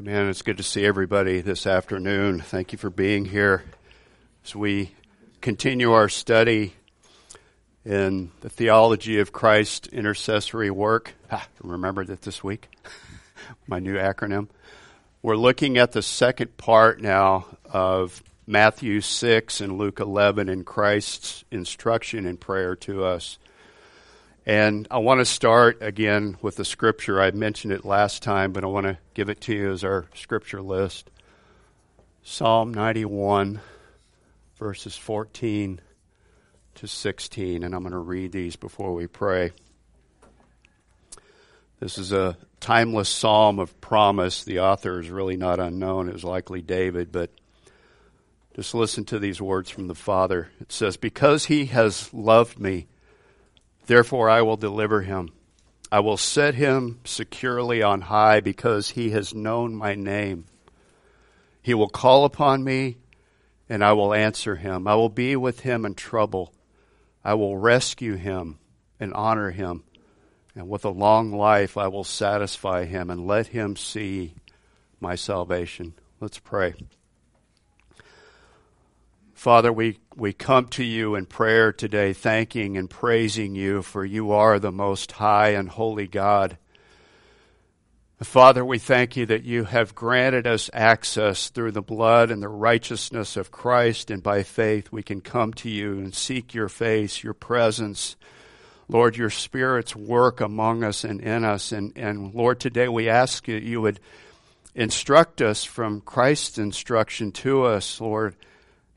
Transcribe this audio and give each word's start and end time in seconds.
Amen. 0.00 0.30
It's 0.30 0.40
good 0.40 0.56
to 0.56 0.62
see 0.62 0.86
everybody 0.86 1.42
this 1.42 1.66
afternoon. 1.66 2.40
Thank 2.40 2.72
you 2.72 2.78
for 2.78 2.88
being 2.88 3.26
here 3.26 3.62
as 4.46 4.56
we 4.56 4.92
continue 5.42 5.92
our 5.92 6.08
study 6.08 6.72
in 7.84 8.30
the 8.40 8.48
theology 8.48 9.18
of 9.18 9.30
Christ 9.30 9.88
intercessory 9.88 10.70
work. 10.70 11.12
Remember 11.62 12.02
that 12.02 12.22
this 12.22 12.42
week, 12.42 12.70
my 13.66 13.78
new 13.78 13.96
acronym. 13.96 14.48
We're 15.20 15.36
looking 15.36 15.76
at 15.76 15.92
the 15.92 16.00
second 16.00 16.56
part 16.56 17.02
now 17.02 17.44
of 17.66 18.22
Matthew 18.46 19.02
6 19.02 19.60
and 19.60 19.76
Luke 19.76 20.00
11 20.00 20.48
in 20.48 20.64
Christ's 20.64 21.44
instruction 21.50 22.24
and 22.24 22.40
prayer 22.40 22.74
to 22.76 23.04
us. 23.04 23.38
And 24.46 24.88
I 24.90 24.98
want 24.98 25.20
to 25.20 25.26
start 25.26 25.78
again 25.82 26.36
with 26.40 26.56
the 26.56 26.64
scripture. 26.64 27.20
I 27.20 27.30
mentioned 27.30 27.72
it 27.72 27.84
last 27.84 28.22
time, 28.22 28.52
but 28.52 28.64
I 28.64 28.68
want 28.68 28.86
to 28.86 28.98
give 29.12 29.28
it 29.28 29.40
to 29.42 29.54
you 29.54 29.70
as 29.70 29.84
our 29.84 30.06
scripture 30.14 30.62
list. 30.62 31.10
Psalm 32.22 32.72
91, 32.72 33.60
verses 34.58 34.96
14 34.96 35.80
to 36.76 36.86
16. 36.86 37.62
And 37.62 37.74
I'm 37.74 37.82
going 37.82 37.92
to 37.92 37.98
read 37.98 38.32
these 38.32 38.56
before 38.56 38.94
we 38.94 39.06
pray. 39.06 39.52
This 41.78 41.98
is 41.98 42.12
a 42.12 42.36
timeless 42.60 43.08
psalm 43.08 43.58
of 43.58 43.78
promise. 43.80 44.44
The 44.44 44.60
author 44.60 45.00
is 45.00 45.10
really 45.10 45.36
not 45.36 45.60
unknown. 45.60 46.08
It 46.08 46.14
was 46.14 46.24
likely 46.24 46.62
David, 46.62 47.12
but 47.12 47.30
just 48.54 48.74
listen 48.74 49.04
to 49.06 49.18
these 49.18 49.40
words 49.40 49.70
from 49.70 49.86
the 49.86 49.94
Father. 49.94 50.50
It 50.60 50.72
says, 50.72 50.96
Because 50.96 51.46
he 51.46 51.66
has 51.66 52.12
loved 52.12 52.58
me, 52.58 52.86
Therefore, 53.90 54.30
I 54.30 54.42
will 54.42 54.56
deliver 54.56 55.02
him. 55.02 55.30
I 55.90 55.98
will 55.98 56.16
set 56.16 56.54
him 56.54 57.00
securely 57.02 57.82
on 57.82 58.02
high 58.02 58.38
because 58.38 58.90
he 58.90 59.10
has 59.10 59.34
known 59.34 59.74
my 59.74 59.96
name. 59.96 60.44
He 61.60 61.74
will 61.74 61.88
call 61.88 62.24
upon 62.24 62.62
me, 62.62 62.98
and 63.68 63.82
I 63.82 63.94
will 63.94 64.14
answer 64.14 64.54
him. 64.54 64.86
I 64.86 64.94
will 64.94 65.08
be 65.08 65.34
with 65.34 65.62
him 65.62 65.84
in 65.84 65.96
trouble. 65.96 66.54
I 67.24 67.34
will 67.34 67.56
rescue 67.56 68.14
him 68.14 68.60
and 69.00 69.12
honor 69.12 69.50
him. 69.50 69.82
And 70.54 70.68
with 70.68 70.84
a 70.84 70.90
long 70.90 71.32
life, 71.32 71.76
I 71.76 71.88
will 71.88 72.04
satisfy 72.04 72.84
him 72.84 73.10
and 73.10 73.26
let 73.26 73.48
him 73.48 73.74
see 73.74 74.36
my 75.00 75.16
salvation. 75.16 75.94
Let's 76.20 76.38
pray. 76.38 76.74
Father, 79.40 79.72
we, 79.72 79.96
we 80.14 80.34
come 80.34 80.66
to 80.66 80.84
you 80.84 81.14
in 81.14 81.24
prayer 81.24 81.72
today, 81.72 82.12
thanking 82.12 82.76
and 82.76 82.90
praising 82.90 83.54
you, 83.54 83.80
for 83.80 84.04
you 84.04 84.32
are 84.32 84.58
the 84.58 84.70
most 84.70 85.12
high 85.12 85.52
and 85.52 85.66
holy 85.66 86.06
God. 86.06 86.58
Father, 88.22 88.62
we 88.62 88.78
thank 88.78 89.16
you 89.16 89.24
that 89.24 89.42
you 89.42 89.64
have 89.64 89.94
granted 89.94 90.46
us 90.46 90.68
access 90.74 91.48
through 91.48 91.72
the 91.72 91.80
blood 91.80 92.30
and 92.30 92.42
the 92.42 92.50
righteousness 92.50 93.38
of 93.38 93.50
Christ, 93.50 94.10
and 94.10 94.22
by 94.22 94.42
faith 94.42 94.92
we 94.92 95.02
can 95.02 95.22
come 95.22 95.54
to 95.54 95.70
you 95.70 95.92
and 95.92 96.14
seek 96.14 96.52
your 96.52 96.68
face, 96.68 97.24
your 97.24 97.32
presence. 97.32 98.16
Lord, 98.88 99.16
your 99.16 99.30
Spirit's 99.30 99.96
work 99.96 100.42
among 100.42 100.84
us 100.84 101.02
and 101.02 101.18
in 101.18 101.46
us. 101.46 101.72
And, 101.72 101.96
and 101.96 102.34
Lord, 102.34 102.60
today 102.60 102.88
we 102.88 103.08
ask 103.08 103.48
you, 103.48 103.56
you 103.56 103.80
would 103.80 104.00
instruct 104.74 105.40
us 105.40 105.64
from 105.64 106.02
Christ's 106.02 106.58
instruction 106.58 107.32
to 107.32 107.64
us, 107.64 108.02
Lord 108.02 108.36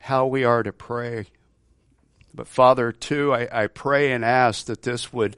how 0.04 0.26
we 0.26 0.44
are 0.44 0.62
to 0.62 0.70
pray. 0.70 1.26
But 2.34 2.46
Father, 2.46 2.92
too, 2.92 3.32
I, 3.32 3.64
I 3.64 3.66
pray 3.68 4.12
and 4.12 4.22
ask 4.22 4.66
that 4.66 4.82
this 4.82 5.14
would 5.14 5.34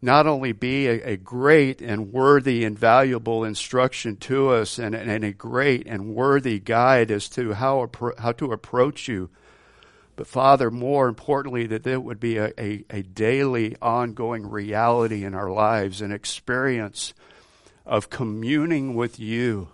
not 0.00 0.28
only 0.28 0.52
be 0.52 0.86
a, 0.86 1.14
a, 1.14 1.16
great 1.16 1.82
and 1.82 2.12
worthy 2.12 2.62
and 2.62 2.78
valuable 2.78 3.42
instruction 3.42 4.16
to 4.18 4.50
us 4.50 4.78
and, 4.78 4.94
and, 4.94 5.24
a 5.24 5.32
great 5.32 5.88
and 5.88 6.14
worthy 6.14 6.60
guide 6.60 7.10
as 7.10 7.28
to 7.30 7.54
how, 7.54 7.90
how 8.18 8.30
to 8.30 8.52
approach 8.52 9.08
you, 9.08 9.30
but 10.14 10.28
Father, 10.28 10.70
more 10.70 11.08
importantly, 11.08 11.66
that 11.66 11.84
it 11.84 12.04
would 12.04 12.20
be 12.20 12.36
a, 12.36 12.52
a, 12.56 12.84
a 12.90 13.02
daily, 13.02 13.74
ongoing 13.82 14.48
reality 14.48 15.24
in 15.24 15.34
our 15.34 15.50
lives, 15.50 16.00
an 16.00 16.12
experience 16.12 17.14
of 17.84 18.10
communing 18.10 18.94
with 18.94 19.18
you, 19.18 19.70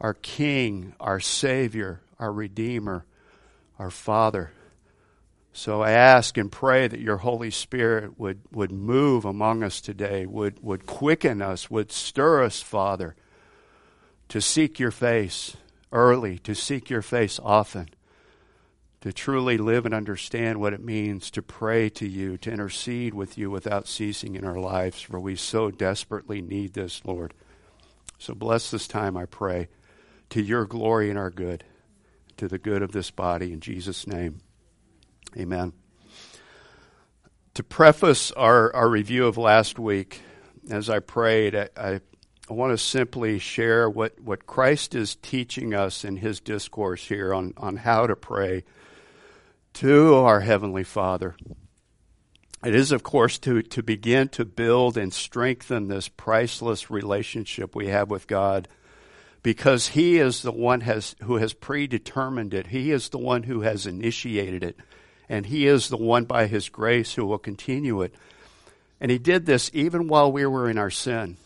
our 0.00 0.14
King, 0.14 0.94
our 0.98 1.20
Savior, 1.20 2.00
our 2.18 2.32
Redeemer, 2.32 3.04
our 3.80 3.90
Father. 3.90 4.52
So 5.54 5.80
I 5.80 5.92
ask 5.92 6.36
and 6.36 6.52
pray 6.52 6.86
that 6.86 7.00
your 7.00 7.16
Holy 7.16 7.50
Spirit 7.50 8.20
would, 8.20 8.40
would 8.52 8.70
move 8.70 9.24
among 9.24 9.62
us 9.64 9.80
today, 9.80 10.26
would, 10.26 10.62
would 10.62 10.84
quicken 10.84 11.40
us, 11.40 11.70
would 11.70 11.90
stir 11.90 12.44
us, 12.44 12.60
Father, 12.60 13.16
to 14.28 14.40
seek 14.42 14.78
your 14.78 14.90
face 14.90 15.56
early, 15.92 16.38
to 16.40 16.54
seek 16.54 16.90
your 16.90 17.00
face 17.00 17.40
often, 17.42 17.88
to 19.00 19.14
truly 19.14 19.56
live 19.56 19.86
and 19.86 19.94
understand 19.94 20.60
what 20.60 20.74
it 20.74 20.84
means 20.84 21.30
to 21.30 21.40
pray 21.40 21.88
to 21.88 22.06
you, 22.06 22.36
to 22.36 22.52
intercede 22.52 23.14
with 23.14 23.38
you 23.38 23.50
without 23.50 23.88
ceasing 23.88 24.36
in 24.36 24.44
our 24.44 24.58
lives, 24.58 25.00
for 25.00 25.18
we 25.18 25.34
so 25.34 25.70
desperately 25.70 26.42
need 26.42 26.74
this, 26.74 27.00
Lord. 27.06 27.32
So 28.18 28.34
bless 28.34 28.70
this 28.70 28.86
time, 28.86 29.16
I 29.16 29.24
pray, 29.24 29.68
to 30.28 30.42
your 30.42 30.66
glory 30.66 31.08
and 31.08 31.18
our 31.18 31.30
good 31.30 31.64
to 32.40 32.48
the 32.48 32.58
good 32.58 32.80
of 32.80 32.92
this 32.92 33.10
body. 33.10 33.52
In 33.52 33.60
Jesus' 33.60 34.06
name, 34.06 34.40
amen. 35.36 35.74
To 37.52 37.62
preface 37.62 38.32
our, 38.32 38.74
our 38.74 38.88
review 38.88 39.26
of 39.26 39.36
last 39.36 39.78
week, 39.78 40.22
as 40.70 40.88
I 40.88 41.00
prayed, 41.00 41.54
I, 41.54 41.68
I, 41.76 42.00
I 42.48 42.52
want 42.54 42.72
to 42.72 42.78
simply 42.78 43.38
share 43.38 43.90
what, 43.90 44.18
what 44.18 44.46
Christ 44.46 44.94
is 44.94 45.16
teaching 45.16 45.74
us 45.74 46.02
in 46.02 46.16
his 46.16 46.40
discourse 46.40 47.06
here 47.06 47.34
on, 47.34 47.52
on 47.58 47.76
how 47.76 48.06
to 48.06 48.16
pray 48.16 48.64
to 49.74 50.14
our 50.14 50.40
Heavenly 50.40 50.84
Father. 50.84 51.36
It 52.64 52.74
is, 52.74 52.90
of 52.90 53.02
course, 53.02 53.38
to, 53.40 53.60
to 53.60 53.82
begin 53.82 54.28
to 54.30 54.46
build 54.46 54.96
and 54.96 55.12
strengthen 55.12 55.88
this 55.88 56.08
priceless 56.08 56.90
relationship 56.90 57.76
we 57.76 57.88
have 57.88 58.08
with 58.10 58.26
God 58.26 58.66
because 59.42 59.88
he 59.88 60.18
is 60.18 60.42
the 60.42 60.52
one 60.52 60.82
has, 60.82 61.16
who 61.22 61.36
has 61.36 61.52
predetermined 61.52 62.52
it. 62.52 62.68
He 62.68 62.90
is 62.90 63.08
the 63.08 63.18
one 63.18 63.44
who 63.44 63.62
has 63.62 63.86
initiated 63.86 64.62
it. 64.62 64.76
And 65.28 65.46
he 65.46 65.66
is 65.66 65.88
the 65.88 65.96
one 65.96 66.24
by 66.24 66.46
his 66.46 66.68
grace 66.68 67.14
who 67.14 67.24
will 67.24 67.38
continue 67.38 68.02
it. 68.02 68.14
And 69.00 69.10
he 69.10 69.18
did 69.18 69.46
this 69.46 69.70
even 69.72 70.08
while 70.08 70.30
we 70.30 70.44
were 70.44 70.68
in 70.68 70.76
our 70.76 70.90
sin. 70.90 71.36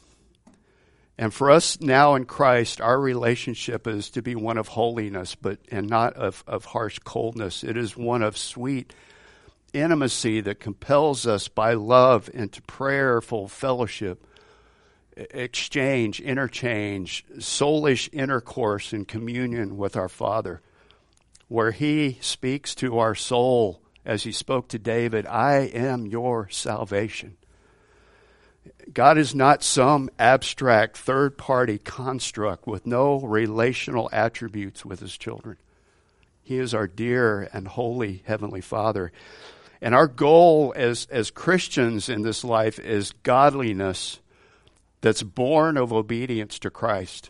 And 1.17 1.33
for 1.33 1.51
us 1.51 1.81
now 1.81 2.17
in 2.17 2.25
Christ, 2.25 2.81
our 2.81 2.99
relationship 2.99 3.87
is 3.87 4.11
to 4.11 4.23
be 4.23 4.35
one 4.35 4.59
of 4.59 4.69
holiness, 4.69 5.37
but 5.37 5.59
and 5.71 5.89
not 5.89 6.15
of, 6.15 6.43
of 6.47 6.65
harsh 6.65 6.99
coldness. 7.01 7.63
It 7.63 7.77
is 7.77 7.97
one 7.97 8.23
of 8.23 8.37
sweet 8.37 8.93
intimacy 9.73 10.41
that 10.41 10.59
compels 10.59 11.27
us 11.27 11.47
by 11.47 11.75
love 11.75 12.29
into 12.35 12.63
prayerful 12.63 13.47
fellowship 13.47 14.27
exchange, 15.17 16.21
interchange, 16.21 17.25
soulish 17.39 18.09
intercourse 18.13 18.93
and 18.93 19.07
communion 19.07 19.77
with 19.77 19.97
our 19.97 20.09
Father, 20.09 20.61
where 21.49 21.71
He 21.71 22.19
speaks 22.21 22.75
to 22.77 22.99
our 22.99 23.15
soul 23.15 23.81
as 24.05 24.25
He 24.25 24.33
spoke 24.33 24.69
to 24.69 24.79
David 24.79 25.27
I 25.27 25.71
am 25.75 26.07
your 26.07 26.49
salvation. 26.51 27.37
God 28.93 29.19
is 29.19 29.35
not 29.35 29.63
some 29.63 30.11
abstract 30.19 30.97
third 30.97 31.39
party 31.39 31.79
construct 31.79 32.67
with 32.67 32.87
no 32.87 33.21
relational 33.21 34.09
attributes 34.13 34.85
with 34.85 35.01
His 35.01 35.17
children. 35.17 35.57
He 36.43 36.59
is 36.59 36.75
our 36.75 36.87
dear 36.87 37.49
and 37.53 37.67
holy 37.67 38.23
Heavenly 38.27 38.61
Father. 38.61 39.13
And 39.81 39.95
our 39.95 40.07
goal 40.07 40.73
as, 40.77 41.07
as 41.11 41.31
Christians 41.31 42.09
in 42.09 42.23
this 42.23 42.45
life 42.45 42.79
is 42.79 43.13
godliness 43.23 44.21
that's 45.05 45.23
born 45.23 45.77
of 45.77 45.93
obedience 45.93 46.59
to 46.59 46.71
Christ. 46.71 47.29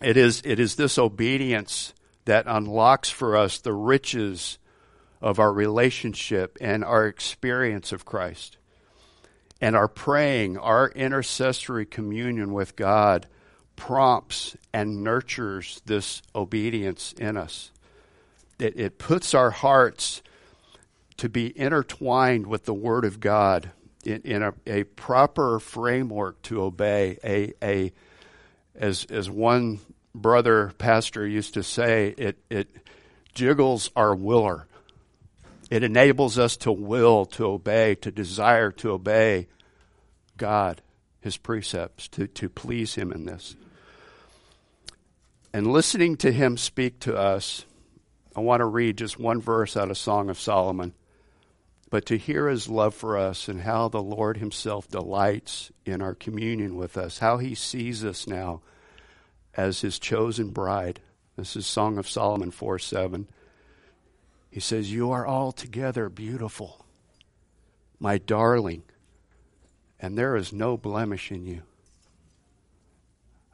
It 0.00 0.16
is, 0.16 0.42
it 0.44 0.60
is 0.60 0.76
this 0.76 0.96
obedience 0.96 1.92
that 2.24 2.44
unlocks 2.46 3.10
for 3.10 3.36
us 3.36 3.58
the 3.58 3.72
riches 3.72 4.58
of 5.20 5.40
our 5.40 5.52
relationship 5.52 6.56
and 6.60 6.84
our 6.84 7.08
experience 7.08 7.90
of 7.90 8.04
Christ. 8.04 8.58
And 9.60 9.74
our 9.74 9.88
praying, 9.88 10.56
our 10.56 10.90
intercessory 10.90 11.84
communion 11.84 12.52
with 12.52 12.76
God 12.76 13.26
prompts 13.74 14.56
and 14.72 15.02
nurtures 15.02 15.82
this 15.86 16.22
obedience 16.32 17.12
in 17.14 17.36
us. 17.36 17.72
It, 18.60 18.78
it 18.78 18.98
puts 18.98 19.34
our 19.34 19.50
hearts 19.50 20.22
to 21.16 21.28
be 21.28 21.58
intertwined 21.58 22.46
with 22.46 22.66
the 22.66 22.74
Word 22.74 23.04
of 23.04 23.18
God 23.18 23.72
in, 24.04 24.22
in 24.22 24.42
a, 24.42 24.54
a, 24.66 24.84
proper 24.84 25.58
framework 25.60 26.40
to 26.42 26.62
obey. 26.62 27.18
A, 27.24 27.52
a 27.62 27.92
as 28.74 29.04
as 29.10 29.30
one 29.30 29.80
brother 30.14 30.72
pastor 30.78 31.26
used 31.26 31.54
to 31.54 31.62
say, 31.62 32.14
it 32.16 32.38
it 32.50 32.68
jiggles 33.34 33.90
our 33.96 34.14
willer. 34.14 34.66
It 35.70 35.82
enables 35.82 36.38
us 36.38 36.56
to 36.58 36.72
will, 36.72 37.24
to 37.26 37.46
obey, 37.46 37.94
to 37.96 38.10
desire 38.10 38.70
to 38.72 38.90
obey 38.90 39.48
God, 40.36 40.82
His 41.20 41.38
precepts, 41.38 42.08
to, 42.08 42.26
to 42.26 42.50
please 42.50 42.94
Him 42.94 43.10
in 43.10 43.24
this. 43.24 43.56
And 45.52 45.66
listening 45.66 46.16
to 46.18 46.32
him 46.32 46.56
speak 46.56 47.00
to 47.00 47.16
us, 47.16 47.66
I 48.34 48.40
want 48.40 48.60
to 48.60 48.66
read 48.66 48.96
just 48.96 49.18
one 49.18 49.40
verse 49.40 49.76
out 49.76 49.90
of 49.90 49.98
Song 49.98 50.30
of 50.30 50.40
Solomon. 50.40 50.94
But 51.92 52.06
to 52.06 52.16
hear 52.16 52.48
his 52.48 52.70
love 52.70 52.94
for 52.94 53.18
us 53.18 53.48
and 53.48 53.60
how 53.60 53.88
the 53.88 54.02
Lord 54.02 54.38
himself 54.38 54.88
delights 54.88 55.70
in 55.84 56.00
our 56.00 56.14
communion 56.14 56.76
with 56.76 56.96
us, 56.96 57.18
how 57.18 57.36
he 57.36 57.54
sees 57.54 58.02
us 58.02 58.26
now 58.26 58.62
as 59.54 59.82
his 59.82 59.98
chosen 59.98 60.52
bride. 60.52 61.00
This 61.36 61.54
is 61.54 61.66
Song 61.66 61.98
of 61.98 62.08
Solomon 62.08 62.50
4 62.50 62.78
7. 62.78 63.28
He 64.48 64.58
says, 64.58 64.90
You 64.90 65.10
are 65.10 65.28
altogether 65.28 66.08
beautiful, 66.08 66.86
my 68.00 68.16
darling, 68.16 68.84
and 70.00 70.16
there 70.16 70.34
is 70.34 70.50
no 70.50 70.78
blemish 70.78 71.30
in 71.30 71.44
you. 71.44 71.60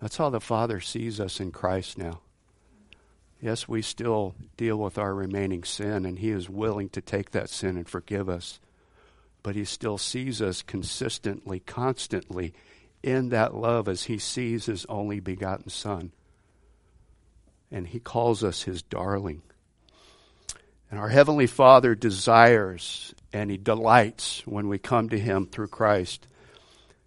That's 0.00 0.16
how 0.16 0.30
the 0.30 0.40
Father 0.40 0.78
sees 0.78 1.18
us 1.18 1.40
in 1.40 1.50
Christ 1.50 1.98
now. 1.98 2.20
Yes, 3.40 3.68
we 3.68 3.82
still 3.82 4.34
deal 4.56 4.76
with 4.76 4.98
our 4.98 5.14
remaining 5.14 5.62
sin, 5.62 6.04
and 6.04 6.18
He 6.18 6.30
is 6.30 6.50
willing 6.50 6.88
to 6.90 7.00
take 7.00 7.30
that 7.30 7.48
sin 7.48 7.76
and 7.76 7.88
forgive 7.88 8.28
us. 8.28 8.58
But 9.42 9.54
He 9.54 9.64
still 9.64 9.96
sees 9.96 10.42
us 10.42 10.62
consistently, 10.62 11.60
constantly 11.60 12.52
in 13.02 13.28
that 13.28 13.54
love 13.54 13.88
as 13.88 14.04
He 14.04 14.18
sees 14.18 14.66
His 14.66 14.84
only 14.86 15.20
begotten 15.20 15.70
Son. 15.70 16.10
And 17.70 17.86
He 17.86 18.00
calls 18.00 18.42
us 18.42 18.62
His 18.62 18.82
darling. 18.82 19.42
And 20.90 20.98
our 20.98 21.08
Heavenly 21.08 21.46
Father 21.46 21.94
desires 21.94 23.14
and 23.32 23.50
He 23.50 23.56
delights 23.56 24.42
when 24.46 24.68
we 24.68 24.78
come 24.78 25.10
to 25.10 25.18
Him 25.18 25.46
through 25.46 25.68
Christ. 25.68 26.26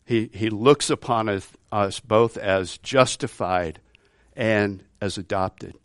He, 0.06 0.30
he 0.33 0.50
looks 0.50 0.89
upon 0.89 1.28
us, 1.28 1.48
us 1.72 2.00
both 2.00 2.38
as 2.38 2.78
justified 2.78 3.80
and 4.36 4.83
as 5.01 5.18
adopted. 5.18 5.75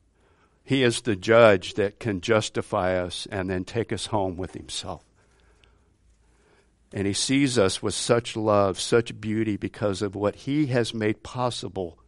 He 0.66 0.82
is 0.82 1.02
the 1.02 1.14
judge 1.14 1.74
that 1.74 2.00
can 2.00 2.20
justify 2.20 2.98
us 2.98 3.28
and 3.30 3.48
then 3.48 3.64
take 3.64 3.92
us 3.92 4.06
home 4.06 4.36
with 4.36 4.54
Himself. 4.54 5.04
And 6.92 7.06
He 7.06 7.12
sees 7.12 7.56
us 7.56 7.80
with 7.80 7.94
such 7.94 8.36
love, 8.36 8.80
such 8.80 9.20
beauty, 9.20 9.56
because 9.56 10.02
of 10.02 10.16
what 10.16 10.34
He 10.34 10.66
has 10.66 10.92
made 10.92 11.22
possible 11.22 12.00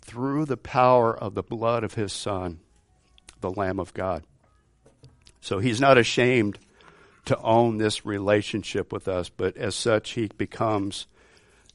through 0.00 0.44
the 0.44 0.56
power 0.56 1.12
of 1.12 1.34
the 1.34 1.42
blood 1.42 1.82
of 1.82 1.94
His 1.94 2.12
Son, 2.12 2.60
the 3.40 3.50
Lamb 3.50 3.80
of 3.80 3.92
God. 3.94 4.22
So 5.40 5.58
He's 5.58 5.80
not 5.80 5.98
ashamed 5.98 6.60
to 7.24 7.36
own 7.40 7.78
this 7.78 8.06
relationship 8.06 8.92
with 8.92 9.08
us, 9.08 9.28
but 9.28 9.56
as 9.56 9.74
such, 9.74 10.10
He 10.10 10.28
becomes 10.38 11.08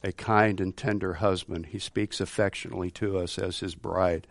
a 0.02 0.12
kind 0.12 0.58
and 0.58 0.74
tender 0.74 1.14
husband. 1.14 1.66
He 1.66 1.78
speaks 1.78 2.18
affectionately 2.18 2.90
to 2.92 3.18
us 3.18 3.38
as 3.38 3.60
His 3.60 3.74
bride 3.74 4.26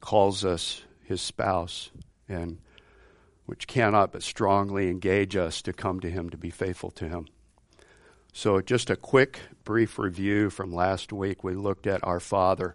calls 0.00 0.44
us 0.44 0.82
his 1.02 1.20
spouse, 1.20 1.90
and 2.28 2.58
which 3.46 3.66
cannot 3.66 4.12
but 4.12 4.22
strongly 4.22 4.88
engage 4.88 5.36
us 5.36 5.60
to 5.62 5.72
come 5.72 6.00
to 6.00 6.10
him 6.10 6.30
to 6.30 6.36
be 6.36 6.50
faithful 6.50 6.90
to 6.92 7.08
him. 7.08 7.26
So, 8.32 8.60
just 8.60 8.90
a 8.90 8.96
quick, 8.96 9.40
brief 9.64 9.98
review 9.98 10.50
from 10.50 10.74
last 10.74 11.12
week. 11.12 11.44
We 11.44 11.54
looked 11.54 11.86
at 11.86 12.02
our 12.02 12.20
Father. 12.20 12.74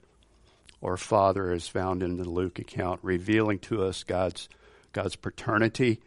Our 0.81 0.95
Father 0.95 1.51
is 1.51 1.67
found 1.67 2.01
in 2.01 2.15
the 2.15 2.29
Luke 2.29 2.59
account, 2.59 3.01
revealing 3.03 3.59
to 3.59 3.83
us 3.83 4.03
God's, 4.03 4.47
God's 4.93 5.17
paternity, 5.17 5.99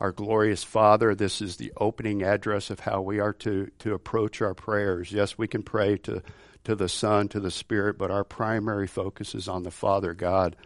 our 0.00 0.12
glorious 0.12 0.64
Father. 0.64 1.14
This 1.14 1.40
is 1.40 1.56
the 1.56 1.72
opening 1.76 2.22
address 2.22 2.70
of 2.70 2.80
how 2.80 3.02
we 3.02 3.20
are 3.20 3.34
to, 3.34 3.70
to 3.80 3.94
approach 3.94 4.40
our 4.42 4.54
prayers. 4.54 5.12
Yes, 5.12 5.36
we 5.38 5.46
can 5.46 5.62
pray 5.62 5.98
to 5.98 6.22
to 6.64 6.74
the 6.74 6.88
Son, 6.88 7.28
to 7.28 7.40
the 7.40 7.50
Spirit, 7.50 7.98
but 7.98 8.10
our 8.10 8.24
primary 8.24 8.86
focus 8.86 9.34
is 9.34 9.48
on 9.48 9.62
the 9.62 9.70
Father 9.70 10.14
God. 10.14 10.56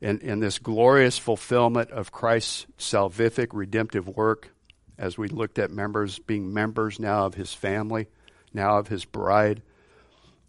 In, 0.00 0.20
in 0.20 0.38
this 0.38 0.58
glorious 0.58 1.18
fulfillment 1.18 1.90
of 1.90 2.12
Christ's 2.12 2.66
salvific 2.78 3.48
redemptive 3.52 4.06
work, 4.06 4.50
as 4.96 5.18
we 5.18 5.28
looked 5.28 5.58
at 5.58 5.70
members 5.70 6.18
being 6.20 6.52
members 6.52 7.00
now 7.00 7.26
of 7.26 7.34
his 7.34 7.52
family, 7.52 8.06
now 8.54 8.78
of 8.78 8.88
his 8.88 9.04
bride, 9.04 9.62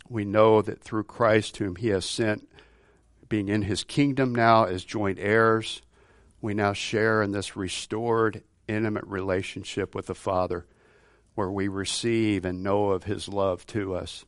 we 0.07 0.23
know 0.23 0.61
that 0.61 0.81
through 0.81 1.03
Christ, 1.03 1.57
whom 1.57 1.75
he 1.75 1.87
has 1.89 2.05
sent, 2.05 2.47
being 3.27 3.47
in 3.49 3.63
his 3.63 3.83
kingdom 3.83 4.33
now 4.33 4.65
as 4.65 4.83
joint 4.83 5.17
heirs, 5.19 5.81
we 6.41 6.53
now 6.53 6.73
share 6.73 7.21
in 7.21 7.31
this 7.31 7.55
restored, 7.55 8.43
intimate 8.67 9.05
relationship 9.05 9.93
with 9.93 10.07
the 10.07 10.15
Father, 10.15 10.65
where 11.35 11.51
we 11.51 11.67
receive 11.67 12.45
and 12.45 12.63
know 12.63 12.89
of 12.89 13.03
his 13.03 13.27
love 13.27 13.65
to 13.67 13.95
us. 13.95 14.25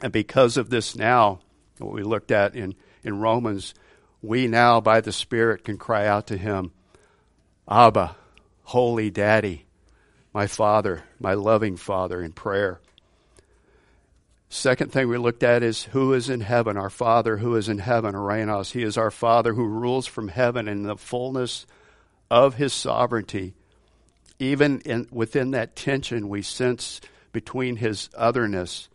And 0.00 0.12
because 0.12 0.56
of 0.56 0.70
this 0.70 0.96
now, 0.96 1.40
what 1.78 1.92
we 1.92 2.02
looked 2.02 2.30
at 2.30 2.54
in, 2.54 2.74
in 3.02 3.20
Romans, 3.20 3.74
we 4.22 4.46
now 4.46 4.80
by 4.80 5.00
the 5.00 5.12
Spirit 5.12 5.64
can 5.64 5.78
cry 5.78 6.06
out 6.06 6.26
to 6.28 6.36
him, 6.36 6.72
Abba, 7.68 8.16
Holy 8.64 9.10
Daddy, 9.10 9.66
my 10.32 10.46
Father, 10.46 11.04
my 11.20 11.34
loving 11.34 11.76
Father 11.76 12.22
in 12.22 12.32
prayer. 12.32 12.80
Second 14.48 14.92
thing 14.92 15.08
we 15.08 15.18
looked 15.18 15.42
at 15.42 15.62
is 15.62 15.84
who 15.84 16.12
is 16.12 16.28
in 16.28 16.40
heaven, 16.40 16.76
our 16.76 16.90
Father 16.90 17.38
who 17.38 17.56
is 17.56 17.68
in 17.68 17.78
heaven, 17.78 18.14
Ouranos. 18.14 18.72
He 18.72 18.82
is 18.82 18.96
our 18.96 19.10
Father 19.10 19.54
who 19.54 19.66
rules 19.66 20.06
from 20.06 20.28
heaven 20.28 20.68
in 20.68 20.84
the 20.84 20.96
fullness 20.96 21.66
of 22.30 22.54
his 22.54 22.72
sovereignty. 22.72 23.54
Even 24.38 24.80
in, 24.80 25.08
within 25.10 25.52
that 25.52 25.76
tension 25.76 26.28
we 26.28 26.42
sense 26.42 27.00
between 27.32 27.76
his 27.76 28.08
otherness 28.16 28.88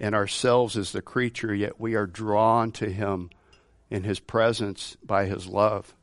and 0.00 0.14
ourselves 0.14 0.76
as 0.76 0.92
the 0.92 1.02
creature, 1.02 1.54
yet 1.54 1.78
we 1.78 1.94
are 1.94 2.06
drawn 2.06 2.72
to 2.72 2.90
him 2.90 3.30
in 3.90 4.04
his 4.04 4.20
presence 4.20 4.96
by 5.04 5.26
his 5.26 5.46
love. 5.46 5.94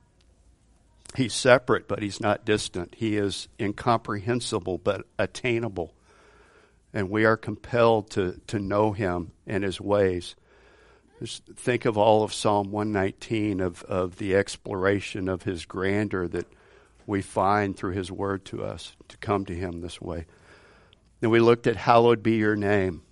He's 1.16 1.34
separate, 1.34 1.88
but 1.88 2.02
he's 2.02 2.22
not 2.22 2.46
distant. 2.46 2.96
He 2.96 3.18
is 3.18 3.50
incomprehensible, 3.60 4.78
but 4.78 5.06
attainable. 5.20 5.94
And 6.94 7.10
we 7.10 7.26
are 7.26 7.38
compelled 7.38 8.10
to, 8.12 8.40
to 8.48 8.60
know 8.60 8.92
him 8.92 9.32
and 9.48 9.64
his 9.64 9.80
ways. 9.80 10.36
Just 11.20 11.46
think 11.56 11.86
of 11.86 11.98
all 11.98 12.24
of 12.24 12.34
Psalm 12.34 12.72
119, 12.72 13.62
of, 13.62 13.84
of 13.84 14.18
the 14.18 14.36
exploration 14.36 15.30
of 15.30 15.44
his 15.44 15.66
grandeur 15.66 16.28
that 16.28 16.48
we 17.06 17.22
find 17.22 17.76
through 17.76 17.94
his 17.94 18.12
word 18.12 18.46
to 18.46 18.64
us 18.64 18.96
to 19.08 19.18
come 19.18 19.46
to 19.46 19.56
him 19.56 19.82
this 19.82 20.02
way. 20.02 20.26
Then 21.20 21.30
we 21.30 21.40
looked 21.40 21.68
at 21.68 21.76
Hallowed 21.76 22.24
be 22.24 22.38
your 22.38 22.56
name 22.56 23.04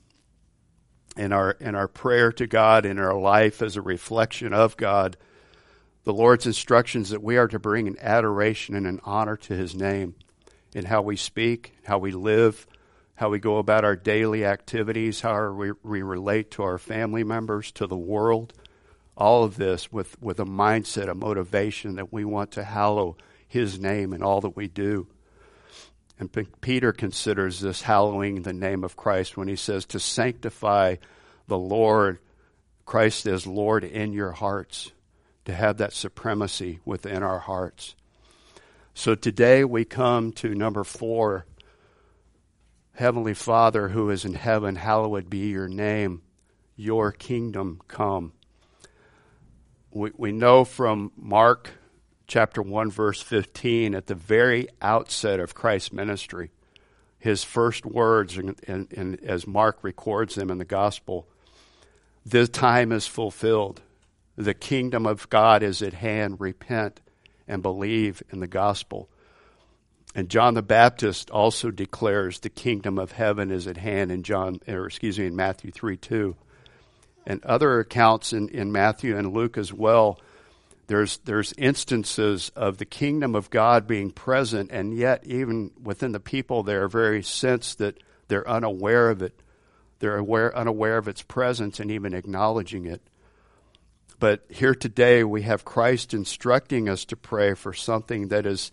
in 1.16 1.32
our 1.32 1.52
in 1.52 1.76
our 1.76 1.88
prayer 1.88 2.32
to 2.32 2.48
God 2.48 2.86
in 2.86 2.98
our 2.98 3.14
life 3.14 3.62
as 3.62 3.76
a 3.76 3.82
reflection 3.82 4.54
of 4.54 4.78
God, 4.78 5.18
the 6.04 6.14
Lord's 6.14 6.46
instructions 6.46 7.10
that 7.10 7.22
we 7.22 7.38
are 7.38 7.48
to 7.48 7.60
bring 7.60 7.88
an 7.88 7.98
adoration 8.00 8.74
and 8.76 8.88
an 8.88 9.02
honor 9.04 9.36
to 9.38 9.54
His 9.54 9.76
name 9.76 10.16
in 10.74 10.86
how 10.86 11.02
we 11.02 11.16
speak, 11.16 11.76
how 11.84 11.98
we 11.98 12.12
live, 12.12 12.66
how 13.20 13.28
we 13.28 13.38
go 13.38 13.58
about 13.58 13.84
our 13.84 13.98
daily 13.98 14.46
activities, 14.46 15.20
how 15.20 15.52
we, 15.52 15.74
we 15.84 16.02
relate 16.02 16.52
to 16.52 16.64
our 16.64 16.78
family 16.78 17.22
members, 17.22 17.70
to 17.70 17.86
the 17.86 17.98
world. 17.98 18.54
All 19.18 19.44
of 19.44 19.58
this 19.58 19.92
with, 19.92 20.20
with 20.22 20.40
a 20.40 20.46
mindset, 20.46 21.10
a 21.10 21.14
motivation 21.14 21.96
that 21.96 22.14
we 22.14 22.24
want 22.24 22.52
to 22.52 22.64
hallow 22.64 23.18
His 23.46 23.78
name 23.78 24.14
in 24.14 24.24
all 24.24 24.40
that 24.40 24.56
we 24.56 24.70
do. 24.70 25.08
And 26.18 26.32
Peter 26.62 26.94
considers 26.94 27.60
this 27.60 27.82
hallowing 27.82 28.44
the 28.44 28.54
name 28.54 28.86
of 28.86 28.96
Christ 28.96 29.36
when 29.36 29.50
he 29.50 29.58
says 29.58 29.86
to 29.88 30.00
sanctify 30.00 30.96
the 31.46 31.58
Lord, 31.58 32.20
Christ 32.86 33.26
as 33.26 33.46
Lord 33.46 33.84
in 33.84 34.14
your 34.14 34.32
hearts, 34.32 34.94
to 35.44 35.54
have 35.54 35.76
that 35.80 35.92
supremacy 35.92 36.80
within 36.86 37.22
our 37.22 37.40
hearts. 37.40 37.96
So 38.94 39.14
today 39.14 39.66
we 39.66 39.84
come 39.84 40.32
to 40.34 40.56
number 40.56 40.86
four 40.86 41.46
Heavenly 43.00 43.34
Father 43.34 43.88
who 43.88 44.10
is 44.10 44.26
in 44.26 44.34
heaven, 44.34 44.76
hallowed 44.76 45.30
be 45.30 45.38
your 45.38 45.70
name, 45.70 46.22
your 46.76 47.14
kingdom 47.14 47.80
come. 47.88 48.34
We, 49.90 50.12
we 50.18 50.34
know 50.34 50.66
from 50.66 51.14
Mark 51.16 51.72
chapter 52.28 52.62
1, 52.62 52.92
verse 52.92 53.22
15, 53.22 53.96
at 53.96 54.08
the 54.08 54.16
very 54.16 54.68
outset 54.82 55.40
of 55.40 55.56
Christ's 55.56 55.94
ministry, 55.94 56.52
his 57.18 57.42
first 57.42 57.86
words, 57.86 58.38
and, 58.38 58.60
and, 58.68 58.92
and 58.92 59.24
as 59.24 59.48
Mark 59.48 59.78
records 59.82 60.36
them 60.36 60.52
in 60.52 60.58
the 60.58 60.66
gospel, 60.66 61.26
the 62.26 62.48
time 62.48 62.92
is 62.92 63.08
fulfilled. 63.08 63.80
The 64.36 64.54
kingdom 64.54 65.06
of 65.06 65.30
God 65.30 65.64
is 65.64 65.82
at 65.82 65.94
hand. 65.94 66.42
Repent 66.42 67.00
and 67.48 67.64
believe 67.64 68.22
in 68.30 68.42
the 68.42 68.48
gospel. 68.48 69.08
And 70.16 70.30
John 70.30 70.56
the 70.56 70.62
Baptist 70.62 71.30
also 71.30 71.72
declares 71.72 72.40
the 72.40 72.50
kingdom 72.50 72.98
of 72.98 73.12
heaven 73.12 73.52
is 73.52 73.68
at 73.68 73.78
hand 73.78 74.12
in 74.12 74.24
John, 74.24 74.60
or 74.68 74.88
excuse 74.88 75.20
me, 75.20 75.28
in 75.28 75.36
Matthew 75.36 75.72
3 75.72 75.98
2. 75.98 76.36
And 77.28 77.44
other 77.44 77.80
accounts 77.80 78.34
in, 78.34 78.50
in 78.50 78.72
Matthew 78.72 79.16
and 79.16 79.34
Luke 79.34 79.58
as 79.58 79.72
well 79.72 80.20
there's, 80.90 81.20
there's 81.20 81.54
instances 81.56 82.52
of 82.56 82.80
the 82.80 82.86
kingdom 82.86 83.36
of 83.36 83.52
God 83.52 83.86
being 83.86 84.10
present, 84.10 84.72
and 84.72 84.92
yet, 84.92 85.24
even 85.24 85.70
within 85.84 86.14
the 86.14 86.20
people, 86.20 86.64
they're 86.64 86.88
very 86.88 87.22
sense 87.22 87.76
that 87.76 88.00
they're 88.28 88.50
unaware 88.50 89.12
of 89.12 89.22
it. 89.22 89.40
They're 90.00 90.18
aware, 90.18 90.56
unaware 90.58 90.98
of 90.98 91.08
its 91.08 91.22
presence 91.22 91.80
and 91.80 91.92
even 91.92 92.16
acknowledging 92.16 92.88
it. 92.88 93.04
But 94.20 94.46
here 94.50 94.74
today 94.74 95.24
we 95.24 95.44
have 95.44 95.64
Christ 95.64 96.16
instructing 96.16 96.90
us 96.90 97.06
to 97.06 97.16
pray 97.16 97.54
for 97.54 97.72
something 97.72 98.30
that 98.30 98.48
is 98.48 98.72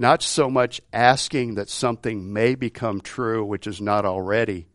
not 0.00 0.22
so 0.22 0.48
much 0.48 0.80
asking 0.94 1.56
that 1.56 1.68
something 1.68 2.32
may 2.32 2.54
become 2.54 3.02
true, 3.02 3.44
which 3.44 3.66
is 3.66 3.82
not 3.82 4.06
already, 4.06 4.66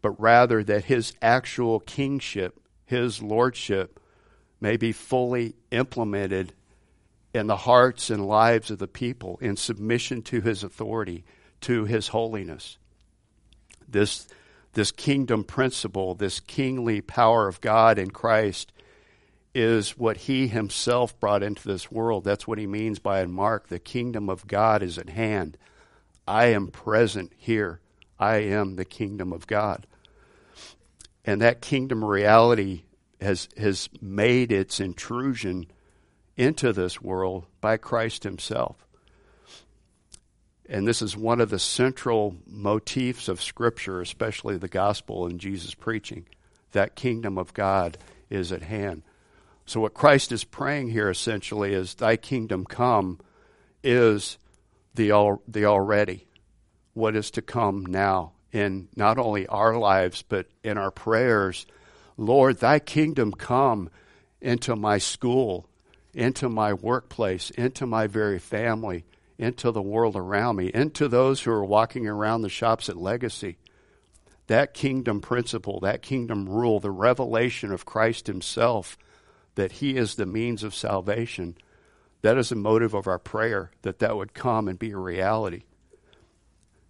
but 0.00 0.18
rather 0.18 0.64
that 0.64 0.86
his 0.86 1.12
actual 1.20 1.78
kingship, 1.78 2.58
his 2.86 3.20
lordship, 3.20 4.00
may 4.58 4.78
be 4.78 4.92
fully 4.92 5.54
implemented 5.70 6.54
in 7.34 7.48
the 7.48 7.56
hearts 7.56 8.08
and 8.08 8.26
lives 8.26 8.70
of 8.70 8.78
the 8.78 8.88
people 8.88 9.36
in 9.42 9.58
submission 9.58 10.22
to 10.22 10.40
his 10.40 10.64
authority, 10.64 11.22
to 11.60 11.84
his 11.84 12.08
holiness. 12.08 12.78
This, 13.86 14.26
this 14.72 14.90
kingdom 14.90 15.44
principle, 15.44 16.14
this 16.14 16.40
kingly 16.40 17.02
power 17.02 17.46
of 17.46 17.60
God 17.60 17.98
in 17.98 18.10
Christ, 18.10 18.72
is 19.56 19.96
what 19.96 20.18
he 20.18 20.48
himself 20.48 21.18
brought 21.18 21.42
into 21.42 21.66
this 21.66 21.90
world. 21.90 22.24
That's 22.24 22.46
what 22.46 22.58
he 22.58 22.66
means 22.66 22.98
by 22.98 23.22
in 23.22 23.32
Mark, 23.32 23.68
the 23.68 23.78
kingdom 23.78 24.28
of 24.28 24.46
God 24.46 24.82
is 24.82 24.98
at 24.98 25.08
hand. 25.08 25.56
I 26.28 26.48
am 26.48 26.68
present 26.68 27.32
here. 27.38 27.80
I 28.18 28.36
am 28.36 28.76
the 28.76 28.84
kingdom 28.84 29.32
of 29.32 29.46
God. 29.46 29.86
And 31.24 31.40
that 31.40 31.62
kingdom 31.62 32.04
reality 32.04 32.82
has, 33.18 33.48
has 33.56 33.88
made 33.98 34.52
its 34.52 34.78
intrusion 34.78 35.68
into 36.36 36.74
this 36.74 37.00
world 37.00 37.46
by 37.62 37.78
Christ 37.78 38.24
himself. 38.24 38.86
And 40.68 40.86
this 40.86 41.00
is 41.00 41.16
one 41.16 41.40
of 41.40 41.48
the 41.48 41.58
central 41.58 42.36
motifs 42.46 43.26
of 43.26 43.40
Scripture, 43.40 44.02
especially 44.02 44.58
the 44.58 44.68
gospel 44.68 45.24
and 45.24 45.40
Jesus 45.40 45.72
preaching. 45.72 46.26
That 46.72 46.94
kingdom 46.94 47.38
of 47.38 47.54
God 47.54 47.96
is 48.28 48.52
at 48.52 48.62
hand. 48.62 49.02
So, 49.66 49.80
what 49.80 49.94
Christ 49.94 50.32
is 50.32 50.44
praying 50.44 50.90
here 50.90 51.10
essentially 51.10 51.74
is, 51.74 51.94
Thy 51.94 52.16
kingdom 52.16 52.64
come 52.64 53.20
is 53.82 54.38
the, 54.94 55.10
al- 55.10 55.42
the 55.46 55.66
already, 55.66 56.26
what 56.94 57.16
is 57.16 57.30
to 57.32 57.42
come 57.42 57.84
now 57.84 58.32
in 58.52 58.88
not 58.96 59.18
only 59.18 59.46
our 59.48 59.76
lives, 59.76 60.22
but 60.22 60.46
in 60.62 60.78
our 60.78 60.90
prayers. 60.90 61.66
Lord, 62.16 62.58
Thy 62.58 62.78
kingdom 62.78 63.32
come 63.32 63.90
into 64.40 64.76
my 64.76 64.98
school, 64.98 65.68
into 66.14 66.48
my 66.48 66.72
workplace, 66.72 67.50
into 67.50 67.86
my 67.86 68.06
very 68.06 68.38
family 68.38 69.04
into 69.38 69.70
the 69.70 69.82
world 69.82 70.16
around 70.16 70.56
me, 70.56 70.70
into 70.72 71.08
those 71.08 71.42
who 71.42 71.50
are 71.50 71.64
walking 71.64 72.06
around 72.06 72.42
the 72.42 72.48
shops 72.48 72.88
at 72.88 72.96
Legacy. 72.96 73.58
That 74.46 74.74
kingdom 74.74 75.20
principle, 75.20 75.80
that 75.80 76.02
kingdom 76.02 76.48
rule, 76.48 76.80
the 76.80 76.90
revelation 76.90 77.72
of 77.72 77.84
Christ 77.84 78.26
Himself, 78.26 78.96
that 79.56 79.72
He 79.72 79.96
is 79.96 80.14
the 80.14 80.26
means 80.26 80.62
of 80.62 80.74
salvation, 80.74 81.56
that 82.22 82.38
is 82.38 82.48
the 82.48 82.56
motive 82.56 82.94
of 82.94 83.06
our 83.06 83.18
prayer, 83.18 83.72
that 83.82 83.98
that 83.98 84.16
would 84.16 84.32
come 84.32 84.68
and 84.68 84.78
be 84.78 84.92
a 84.92 84.96
reality. 84.96 85.64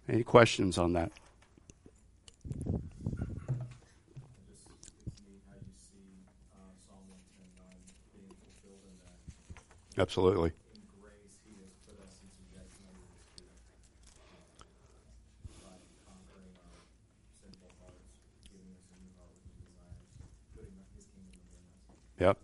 Any 0.07 0.23
questions 0.23 0.77
on 0.77 0.93
that? 0.93 1.11
Absolutely. 9.97 10.51
Yep. 22.19 22.37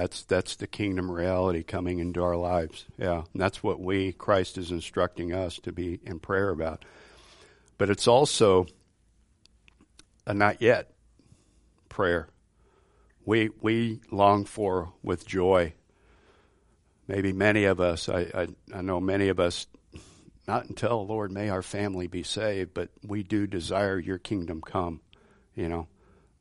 That's 0.00 0.22
that's 0.22 0.56
the 0.56 0.66
kingdom 0.66 1.10
reality 1.10 1.62
coming 1.62 1.98
into 1.98 2.22
our 2.22 2.34
lives. 2.34 2.86
Yeah, 2.96 3.24
and 3.34 3.42
that's 3.42 3.62
what 3.62 3.78
we 3.78 4.12
Christ 4.12 4.56
is 4.56 4.70
instructing 4.70 5.34
us 5.34 5.56
to 5.58 5.72
be 5.72 6.00
in 6.06 6.20
prayer 6.20 6.48
about. 6.48 6.86
But 7.76 7.90
it's 7.90 8.08
also 8.08 8.66
a 10.26 10.32
not 10.32 10.62
yet 10.62 10.90
prayer. 11.90 12.30
We 13.26 13.50
we 13.60 14.00
long 14.10 14.46
for 14.46 14.94
with 15.02 15.26
joy. 15.26 15.74
Maybe 17.06 17.34
many 17.34 17.64
of 17.64 17.78
us, 17.78 18.08
I, 18.08 18.20
I, 18.34 18.48
I 18.72 18.80
know 18.80 19.00
many 19.02 19.28
of 19.28 19.38
us, 19.38 19.66
not 20.48 20.64
until 20.64 21.06
Lord 21.06 21.30
may 21.30 21.50
our 21.50 21.60
family 21.60 22.06
be 22.06 22.22
saved, 22.22 22.72
but 22.72 22.88
we 23.06 23.22
do 23.22 23.46
desire 23.46 23.98
your 23.98 24.16
kingdom 24.16 24.62
come. 24.62 25.02
You 25.54 25.68
know, 25.68 25.88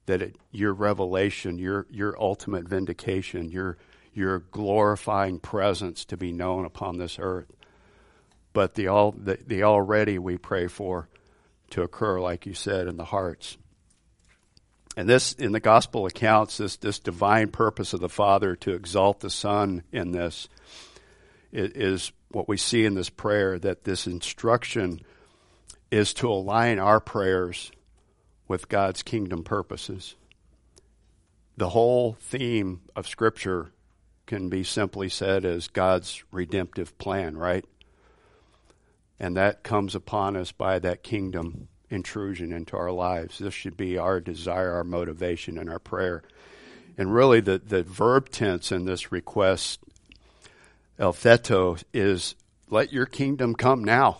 that 0.10 0.24
it, 0.24 0.36
your 0.52 0.74
revelation, 0.74 1.60
your 1.60 1.86
your 1.92 2.20
ultimate 2.20 2.68
vindication, 2.68 3.52
your 3.52 3.78
your 4.12 4.40
glorifying 4.40 5.40
presence 5.40 6.04
to 6.06 6.18
be 6.18 6.32
known 6.32 6.66
upon 6.66 6.98
this 6.98 7.20
earth. 7.22 7.52
But 8.52 8.74
the 8.74 8.88
all 8.88 9.12
the, 9.12 9.38
the 9.46 9.62
already 9.62 10.18
we 10.18 10.38
pray 10.38 10.66
for 10.66 11.10
to 11.70 11.84
occur, 11.84 12.20
like 12.20 12.48
you 12.48 12.56
said, 12.56 12.88
in 12.88 12.98
the 12.98 13.06
hearts. 13.06 13.58
And 14.98 15.08
this 15.08 15.34
in 15.34 15.52
the 15.52 15.60
gospel 15.60 16.08
accounts, 16.08 16.58
this 16.58 16.78
this 16.78 16.98
divine 16.98 17.50
purpose 17.50 17.94
of 17.94 18.00
the 18.00 18.10
Father 18.10 18.56
to 18.56 18.74
exalt 18.74 19.20
the 19.20 19.30
Son 19.30 19.84
in 19.92 20.12
this 20.12 20.50
is 21.52 22.12
what 22.30 22.50
we 22.50 22.58
see 22.58 22.84
in 22.84 22.96
this 22.96 23.12
prayer 23.12 23.60
that 23.60 23.84
this 23.84 24.08
instruction 24.08 25.02
is 25.92 26.16
to 26.16 26.32
align 26.32 26.80
our 26.80 27.00
prayers 27.00 27.72
with 28.50 28.68
God's 28.68 29.04
kingdom 29.04 29.44
purposes. 29.44 30.16
The 31.56 31.70
whole 31.70 32.18
theme 32.20 32.82
of 32.96 33.08
Scripture 33.08 33.72
can 34.26 34.50
be 34.50 34.64
simply 34.64 35.08
said 35.08 35.46
as 35.46 35.68
God's 35.68 36.24
redemptive 36.32 36.98
plan, 36.98 37.38
right? 37.38 37.64
And 39.20 39.38
that 39.38 39.64
comes 39.64 39.96
upon 39.96 40.36
us 40.36 40.52
by 40.52 40.80
that 40.80 41.04
kingdom 41.04 41.68
intrusion 41.90 42.52
into 42.52 42.76
our 42.76 42.92
lives. 42.92 43.38
This 43.38 43.54
should 43.54 43.78
be 43.78 43.98
our 43.98 44.20
desire, 44.20 44.74
our 44.74 44.84
motivation, 44.84 45.58
and 45.58 45.70
our 45.70 45.80
prayer. 45.80 46.24
And 46.98 47.14
really, 47.14 47.42
the, 47.42 47.60
the 47.60 47.84
verb 47.84 48.30
tense 48.30 48.72
in 48.72 48.86
this 48.86 49.12
request, 49.12 49.80
eltheto, 51.00 51.82
is 51.94 52.36
let 52.70 52.92
your 52.94 53.06
kingdom 53.06 53.56
come 53.56 53.84
now. 53.84 54.20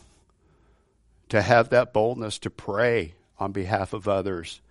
To 1.30 1.42
have 1.42 1.70
that 1.70 1.94
boldness 1.94 2.40
to 2.40 2.50
pray 2.50 3.14
on 3.40 3.52
behalf 3.52 3.94
of 3.94 4.08
others 4.08 4.62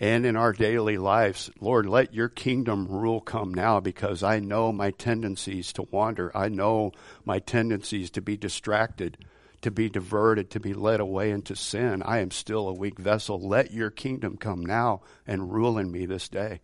and 0.00 0.24
in 0.24 0.36
our 0.36 0.52
daily 0.52 0.96
lives. 0.96 1.50
Lord, 1.60 1.86
let 1.86 2.14
your 2.14 2.28
kingdom 2.28 2.86
rule 2.86 3.20
come 3.20 3.52
now 3.52 3.80
because 3.80 4.22
I 4.22 4.38
know 4.38 4.72
my 4.72 4.92
tendencies 4.92 5.72
to 5.74 5.88
wander. 5.90 6.36
I 6.36 6.48
know 6.48 6.92
my 7.24 7.40
tendencies 7.40 8.10
to 8.10 8.20
be 8.20 8.36
distracted, 8.36 9.18
to 9.62 9.70
be 9.70 9.88
diverted, 9.88 10.50
to 10.50 10.60
be 10.60 10.72
led 10.72 11.00
away 11.00 11.30
into 11.30 11.56
sin. 11.56 12.02
I 12.04 12.18
am 12.18 12.30
still 12.30 12.68
a 12.68 12.74
weak 12.74 12.98
vessel. 12.98 13.40
Let 13.40 13.72
your 13.72 13.90
kingdom 13.90 14.36
come 14.36 14.64
now 14.64 15.02
and 15.26 15.52
rule 15.52 15.78
in 15.78 15.90
me 15.90 16.06
this 16.06 16.28
day. 16.28 16.60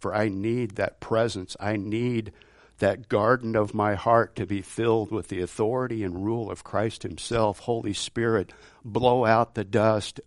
For 0.00 0.14
I 0.14 0.28
need 0.28 0.76
that 0.76 1.00
presence. 1.00 1.56
I 1.60 1.76
need 1.76 2.32
that 2.78 3.08
garden 3.08 3.56
of 3.56 3.74
my 3.74 3.94
heart 3.94 4.36
to 4.36 4.46
be 4.46 4.60
filled 4.60 5.10
with 5.10 5.28
the 5.28 5.40
authority 5.40 6.02
and 6.02 6.24
rule 6.24 6.50
of 6.50 6.64
Christ 6.64 7.02
Himself. 7.02 7.60
Holy 7.60 7.94
Spirit, 7.94 8.52
blow 8.84 9.24
out 9.24 9.54
the 9.54 9.64
dust 9.64 10.20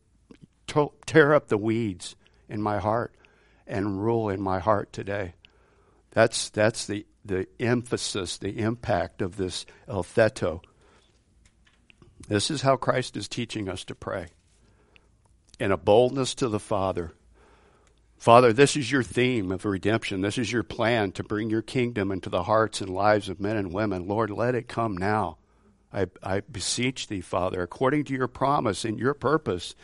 to- 0.70 0.94
tear 1.06 1.34
up 1.34 1.48
the 1.48 1.58
weeds 1.58 2.16
in 2.48 2.62
my 2.62 2.80
heart 2.80 3.14
and 3.68 4.04
rule 4.04 4.30
in 4.30 4.42
my 4.42 4.60
heart 4.60 4.92
today. 4.92 5.34
That's, 6.12 6.50
that's 6.50 6.88
the, 6.88 7.06
the 7.24 7.48
emphasis, 7.60 8.38
the 8.38 8.60
impact 8.60 9.22
of 9.22 9.38
this 9.38 9.66
eltheto. 9.88 10.62
This 12.28 12.50
is 12.50 12.62
how 12.62 12.76
Christ 12.76 13.16
is 13.16 13.28
teaching 13.28 13.70
us 13.70 13.84
to 13.86 13.96
pray. 13.96 14.28
In 15.60 15.72
a 15.72 15.78
boldness 15.78 16.36
to 16.36 16.48
the 16.48 16.60
Father. 16.60 17.12
Father, 18.18 18.52
this 18.52 18.76
is 18.76 18.92
your 18.92 19.04
theme 19.04 19.52
of 19.52 19.66
redemption. 19.66 20.22
This 20.22 20.38
is 20.38 20.52
your 20.52 20.64
plan 20.64 21.12
to 21.14 21.24
bring 21.24 21.50
your 21.50 21.62
kingdom 21.62 22.12
into 22.12 22.30
the 22.30 22.44
hearts 22.44 22.82
and 22.82 22.90
lives 22.90 23.30
of 23.30 23.40
men 23.40 23.56
and 23.56 23.74
women. 23.74 24.08
Lord, 24.08 24.30
let 24.30 24.56
it 24.56 24.68
come 24.68 24.98
now. 24.98 25.38
I, 25.94 26.08
I 26.22 26.42
beseech 26.42 27.08
thee, 27.08 27.22
Father, 27.22 27.62
according 27.62 28.06
to 28.06 28.14
your 28.14 28.28
promise 28.28 28.86
and 28.86 29.00
your 29.00 29.14
purpose 29.14 29.76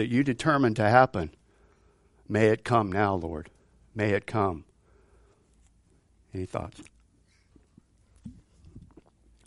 that 0.00 0.08
you 0.08 0.24
determined 0.24 0.76
to 0.76 0.88
happen. 0.88 1.30
May 2.26 2.46
it 2.46 2.64
come 2.64 2.90
now, 2.90 3.16
Lord. 3.16 3.50
May 3.94 4.12
it 4.12 4.26
come. 4.26 4.64
Any 6.32 6.46
thoughts? 6.46 6.80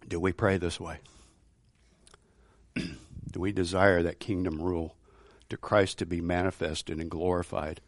Do 0.08 0.20
we 0.20 0.32
pray 0.32 0.58
this 0.58 0.80
way? 0.80 1.00
Do 2.76 3.40
we 3.40 3.52
desire 3.52 4.04
that 4.04 4.20
kingdom 4.20 4.62
rule, 4.62 4.96
to 5.50 5.58
Christ 5.58 5.98
to 5.98 6.06
be 6.06 6.22
manifested 6.22 7.00
and 7.00 7.10
glorified, 7.10 7.82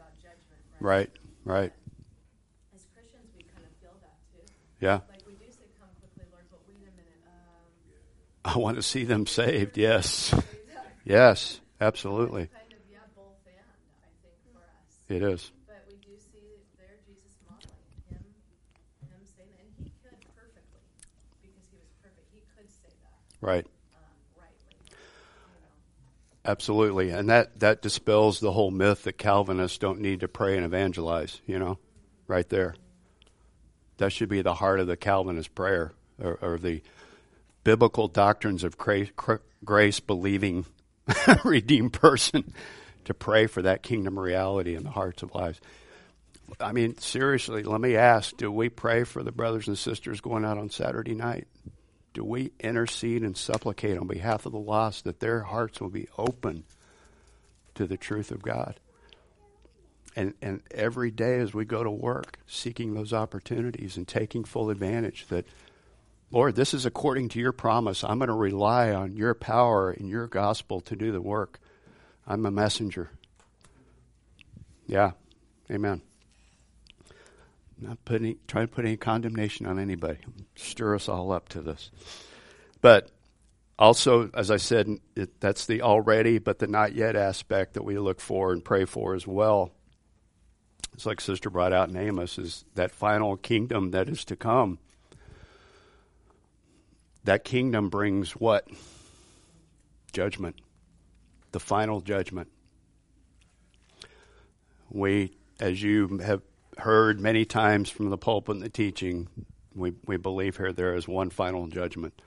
about 0.00 0.16
judgment, 0.16 0.60
right? 0.80 0.80
Right, 0.80 1.10
right. 1.44 1.72
As 2.74 2.86
Christians, 2.94 3.28
we 3.36 3.44
kind 3.44 3.64
of 3.64 3.72
feel 3.80 3.96
that 4.00 4.16
too. 4.32 4.44
Yeah. 4.80 5.00
Like, 5.12 5.26
we 5.26 5.34
do 5.34 5.50
say, 5.52 5.68
Come 5.78 5.88
quickly, 6.00 6.24
Lord, 6.32 6.44
but 6.50 6.60
wait 6.66 6.80
a 6.80 6.94
minute. 6.96 7.20
Um, 7.28 8.54
I 8.54 8.58
want 8.58 8.76
to 8.76 8.82
see 8.82 9.04
them 9.04 9.26
saved. 9.26 9.78
Yes. 9.78 10.34
Yes, 11.02 11.60
absolutely. 11.80 12.52
Kind 12.52 12.76
of, 12.76 12.78
yeah, 12.92 12.98
both 13.16 13.40
and, 13.48 13.56
I 14.04 14.12
think, 14.20 14.36
for 14.52 14.60
us. 14.60 14.99
It 15.10 15.22
is. 15.24 15.50
But 15.66 15.84
we 15.88 15.94
do 15.96 16.16
see 16.16 16.38
there 16.78 16.94
Jesus 17.04 17.34
modeling 17.44 17.74
him, 18.08 18.22
him 19.02 19.26
saying 19.36 19.48
that, 19.50 19.58
and 19.58 19.74
he 19.82 19.90
could 20.04 20.14
perfectly, 20.36 20.78
because 21.42 21.66
he 21.68 21.76
was 21.78 21.90
perfect. 22.00 22.28
He 22.32 22.38
could 22.54 22.70
say 22.70 22.94
that 23.02 23.44
Right. 23.44 23.66
um, 23.96 24.02
rightly, 24.38 24.76
you 24.86 24.94
know. 24.94 26.50
Absolutely. 26.52 27.10
And 27.10 27.28
that, 27.28 27.58
that 27.58 27.82
dispels 27.82 28.38
the 28.38 28.52
whole 28.52 28.70
myth 28.70 29.02
that 29.02 29.18
Calvinists 29.18 29.78
don't 29.78 30.00
need 30.00 30.20
to 30.20 30.28
pray 30.28 30.56
and 30.56 30.64
evangelize, 30.64 31.40
you 31.44 31.58
know, 31.58 31.78
right 32.28 32.48
there. 32.48 32.76
That 33.96 34.12
should 34.12 34.28
be 34.28 34.42
the 34.42 34.54
heart 34.54 34.78
of 34.78 34.86
the 34.86 34.96
Calvinist 34.96 35.56
prayer 35.56 35.90
or, 36.22 36.38
or 36.40 36.56
the 36.56 36.82
biblical 37.64 38.06
doctrines 38.06 38.62
of 38.62 38.78
grace, 38.78 39.10
grace 39.64 39.98
believing 39.98 40.66
redeemed 41.44 41.94
person 41.94 42.54
to 43.10 43.14
pray 43.14 43.46
for 43.46 43.62
that 43.62 43.82
kingdom 43.82 44.18
reality 44.18 44.76
in 44.76 44.84
the 44.84 44.90
hearts 44.90 45.22
of 45.24 45.34
lives. 45.34 45.60
I 46.60 46.72
mean, 46.72 46.96
seriously, 46.98 47.64
let 47.64 47.80
me 47.80 47.96
ask 47.96 48.36
do 48.36 48.50
we 48.50 48.68
pray 48.68 49.04
for 49.04 49.22
the 49.22 49.32
brothers 49.32 49.66
and 49.68 49.76
sisters 49.76 50.20
going 50.20 50.44
out 50.44 50.58
on 50.58 50.70
Saturday 50.70 51.14
night? 51.14 51.48
Do 52.14 52.24
we 52.24 52.52
intercede 52.60 53.22
and 53.22 53.36
supplicate 53.36 53.98
on 53.98 54.06
behalf 54.06 54.46
of 54.46 54.52
the 54.52 54.58
lost 54.58 55.04
that 55.04 55.20
their 55.20 55.40
hearts 55.40 55.80
will 55.80 55.90
be 55.90 56.08
open 56.16 56.64
to 57.74 57.86
the 57.86 57.96
truth 57.96 58.30
of 58.30 58.42
God? 58.42 58.78
And, 60.16 60.34
and 60.40 60.62
every 60.72 61.10
day 61.10 61.38
as 61.38 61.52
we 61.52 61.64
go 61.64 61.82
to 61.82 61.90
work, 61.90 62.38
seeking 62.46 62.94
those 62.94 63.12
opportunities 63.12 63.96
and 63.96 64.06
taking 64.06 64.44
full 64.44 64.70
advantage 64.70 65.26
that, 65.28 65.46
Lord, 66.32 66.54
this 66.56 66.74
is 66.74 66.86
according 66.86 67.28
to 67.30 67.40
your 67.40 67.52
promise. 67.52 68.02
I'm 68.02 68.18
going 68.18 68.28
to 68.28 68.34
rely 68.34 68.92
on 68.92 69.16
your 69.16 69.34
power 69.34 69.90
and 69.90 70.08
your 70.08 70.26
gospel 70.26 70.80
to 70.82 70.96
do 70.96 71.12
the 71.12 71.20
work. 71.20 71.60
I'm 72.26 72.46
a 72.46 72.50
messenger. 72.50 73.10
Yeah. 74.86 75.12
Amen. 75.70 76.02
Not 77.80 78.04
putting, 78.04 78.38
trying 78.46 78.66
to 78.66 78.72
put 78.72 78.84
any 78.84 78.96
condemnation 78.96 79.66
on 79.66 79.78
anybody. 79.78 80.18
Stir 80.56 80.94
us 80.96 81.08
all 81.08 81.32
up 81.32 81.48
to 81.50 81.62
this. 81.62 81.90
But 82.80 83.10
also, 83.78 84.30
as 84.34 84.50
I 84.50 84.58
said, 84.58 84.88
it, 85.16 85.40
that's 85.40 85.66
the 85.66 85.82
already 85.82 86.38
but 86.38 86.58
the 86.58 86.66
not 86.66 86.94
yet 86.94 87.16
aspect 87.16 87.74
that 87.74 87.84
we 87.84 87.98
look 87.98 88.20
for 88.20 88.52
and 88.52 88.64
pray 88.64 88.84
for 88.84 89.14
as 89.14 89.26
well. 89.26 89.72
It's 90.92 91.06
like 91.06 91.20
Sister 91.20 91.48
brought 91.48 91.72
out 91.72 91.88
in 91.88 91.96
Amos 91.96 92.36
is 92.36 92.64
that 92.74 92.90
final 92.90 93.36
kingdom 93.36 93.92
that 93.92 94.08
is 94.08 94.24
to 94.26 94.36
come. 94.36 94.78
That 97.24 97.44
kingdom 97.44 97.88
brings 97.88 98.32
what? 98.32 98.68
Judgment. 100.12 100.56
The 101.52 101.60
final 101.60 102.00
judgment. 102.00 102.48
We, 104.90 105.32
as 105.58 105.82
you 105.82 106.18
have 106.18 106.42
heard 106.78 107.20
many 107.20 107.44
times 107.44 107.90
from 107.90 108.10
the 108.10 108.18
pulpit 108.18 108.56
and 108.56 108.64
the 108.64 108.68
teaching, 108.68 109.28
we, 109.74 109.92
we 110.06 110.16
believe 110.16 110.56
here 110.56 110.72
there 110.72 110.94
is 110.94 111.06
one 111.06 111.30
final 111.30 111.66
judgment. 111.66 112.20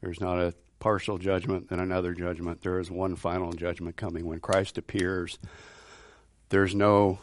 There's 0.00 0.20
not 0.20 0.38
a 0.38 0.54
partial 0.80 1.18
judgment 1.18 1.68
and 1.70 1.80
another 1.80 2.12
judgment. 2.12 2.62
There 2.62 2.80
is 2.80 2.90
one 2.90 3.14
final 3.14 3.52
judgment 3.52 3.96
coming. 3.96 4.26
When 4.26 4.40
Christ 4.40 4.78
appears, 4.78 5.38
there's 6.48 6.74
no 6.74 7.20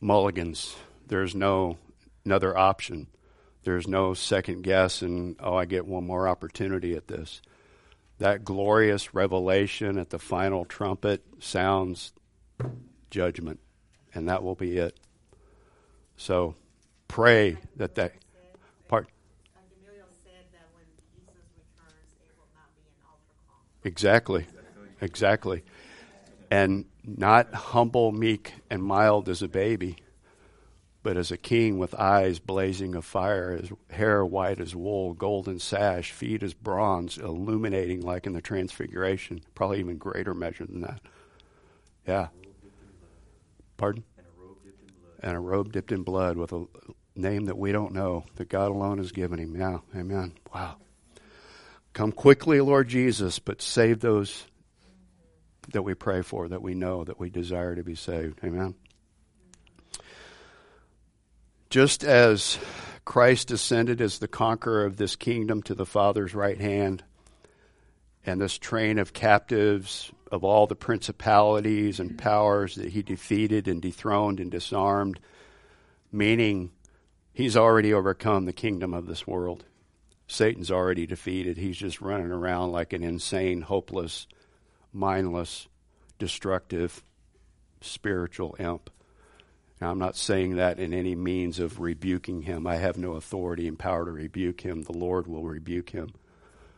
mulligans. 0.00 0.76
There's 1.06 1.34
no 1.34 1.78
another 2.24 2.56
option. 2.56 3.06
There's 3.64 3.88
no 3.88 4.14
second 4.14 4.62
guess 4.62 5.02
and, 5.02 5.36
oh, 5.40 5.56
I 5.56 5.64
get 5.64 5.86
one 5.86 6.06
more 6.06 6.28
opportunity 6.28 6.94
at 6.94 7.08
this. 7.08 7.40
That 8.20 8.44
glorious 8.44 9.14
revelation 9.14 9.98
at 9.98 10.10
the 10.10 10.18
final 10.18 10.66
trumpet 10.66 11.24
sounds 11.38 12.12
judgment, 13.10 13.60
and 14.14 14.28
that 14.28 14.42
will 14.42 14.54
be 14.54 14.76
it. 14.76 15.00
So 16.16 16.54
pray 17.08 17.56
that 17.76 17.94
that 17.94 18.12
part. 18.88 19.08
Exactly. 23.84 24.46
Exactly. 25.00 25.62
And 26.50 26.84
not 27.02 27.54
humble, 27.54 28.12
meek, 28.12 28.52
and 28.68 28.82
mild 28.82 29.30
as 29.30 29.40
a 29.40 29.48
baby, 29.48 29.96
but 31.02 31.16
as 31.16 31.30
a 31.30 31.36
king 31.36 31.78
with 31.78 31.94
eyes 31.94 32.38
blazing 32.38 32.94
of 32.94 33.04
fire, 33.04 33.56
his 33.56 33.70
hair 33.90 34.24
white 34.24 34.60
as 34.60 34.76
wool, 34.76 35.14
golden 35.14 35.58
sash, 35.58 36.12
feet 36.12 36.42
as 36.42 36.52
bronze, 36.52 37.16
illuminating 37.16 38.02
like 38.02 38.26
in 38.26 38.34
the 38.34 38.42
Transfiguration. 38.42 39.40
Probably 39.54 39.80
even 39.80 39.96
greater 39.96 40.34
measure 40.34 40.66
than 40.66 40.82
that. 40.82 41.00
Yeah. 42.06 42.28
Pardon? 43.76 44.04
And 45.22 45.36
a 45.36 45.40
robe 45.40 45.72
dipped 45.72 45.92
in 45.92 46.02
blood 46.02 46.36
with 46.36 46.52
a 46.52 46.66
name 47.14 47.46
that 47.46 47.58
we 47.58 47.72
don't 47.72 47.92
know, 47.92 48.24
that 48.36 48.48
God 48.48 48.70
alone 48.70 48.98
has 48.98 49.12
given 49.12 49.38
him. 49.38 49.56
Yeah. 49.56 49.78
Amen. 49.94 50.32
Wow. 50.54 50.76
Come 51.92 52.12
quickly, 52.12 52.60
Lord 52.60 52.88
Jesus, 52.88 53.38
but 53.38 53.62
save 53.62 54.00
those 54.00 54.44
that 55.72 55.82
we 55.82 55.94
pray 55.94 56.22
for, 56.22 56.48
that 56.48 56.62
we 56.62 56.74
know, 56.74 57.04
that 57.04 57.18
we 57.18 57.30
desire 57.30 57.74
to 57.74 57.82
be 57.82 57.94
saved. 57.94 58.40
Amen. 58.44 58.74
Just 61.70 62.02
as 62.02 62.58
Christ 63.04 63.52
ascended 63.52 64.00
as 64.00 64.18
the 64.18 64.26
conqueror 64.26 64.84
of 64.84 64.96
this 64.96 65.14
kingdom 65.14 65.62
to 65.62 65.74
the 65.74 65.86
Father's 65.86 66.34
right 66.34 66.60
hand, 66.60 67.04
and 68.26 68.40
this 68.40 68.58
train 68.58 68.98
of 68.98 69.12
captives 69.12 70.10
of 70.32 70.42
all 70.42 70.66
the 70.66 70.74
principalities 70.74 72.00
and 72.00 72.18
powers 72.18 72.74
that 72.74 72.90
he 72.90 73.02
defeated 73.02 73.68
and 73.68 73.80
dethroned 73.80 74.40
and 74.40 74.50
disarmed, 74.50 75.20
meaning 76.10 76.72
he's 77.32 77.56
already 77.56 77.94
overcome 77.94 78.46
the 78.46 78.52
kingdom 78.52 78.92
of 78.92 79.06
this 79.06 79.24
world. 79.24 79.64
Satan's 80.26 80.72
already 80.72 81.06
defeated. 81.06 81.56
He's 81.56 81.76
just 81.76 82.00
running 82.00 82.32
around 82.32 82.72
like 82.72 82.92
an 82.92 83.04
insane, 83.04 83.62
hopeless, 83.62 84.26
mindless, 84.92 85.68
destructive, 86.18 87.02
spiritual 87.80 88.56
imp. 88.58 88.90
Now, 89.80 89.90
I'm 89.90 89.98
not 89.98 90.16
saying 90.16 90.56
that 90.56 90.78
in 90.78 90.92
any 90.92 91.14
means 91.14 91.58
of 91.58 91.80
rebuking 91.80 92.42
him. 92.42 92.66
I 92.66 92.76
have 92.76 92.98
no 92.98 93.12
authority 93.12 93.66
and 93.66 93.78
power 93.78 94.04
to 94.04 94.10
rebuke 94.10 94.60
him. 94.60 94.82
The 94.82 94.96
Lord 94.96 95.26
will 95.26 95.44
rebuke 95.44 95.90
him. 95.90 96.12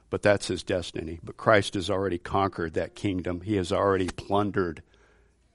But 0.09 0.23
that's 0.23 0.49
his 0.49 0.63
destiny. 0.63 1.19
But 1.23 1.37
Christ 1.37 1.75
has 1.75 1.91
already 1.91 2.19
conquered 2.19 2.75
that 2.75 2.95
kingdom, 2.95 3.41
he 3.41 3.57
has 3.57 3.73
already 3.73 4.09
plundered 4.09 4.83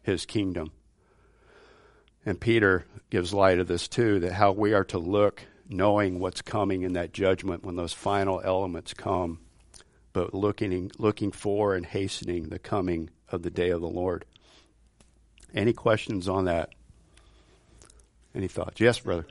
his 0.03 0.25
kingdom. 0.25 0.71
And 2.25 2.41
Peter 2.41 2.85
gives 3.09 3.33
light 3.33 3.59
of 3.59 3.67
this 3.67 3.87
too 3.87 4.19
that 4.19 4.33
how 4.33 4.51
we 4.51 4.73
are 4.73 4.83
to 4.85 4.97
look 4.97 5.43
knowing 5.69 6.19
what's 6.19 6.41
coming 6.41 6.81
in 6.81 6.93
that 6.93 7.13
judgment 7.13 7.63
when 7.63 7.75
those 7.75 7.93
final 7.93 8.41
elements 8.43 8.93
come, 8.93 9.39
but 10.13 10.33
looking, 10.33 10.91
looking 10.97 11.31
for 11.31 11.75
and 11.75 11.85
hastening 11.85 12.49
the 12.49 12.59
coming 12.59 13.09
of 13.29 13.43
the 13.43 13.49
day 13.49 13.69
of 13.69 13.81
the 13.81 13.87
Lord. 13.87 14.25
Any 15.53 15.73
questions 15.73 16.27
on 16.27 16.45
that? 16.45 16.69
Any 18.37 18.47
thoughts? 18.47 18.79
Yes, 18.79 18.99
brother. 18.99 19.25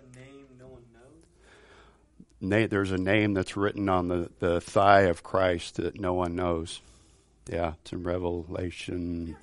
Na- 2.40 2.66
there's 2.66 2.90
a 2.90 2.99
name 2.99 3.35
that's 3.35 3.57
written 3.57 3.88
on 3.88 4.09
the, 4.09 4.31
the 4.40 4.61
thigh 4.61 5.03
of 5.03 5.23
Christ 5.23 5.77
that 5.77 5.99
no 6.01 6.12
one 6.12 6.35
knows. 6.35 6.81
Yeah, 7.49 7.75
it's 7.81 7.92
in 7.92 8.03
Revelation 8.03 9.37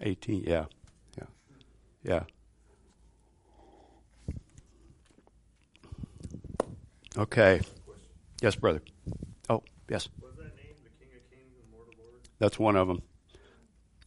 18. 0.00 0.42
Yeah, 0.44 0.64
yeah, 1.16 1.24
yeah. 2.02 2.22
Okay. 7.16 7.60
Yes, 8.42 8.56
brother. 8.56 8.82
Oh, 9.48 9.62
yes. 9.88 10.08
Was 10.20 10.32
that 10.36 10.56
name 10.56 10.74
the 10.82 10.90
King 10.98 11.14
of 11.16 11.30
Kings 11.30 11.54
and 11.62 11.72
Lord 11.72 11.86
of 11.92 11.98
Lords? 12.00 12.28
That's 12.40 12.58
one 12.58 12.74
of 12.74 12.88
them. 12.88 13.00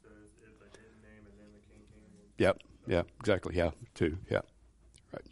So 0.04 0.10
it's, 0.26 0.36
it's 0.44 0.62
a 0.62 0.78
hidden 0.78 1.02
name 1.02 1.26
and 1.26 1.40
then 1.40 1.48
the 1.54 1.74
King 1.74 1.86
King. 1.94 2.34
Yep. 2.38 2.62
Yeah. 2.88 3.04
Exactly. 3.22 3.56
Yeah. 3.56 3.72
Two. 3.96 4.18
Yeah. 4.30 4.42
Right. 5.14 5.24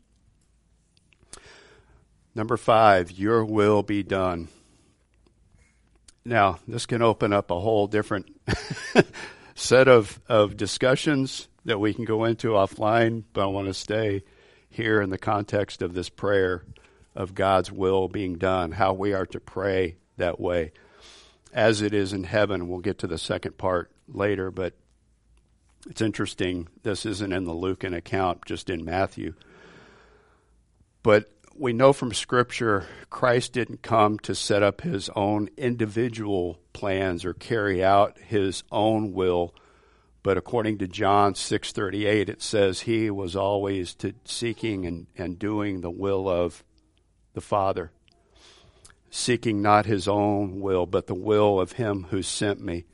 Number 2.35 2.57
five. 2.57 3.11
Your 3.11 3.45
will 3.45 3.81
be 3.81 4.03
done. 4.03 4.49
Now, 6.25 6.59
this 6.67 6.85
can 6.85 7.01
open 7.01 7.31
up 7.31 7.49
a 7.49 7.59
whole 7.59 7.87
different 7.87 8.29
set 9.55 9.87
of, 9.87 10.19
of 10.27 10.57
discussions 10.57 11.47
that 11.63 11.79
we 11.79 11.93
can 11.93 12.03
go 12.03 12.25
into 12.25 12.49
offline, 12.49 13.23
but 13.31 13.43
I 13.43 13.47
want 13.47 13.67
to 13.67 13.73
stay 13.73 14.23
here 14.69 15.01
in 15.01 15.09
the 15.09 15.17
context 15.17 15.81
of 15.81 15.93
this 15.93 16.09
prayer 16.09 16.65
of 17.15 17.33
God's 17.33 17.71
will 17.71 18.09
being 18.09 18.37
done, 18.37 18.73
how 18.73 18.93
we 18.93 19.13
are 19.13 19.25
to 19.27 19.39
pray 19.39 19.95
that 20.17 20.39
way 20.39 20.73
as 21.53 21.81
it 21.81 21.93
is 21.93 22.11
in 22.11 22.25
heaven. 22.25 22.67
We'll 22.67 22.79
get 22.79 22.99
to 22.99 23.07
the 23.07 23.17
second 23.17 23.57
part 23.57 23.89
later, 24.07 24.51
but 24.51 24.73
it's 25.87 26.01
interesting. 26.01 26.67
This 26.83 27.05
isn't 27.05 27.31
in 27.31 27.45
the 27.45 27.53
Lucan 27.53 27.93
account, 27.93 28.45
just 28.45 28.69
in 28.69 28.83
Matthew. 28.83 29.35
But 31.01 31.29
we 31.57 31.71
know 31.71 31.93
from 31.93 32.13
Scripture, 32.13 32.85
Christ 33.09 33.53
didn't 33.53 33.81
come 33.81 34.19
to 34.19 34.35
set 34.35 34.61
up 34.61 34.81
his 34.81 35.09
own 35.15 35.49
individual 35.57 36.59
plans 36.73 37.23
or 37.23 37.33
carry 37.33 37.83
out 37.83 38.17
his 38.19 38.63
own 38.71 39.13
will. 39.13 39.55
But 40.21 40.37
according 40.37 40.79
to 40.79 40.87
John 40.87 41.33
6:38, 41.33 42.27
it 42.29 42.41
says 42.41 42.81
he 42.81 43.09
was 43.09 43.35
always 43.35 43.93
to 43.95 44.13
seeking 44.25 44.85
and, 44.85 45.07
and 45.15 45.39
doing 45.39 45.79
the 45.81 45.91
will 45.91 46.27
of 46.27 46.63
the 47.33 47.41
Father, 47.41 47.91
seeking 49.09 49.61
not 49.61 49.85
his 49.85 50.07
own 50.07 50.59
will, 50.59 50.85
but 50.85 51.07
the 51.07 51.15
will 51.15 51.59
of 51.59 51.73
him 51.73 52.07
who 52.09 52.21
sent 52.21 52.59
me. 52.59 52.85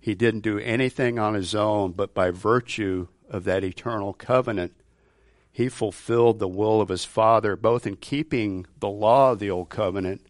He 0.00 0.14
didn't 0.14 0.40
do 0.40 0.58
anything 0.58 1.18
on 1.18 1.34
his 1.34 1.54
own, 1.54 1.92
but 1.92 2.14
by 2.14 2.30
virtue 2.30 3.08
of 3.28 3.44
that 3.44 3.64
eternal 3.64 4.14
covenant, 4.14 4.74
he 5.52 5.68
fulfilled 5.68 6.38
the 6.38 6.48
will 6.48 6.80
of 6.80 6.88
his 6.88 7.04
Father, 7.04 7.56
both 7.56 7.86
in 7.86 7.96
keeping 7.96 8.66
the 8.80 8.88
law 8.88 9.32
of 9.32 9.38
the 9.38 9.50
old 9.50 9.68
covenant 9.68 10.26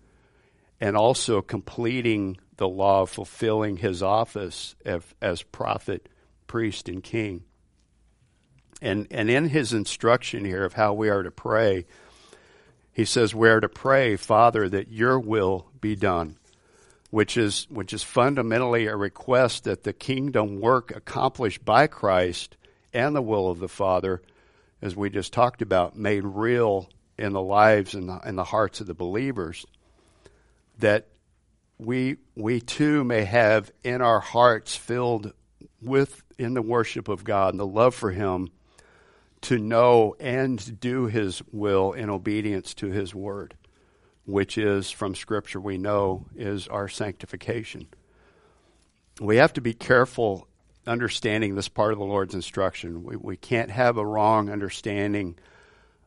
and 0.81 0.97
also 0.97 1.41
completing 1.41 2.37
the 2.57 2.69
law, 2.69 3.07
fulfilling 3.07 3.77
his 3.77 4.03
office 4.03 4.75
as, 4.85 5.43
prophet, 5.45 6.09
priest, 6.49 6.89
and 6.89 7.05
king. 7.05 7.45
And, 8.83 9.07
and 9.13 9.31
in 9.31 9.49
his 9.49 9.73
instruction 9.73 10.45
here 10.45 10.65
of 10.65 10.73
how 10.73 10.93
we 10.93 11.09
are 11.09 11.23
to 11.23 11.31
pray, 11.31 11.87
he 12.93 13.05
says 13.05 13.33
we 13.33 13.49
are 13.49 13.61
to 13.61 13.69
pray, 13.69 14.17
Father, 14.17 14.69
that 14.69 14.89
your 14.89 15.21
will 15.21 15.69
be 15.81 15.95
done, 15.95 16.37
which 17.11 17.37
is, 17.37 17.69
which 17.71 17.93
is 17.93 18.03
fundamentally 18.03 18.87
a 18.87 18.97
request 18.97 19.63
that 19.65 19.85
the 19.85 19.93
kingdom 19.93 20.61
work 20.61 20.91
accomplished 20.91 21.65
by 21.65 21.87
Christ 21.87 22.57
and 22.93 23.15
the 23.15 23.23
will 23.23 23.49
of 23.49 23.61
the 23.61 23.69
Father 23.69 24.21
as 24.83 24.97
we 24.97 25.09
just 25.09 25.33
talked 25.33 25.63
about, 25.63 25.97
made 25.97 26.25
real 26.25 26.91
in 27.17 27.33
the 27.33 27.41
lives 27.41 27.95
and 27.95 28.09
the, 28.09 28.21
in 28.27 28.35
the 28.35 28.45
hearts 28.45 28.81
of 28.81 28.89
the 28.89 28.95
believers, 28.95 29.65
that 30.81 31.07
we 31.79 32.17
we 32.35 32.61
too 32.61 33.05
may 33.05 33.25
have 33.25 33.73
in 33.85 34.03
our 34.03 34.21
hearts 34.21 34.77
filled 34.77 35.33
with 35.81 36.23
in 36.39 36.55
the 36.55 36.63
worship 36.63 37.09
of 37.09 37.25
God 37.25 37.55
and 37.55 37.61
the 37.61 37.67
love 37.67 37.95
for 37.95 38.11
Him 38.11 38.49
to 39.43 39.59
know 39.59 40.15
and 40.19 40.81
do 40.81 41.07
His 41.07 41.43
will 41.53 41.93
in 41.93 42.11
obedience 42.11 42.75
to 42.75 42.89
His 42.89 43.15
word, 43.15 43.55
which 44.25 44.59
is 44.59 44.91
from 44.91 45.15
Scripture 45.15 45.61
we 45.61 45.79
know 45.79 46.27
is 46.35 46.67
our 46.69 46.89
sanctification. 46.89 47.87
We 49.21 49.37
have 49.37 49.53
to 49.55 49.61
be 49.61 49.75
careful 49.75 50.49
understanding 50.87 51.55
this 51.55 51.69
part 51.69 51.93
of 51.93 51.99
the 51.99 52.05
Lord's 52.05 52.35
instruction. 52.35 53.05
We, 53.05 53.17
we 53.17 53.37
can't 53.37 53.71
have 53.71 53.97
a 53.97 54.07
wrong 54.07 54.51
understanding 54.51 55.37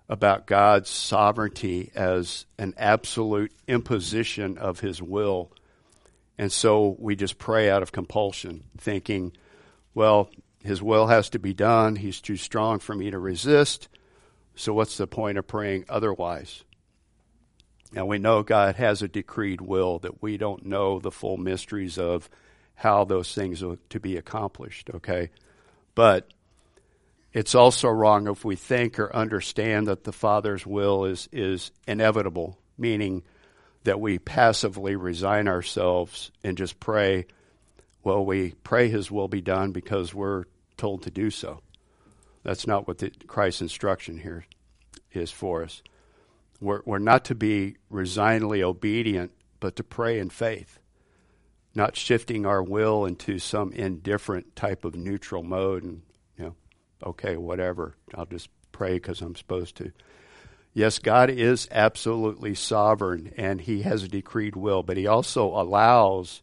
about 0.07 0.45
God's 0.45 0.89
sovereignty 0.89 1.91
as 1.95 2.45
an 2.57 2.73
absolute 2.77 3.51
imposition 3.67 4.57
of 4.57 4.79
His 4.79 5.01
will. 5.01 5.51
And 6.37 6.51
so 6.51 6.95
we 6.99 7.15
just 7.15 7.37
pray 7.37 7.69
out 7.69 7.81
of 7.81 7.91
compulsion, 7.91 8.65
thinking, 8.77 9.31
well, 9.93 10.29
His 10.63 10.81
will 10.81 11.07
has 11.07 11.29
to 11.29 11.39
be 11.39 11.53
done. 11.53 11.95
He's 11.95 12.21
too 12.21 12.37
strong 12.37 12.79
for 12.79 12.93
me 12.93 13.09
to 13.11 13.17
resist. 13.17 13.87
So 14.55 14.73
what's 14.73 14.97
the 14.97 15.07
point 15.07 15.37
of 15.37 15.47
praying 15.47 15.85
otherwise? 15.89 16.63
And 17.95 18.07
we 18.07 18.17
know 18.17 18.43
God 18.43 18.75
has 18.75 19.01
a 19.01 19.07
decreed 19.07 19.61
will 19.61 19.99
that 19.99 20.21
we 20.21 20.37
don't 20.37 20.65
know 20.65 20.99
the 20.99 21.11
full 21.11 21.37
mysteries 21.37 21.97
of 21.97 22.29
how 22.75 23.05
those 23.05 23.33
things 23.33 23.63
are 23.63 23.77
to 23.89 23.99
be 23.99 24.17
accomplished, 24.17 24.89
okay? 24.93 25.29
But 25.95 26.27
it's 27.33 27.55
also 27.55 27.89
wrong 27.89 28.27
if 28.27 28.45
we 28.45 28.55
think 28.55 28.99
or 28.99 29.15
understand 29.15 29.87
that 29.87 30.03
the 30.03 30.11
Father's 30.11 30.65
will 30.65 31.05
is, 31.05 31.27
is 31.31 31.71
inevitable, 31.87 32.59
meaning 32.77 33.23
that 33.85 33.99
we 33.99 34.19
passively 34.19 34.95
resign 34.95 35.47
ourselves 35.47 36.31
and 36.43 36.57
just 36.57 36.79
pray, 36.79 37.25
well, 38.03 38.25
we 38.25 38.53
pray 38.63 38.89
His 38.89 39.09
will 39.09 39.27
be 39.27 39.41
done 39.41 39.71
because 39.71 40.13
we're 40.13 40.45
told 40.77 41.03
to 41.03 41.11
do 41.11 41.29
so. 41.29 41.61
That's 42.43 42.67
not 42.67 42.87
what 42.87 42.99
the, 42.99 43.11
Christ's 43.25 43.61
instruction 43.61 44.19
here 44.19 44.45
is 45.13 45.31
for 45.31 45.63
us. 45.63 45.81
We're, 46.59 46.81
we're 46.85 46.99
not 46.99 47.25
to 47.25 47.35
be 47.35 47.77
resignedly 47.89 48.63
obedient, 48.63 49.31
but 49.59 49.77
to 49.77 49.83
pray 49.83 50.19
in 50.19 50.29
faith 50.29 50.79
not 51.75 51.95
shifting 51.95 52.45
our 52.45 52.63
will 52.63 53.05
into 53.05 53.37
some 53.37 53.71
indifferent 53.73 54.55
type 54.55 54.85
of 54.85 54.95
neutral 54.95 55.43
mode 55.43 55.83
and, 55.83 56.01
you 56.37 56.45
know, 56.45 56.55
okay, 57.03 57.35
whatever, 57.35 57.95
I'll 58.15 58.25
just 58.25 58.49
pray 58.71 58.93
because 58.93 59.21
I'm 59.21 59.35
supposed 59.35 59.75
to. 59.77 59.91
Yes, 60.73 60.99
God 60.99 61.29
is 61.29 61.67
absolutely 61.71 62.55
sovereign 62.55 63.33
and 63.37 63.61
He 63.61 63.81
has 63.83 64.03
a 64.03 64.07
decreed 64.07 64.55
will, 64.55 64.83
but 64.83 64.97
He 64.97 65.07
also 65.07 65.47
allows 65.47 66.41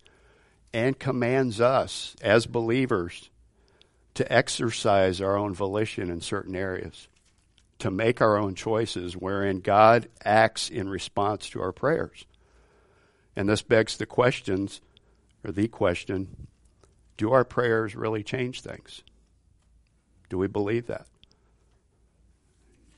and 0.72 0.98
commands 0.98 1.60
us 1.60 2.16
as 2.22 2.46
believers 2.46 3.30
to 4.14 4.30
exercise 4.30 5.20
our 5.20 5.36
own 5.36 5.54
volition 5.54 6.10
in 6.10 6.20
certain 6.20 6.54
areas, 6.54 7.08
to 7.78 7.90
make 7.90 8.20
our 8.20 8.36
own 8.36 8.54
choices 8.54 9.16
wherein 9.16 9.60
God 9.60 10.08
acts 10.24 10.68
in 10.68 10.88
response 10.88 11.48
to 11.50 11.62
our 11.62 11.72
prayers. 11.72 12.24
And 13.34 13.48
this 13.48 13.62
begs 13.62 13.96
the 13.96 14.06
questions 14.06 14.80
or 15.44 15.52
the 15.52 15.68
question 15.68 16.48
do 17.16 17.32
our 17.32 17.44
prayers 17.44 17.94
really 17.94 18.22
change 18.22 18.62
things? 18.62 19.02
Do 20.28 20.38
we 20.38 20.46
believe 20.46 20.86
that? 20.86 21.06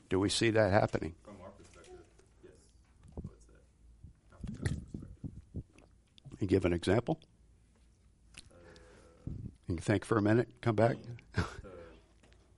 Do 0.09 0.19
we 0.19 0.29
see 0.29 0.51
that 0.51 0.71
happening? 0.71 1.15
From 1.23 1.35
our 1.43 1.49
perspective, 1.49 1.99
yes. 2.43 2.53
What's 3.15 3.43
that? 3.47 3.65
From 4.29 4.53
God's 4.55 4.79
perspective. 4.79 5.73
You 6.39 6.47
give 6.47 6.65
an 6.65 6.73
example? 6.73 7.19
You 9.67 9.75
can 9.75 9.77
think 9.81 10.05
for 10.05 10.17
a 10.17 10.21
minute, 10.21 10.47
come 10.61 10.75
back. 10.75 10.95
The, 11.35 11.43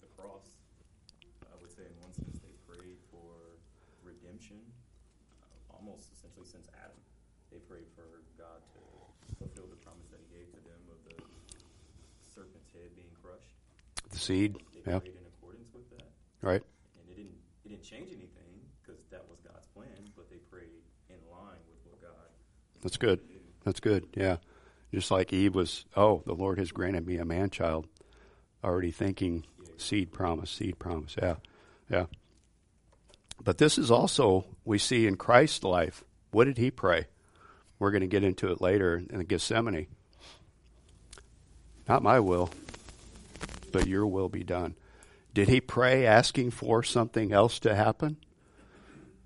the 0.04 0.12
cross, 0.20 0.44
I 1.42 1.56
would 1.62 1.72
say 1.72 1.88
in 1.88 1.96
one 2.04 2.12
sense 2.12 2.38
they 2.44 2.52
prayed 2.68 3.00
for 3.10 3.32
redemption, 4.04 4.60
uh, 5.42 5.74
almost 5.74 6.12
essentially 6.12 6.46
since 6.46 6.68
Adam. 6.76 7.00
They 7.50 7.64
prayed 7.64 7.88
for 7.96 8.04
God 8.38 8.60
to 8.76 8.82
fulfill 9.40 9.72
the 9.72 9.80
promise 9.80 10.12
that 10.12 10.20
he 10.20 10.36
gave 10.36 10.52
to 10.52 10.62
them 10.68 10.82
of 10.92 11.00
the 11.08 11.16
serpent's 12.28 12.70
head 12.76 12.92
being 13.00 13.10
crushed. 13.24 13.56
They 14.28 14.34
yeah, 14.86 15.00
in 15.04 15.14
accordance 15.38 15.70
with 15.74 15.90
that. 15.92 16.08
right? 16.42 16.62
And 16.62 17.10
it 17.10 17.16
didn't, 17.16 17.36
it 17.66 17.70
didn't 17.70 17.84
change 17.84 18.10
anything 18.10 18.62
because 18.82 19.02
that 19.12 19.24
was 19.30 19.40
God's 19.40 19.68
plan, 19.68 19.88
but 20.16 20.30
they 20.30 20.38
prayed 20.38 20.70
in 21.10 21.16
line 21.32 21.60
with 21.68 21.80
what 21.86 22.02
God 22.02 22.30
That's 22.82 22.98
good. 22.98 23.22
That's 23.64 23.80
good, 23.80 24.06
yeah. 24.16 24.38
Just 24.94 25.12
like 25.12 25.34
Eve 25.34 25.56
was, 25.56 25.86
oh, 25.96 26.24
the 26.26 26.34
Lord 26.34 26.58
has 26.60 26.72
granted 26.72 27.06
me 27.06 27.18
a 27.18 27.26
man 27.26 27.50
child. 27.50 27.88
Already 28.64 28.92
thinking 28.92 29.46
seed 29.78 30.12
promise, 30.12 30.50
seed 30.50 30.80
promise, 30.80 31.16
yeah, 31.22 31.36
yeah. 31.90 32.06
But 33.44 33.60
this 33.60 33.78
is 33.78 33.92
also, 33.92 34.46
we 34.66 34.78
see 34.78 35.06
in 35.06 35.16
Christ's 35.16 35.64
life, 35.64 36.04
what 36.32 36.46
did 36.46 36.58
he 36.58 36.72
pray? 36.72 37.06
We're 37.80 37.92
going 37.92 38.02
to 38.02 38.08
get 38.08 38.24
into 38.24 38.52
it 38.52 38.62
later 38.62 39.02
in 39.10 39.20
Gethsemane. 39.22 39.88
Not 41.88 42.04
my 42.04 42.20
will, 42.20 42.50
but 43.78 43.88
your 43.88 44.08
will 44.08 44.28
be 44.28 44.44
done. 44.44 44.76
Did 45.36 45.50
he 45.50 45.62
pray 45.62 46.04
asking 46.04 46.50
for 46.50 46.82
something 46.82 47.32
else 47.32 47.60
to 47.60 47.76
happen? 47.76 48.18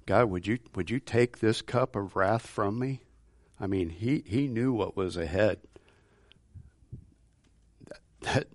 God, 0.05 0.29
would 0.29 0.45
you 0.45 0.59
would 0.75 0.89
you 0.89 0.99
take 0.99 1.39
this 1.39 1.61
cup 1.61 1.95
of 1.95 2.17
wrath 2.17 2.45
from 2.45 2.77
me? 2.77 2.99
I 3.61 3.67
mean, 3.67 3.87
he, 3.89 4.23
he 4.25 4.47
knew 4.47 4.73
what 4.73 4.97
was 4.97 5.15
ahead. 5.15 5.59
That, 7.87 7.99
that 8.21 8.47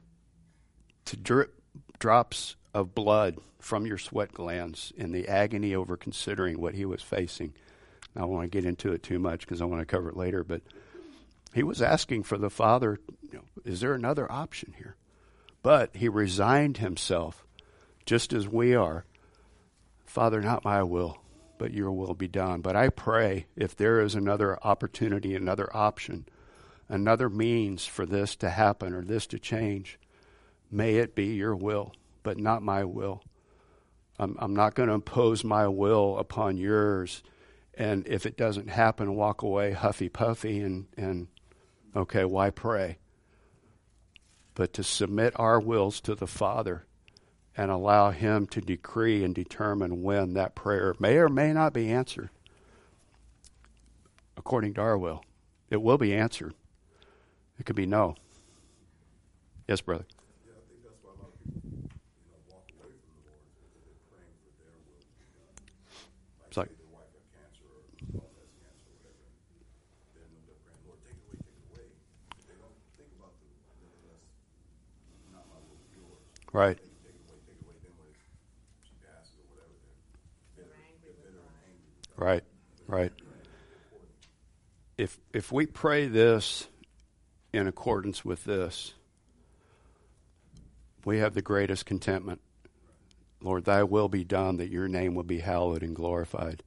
to 1.06 1.16
drip 1.16 1.54
drops 1.98 2.56
of 2.74 2.94
blood 2.94 3.38
from 3.58 3.86
your 3.86 3.96
sweat 3.96 4.34
glands 4.34 4.92
in 4.98 5.12
the 5.12 5.28
agony 5.28 5.74
over 5.74 5.96
considering 5.96 6.60
what 6.60 6.74
he 6.74 6.84
was 6.84 7.00
facing. 7.00 7.54
I 8.14 8.20
don't 8.20 8.28
want 8.28 8.52
to 8.52 8.58
get 8.58 8.68
into 8.68 8.92
it 8.92 9.02
too 9.02 9.18
much 9.18 9.40
because 9.40 9.62
I 9.62 9.64
want 9.64 9.80
to 9.80 9.86
cover 9.86 10.10
it 10.10 10.16
later, 10.16 10.44
but 10.44 10.60
he 11.54 11.62
was 11.62 11.80
asking 11.80 12.24
for 12.24 12.36
the 12.36 12.50
Father, 12.50 13.00
you 13.22 13.38
know, 13.38 13.44
is 13.64 13.80
there 13.80 13.94
another 13.94 14.30
option 14.30 14.74
here? 14.76 14.96
But 15.66 15.96
he 15.96 16.08
resigned 16.08 16.76
himself, 16.76 17.44
just 18.04 18.32
as 18.32 18.46
we 18.46 18.76
are. 18.76 19.04
Father, 20.04 20.40
not 20.40 20.64
my 20.64 20.84
will, 20.84 21.18
but 21.58 21.72
your 21.74 21.90
will 21.90 22.14
be 22.14 22.28
done. 22.28 22.60
But 22.60 22.76
I 22.76 22.88
pray 22.88 23.46
if 23.56 23.74
there 23.74 24.00
is 24.00 24.14
another 24.14 24.64
opportunity, 24.64 25.34
another 25.34 25.68
option, 25.76 26.28
another 26.88 27.28
means 27.28 27.84
for 27.84 28.06
this 28.06 28.36
to 28.36 28.50
happen 28.50 28.94
or 28.94 29.02
this 29.02 29.26
to 29.26 29.40
change, 29.40 29.98
May 30.70 30.98
it 30.98 31.16
be 31.16 31.34
your 31.34 31.56
will, 31.56 31.92
but 32.22 32.38
not 32.38 32.62
my 32.62 32.84
will. 32.84 33.24
I'm, 34.20 34.36
I'm 34.38 34.54
not 34.54 34.76
going 34.76 34.88
to 34.88 34.94
impose 34.94 35.42
my 35.42 35.66
will 35.66 36.16
upon 36.18 36.58
yours. 36.58 37.24
And 37.74 38.06
if 38.06 38.24
it 38.24 38.36
doesn't 38.36 38.68
happen, 38.68 39.16
walk 39.16 39.42
away 39.42 39.72
huffy 39.72 40.10
puffy 40.10 40.60
and, 40.60 40.86
and 40.96 41.26
okay, 41.96 42.24
why 42.24 42.50
pray? 42.50 42.98
But 44.56 44.72
to 44.72 44.82
submit 44.82 45.38
our 45.38 45.60
wills 45.60 46.00
to 46.00 46.14
the 46.16 46.26
Father 46.26 46.84
and 47.56 47.70
allow 47.70 48.10
Him 48.10 48.46
to 48.48 48.60
decree 48.60 49.22
and 49.22 49.34
determine 49.34 50.02
when 50.02 50.32
that 50.34 50.54
prayer 50.56 50.94
may 50.98 51.18
or 51.18 51.28
may 51.28 51.52
not 51.52 51.72
be 51.72 51.90
answered 51.92 52.30
according 54.36 54.74
to 54.74 54.80
our 54.80 54.96
will. 54.98 55.22
It 55.70 55.82
will 55.82 55.98
be 55.98 56.14
answered. 56.14 56.54
It 57.58 57.66
could 57.66 57.76
be 57.76 57.86
no. 57.86 58.14
Yes, 59.68 59.80
brother. 59.82 60.06
Yeah, 60.46 60.52
I 60.56 60.62
think 60.68 60.80
that's 60.84 61.00
why 61.04 61.10
a 61.12 61.18
lot 61.20 61.28
of 61.32 61.40
people, 61.42 61.60
you 61.68 62.30
know, 62.30 62.40
walk 62.48 62.64
away 62.80 62.92
from 62.96 63.12
the 63.18 63.28
Lord 63.28 63.44
because 63.60 63.82
they're 63.84 64.04
praying 64.08 64.34
for 64.40 64.52
their 64.56 64.76
will 64.88 65.02
to 65.04 65.12
be 65.20 65.26
done. 65.36 65.52
Like, 66.40 66.48
It's 66.48 66.56
like- 66.56 66.70
say 66.70 66.78
their 66.80 66.92
wife 66.96 67.10
got 67.12 67.24
cancer 67.34 67.66
or 67.66 67.82
spouse 67.98 68.32
has 68.40 68.50
cancer 68.62 68.88
or 68.88 68.96
whatever. 69.04 69.26
Then 70.14 70.26
when 70.32 70.42
they're 70.46 70.60
praying, 70.62 70.80
Lord, 70.86 71.00
take 71.02 71.18
it 71.18 71.26
away, 71.26 71.42
take 71.42 71.58
it 71.58 71.66
away. 71.66 71.86
They 72.46 72.56
don't 72.62 72.78
think 72.94 73.10
about 73.18 73.34
the, 73.42 73.48
nevertheless, 73.82 74.22
not 75.34 75.44
my 75.50 75.58
will, 75.66 75.80
but 75.82 75.90
yours. 75.98 76.06
Right. 76.06 76.14
Take 76.14 76.14
it 76.14 76.14
away, 76.14 76.14
take 76.14 76.14
it 76.14 76.14
away. 76.14 76.14
Then 76.14 76.14
when 76.14 76.14
she 76.14 76.14
passes 76.14 76.14
or 76.14 76.14
whatever, 76.14 76.14
they're 76.14 76.14
bitter, 76.14 76.14
they're 76.14 76.14
bitter 76.14 76.22
and 76.22 76.28
angry. 76.28 76.44
with 76.44 76.45
God. 76.56 76.80
Right. 82.16 82.42
Right. 82.86 83.12
If 84.96 85.18
if 85.34 85.52
we 85.52 85.66
pray 85.66 86.06
this 86.06 86.68
in 87.52 87.66
accordance 87.66 88.24
with 88.24 88.44
this, 88.44 88.94
we 91.04 91.18
have 91.18 91.34
the 91.34 91.42
greatest 91.42 91.84
contentment. 91.84 92.40
Lord, 93.42 93.66
thy 93.66 93.82
will 93.82 94.08
be 94.08 94.24
done 94.24 94.56
that 94.56 94.70
your 94.70 94.88
name 94.88 95.14
will 95.14 95.24
be 95.24 95.40
hallowed 95.40 95.82
and 95.82 95.94
glorified. 95.94 96.62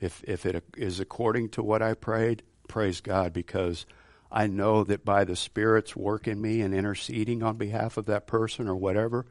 If 0.00 0.22
if 0.28 0.46
it 0.46 0.62
is 0.76 1.00
according 1.00 1.48
to 1.50 1.62
what 1.64 1.82
I 1.82 1.94
prayed, 1.94 2.44
praise 2.68 3.00
God 3.00 3.32
because 3.32 3.84
I 4.30 4.46
know 4.46 4.84
that 4.84 5.04
by 5.04 5.24
the 5.24 5.36
Spirit's 5.36 5.96
work 5.96 6.28
in 6.28 6.40
me 6.40 6.60
and 6.60 6.74
interceding 6.74 7.42
on 7.42 7.56
behalf 7.56 7.96
of 7.96 8.06
that 8.06 8.26
person 8.26 8.68
or 8.68 8.76
whatever, 8.76 9.26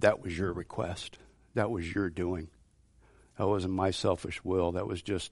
that 0.00 0.20
was 0.20 0.36
your 0.36 0.52
request. 0.52 1.18
That 1.54 1.70
was 1.70 1.94
your 1.94 2.10
doing. 2.10 2.48
That 3.36 3.46
wasn't 3.46 3.74
my 3.74 3.90
selfish 3.90 4.44
will. 4.44 4.72
That 4.72 4.88
was 4.88 5.02
just 5.02 5.30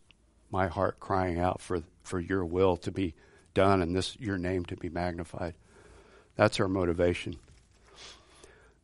my 0.51 0.69
heart 0.69 1.01
crying 1.01 1.39
out 1.39 1.61
for, 1.61 1.83
for 2.03 2.21
your 2.21 2.45
will 2.45 2.77
to 2.79 2.93
be 2.93 3.15
done 3.55 3.83
and 3.83 3.97
this 3.97 4.17
your 4.21 4.39
name 4.39 4.65
to 4.67 4.77
be 4.77 4.89
magnified. 4.89 5.55
That's 6.37 6.61
our 6.61 6.69
motivation. 6.69 7.37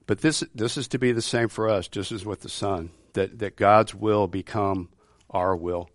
But 0.06 0.20
this 0.20 0.42
this 0.54 0.76
is 0.76 0.88
to 0.88 0.98
be 0.98 1.12
the 1.12 1.22
same 1.22 1.48
for 1.48 1.68
us, 1.68 1.86
just 1.86 2.10
as 2.10 2.24
with 2.26 2.40
the 2.40 2.48
Son, 2.48 2.90
that, 3.12 3.38
that 3.38 3.56
God's 3.56 3.94
will 3.94 4.26
become 4.26 4.88
our 5.30 5.54
will. 5.54 5.88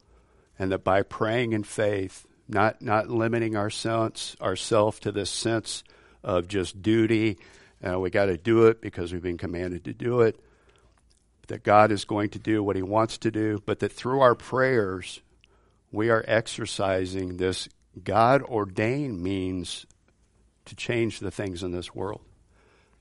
And 0.58 0.72
that 0.72 0.84
by 0.84 1.04
praying 1.04 1.54
in 1.54 1.63
faith, 1.63 2.26
not 2.47 2.81
not 2.81 3.10
limiting 3.10 3.55
our 3.55 3.69
sense 3.69 4.36
ourselves 4.41 4.99
to 4.99 5.12
this 5.12 5.29
sense 5.29 5.83
of 6.23 6.47
just 6.47 6.81
duty, 6.81 7.38
uh, 7.88 7.99
we 7.99 8.10
got 8.10 8.25
to 8.25 8.38
do 8.38 8.67
it 8.67 8.81
because 8.81 9.12
we've 9.13 9.21
been 9.21 9.38
commanded 9.38 9.86
to 9.86 9.93
do 9.93 10.21
it, 10.21 10.39
that 11.47 11.63
God 11.63 11.91
is 11.91 12.05
going 12.05 12.29
to 12.31 12.39
do 12.39 12.63
what 12.63 12.75
He 12.75 12.81
wants 12.81 13.17
to 13.19 13.31
do, 13.31 13.62
but 13.65 13.79
that 13.79 13.91
through 13.91 14.21
our 14.21 14.36
prayers, 14.36 15.21
we 15.91 16.10
are 16.10 16.23
exercising 16.27 17.38
this 17.38 17.69
God 18.03 18.41
ordained 18.43 19.21
means 19.21 19.86
to 20.65 20.75
change 20.75 21.19
the 21.19 21.31
things 21.31 21.63
in 21.63 21.71
this 21.71 21.95
world. 21.95 22.21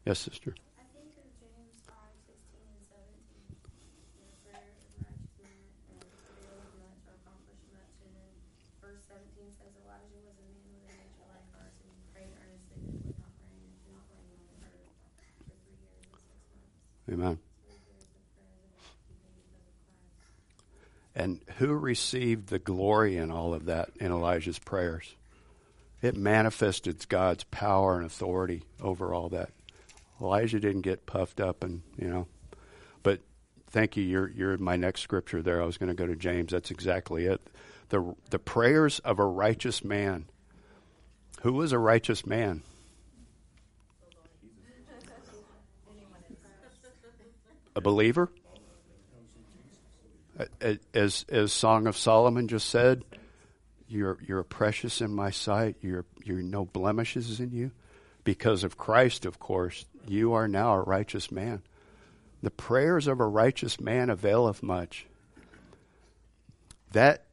Yes, 0.06 0.20
sister. 0.20 0.54
I 0.78 0.86
think 0.94 1.18
of 1.18 1.26
James 1.42 1.82
5, 1.82 1.92
16 2.30 2.62
and 2.62 2.86
17. 2.86 4.22
Your 4.22 4.30
prayer 4.46 4.70
is 4.70 4.86
righteous 5.02 5.34
man, 5.42 5.66
and 5.90 5.98
availeth 6.30 6.70
much 6.78 7.02
or 7.10 7.18
accomplish 7.18 7.58
much. 7.74 7.90
And 8.06 8.14
then 8.14 8.30
verse 8.78 9.02
17 9.10 9.50
says, 9.58 9.74
Elijah 9.82 10.22
was 10.22 10.38
a 10.38 10.46
man 10.46 10.54
with 10.62 10.78
a 10.78 10.94
nature 10.94 11.26
like 11.26 11.50
ours, 11.58 11.74
and 11.82 11.90
he 11.90 11.98
prayed 12.14 12.30
earnestly 12.38 12.78
that 12.86 12.94
it 12.94 13.02
would 13.02 13.18
not 13.18 13.34
rain, 13.42 13.58
and 13.58 13.66
it 13.66 13.82
did 13.82 13.98
not 13.98 14.06
rain 14.14 14.30
on 14.46 14.58
the 14.62 14.70
earth 14.78 14.94
for 15.42 15.58
three 15.66 15.74
years 15.82 16.06
and 16.06 16.22
six 16.22 16.38
months. 16.54 16.54
Amen. 16.54 16.62
So 16.62 16.62
he 16.62 16.62
hears 16.62 16.86
the 16.86 16.86
prayers 16.86 16.86
of 16.86 16.86
the 16.86 16.86
people 16.86 16.86
because 16.86 16.86
of 16.86 16.95
Christ. 17.06 17.38
And 21.14 21.40
who 21.56 21.72
received 21.72 22.48
the 22.48 22.58
glory 22.58 23.16
in 23.16 23.30
all 23.30 23.54
of 23.54 23.64
that 23.66 23.88
in 23.98 24.12
Elijah's 24.12 24.58
prayers? 24.58 25.14
It 26.02 26.14
manifested 26.14 27.08
God's 27.08 27.44
power 27.44 27.96
and 27.96 28.04
authority 28.04 28.64
over 28.82 29.14
all 29.14 29.30
that. 29.30 29.50
Elijah 30.20 30.60
didn't 30.60 30.82
get 30.82 31.06
puffed 31.06 31.40
up 31.40 31.64
and, 31.64 31.82
you 31.96 32.08
know. 32.08 32.26
But 33.02 33.20
thank 33.70 33.96
you. 33.96 34.04
You're, 34.04 34.28
you're 34.28 34.58
my 34.58 34.76
next 34.76 35.00
scripture 35.00 35.42
there. 35.42 35.62
I 35.62 35.66
was 35.66 35.78
going 35.78 35.88
to 35.88 35.94
go 35.94 36.06
to 36.06 36.16
James. 36.16 36.52
That's 36.52 36.70
exactly 36.70 37.24
it. 37.24 37.40
The, 37.88 38.14
the 38.30 38.38
prayers 38.38 38.98
of 38.98 39.18
a 39.18 39.24
righteous 39.24 39.82
man. 39.82 40.26
Who 41.42 41.54
was 41.54 41.72
a 41.72 41.78
righteous 41.78 42.26
man? 42.26 42.62
A 47.76 47.80
believer? 47.80 48.30
as 50.92 51.24
as 51.28 51.52
Song 51.52 51.86
of 51.86 51.96
Solomon 51.96 52.48
just 52.48 52.68
said, 52.68 53.04
you're 53.88 54.18
you're 54.26 54.42
precious 54.42 55.00
in 55.00 55.12
my 55.14 55.30
sight. 55.30 55.76
You're 55.80 56.04
you're 56.24 56.42
no 56.42 56.64
blemishes 56.64 57.38
in 57.40 57.52
you, 57.52 57.70
because 58.24 58.64
of 58.64 58.76
Christ, 58.76 59.24
of 59.24 59.38
course. 59.38 59.84
You 60.06 60.32
are 60.32 60.48
now 60.48 60.74
a 60.74 60.82
righteous 60.82 61.30
man. 61.30 61.62
The 62.42 62.50
prayers 62.50 63.06
of 63.06 63.20
a 63.20 63.26
righteous 63.26 63.80
man 63.80 64.10
availeth 64.10 64.62
much. 64.62 65.06
That 66.92 67.24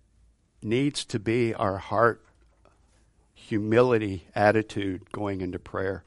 needs 0.62 1.06
to 1.06 1.20
be 1.20 1.54
our 1.54 1.78
heart 1.78 2.24
humility 3.34 4.28
attitude 4.36 5.12
going 5.12 5.42
into 5.42 5.60
prayer. 5.60 6.04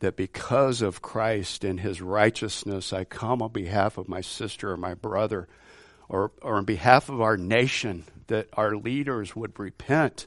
That 0.00 0.16
because 0.16 0.80
of 0.80 1.02
Christ 1.02 1.64
and 1.64 1.80
his 1.80 2.00
righteousness, 2.00 2.92
I 2.92 3.04
come 3.04 3.42
on 3.42 3.50
behalf 3.50 3.98
of 3.98 4.08
my 4.08 4.20
sister 4.20 4.70
or 4.70 4.76
my 4.76 4.94
brother 4.94 5.48
or, 6.08 6.32
or 6.40 6.56
on 6.56 6.64
behalf 6.64 7.08
of 7.08 7.20
our 7.20 7.36
nation, 7.36 8.04
that 8.28 8.48
our 8.54 8.76
leaders 8.76 9.36
would 9.36 9.58
repent 9.58 10.26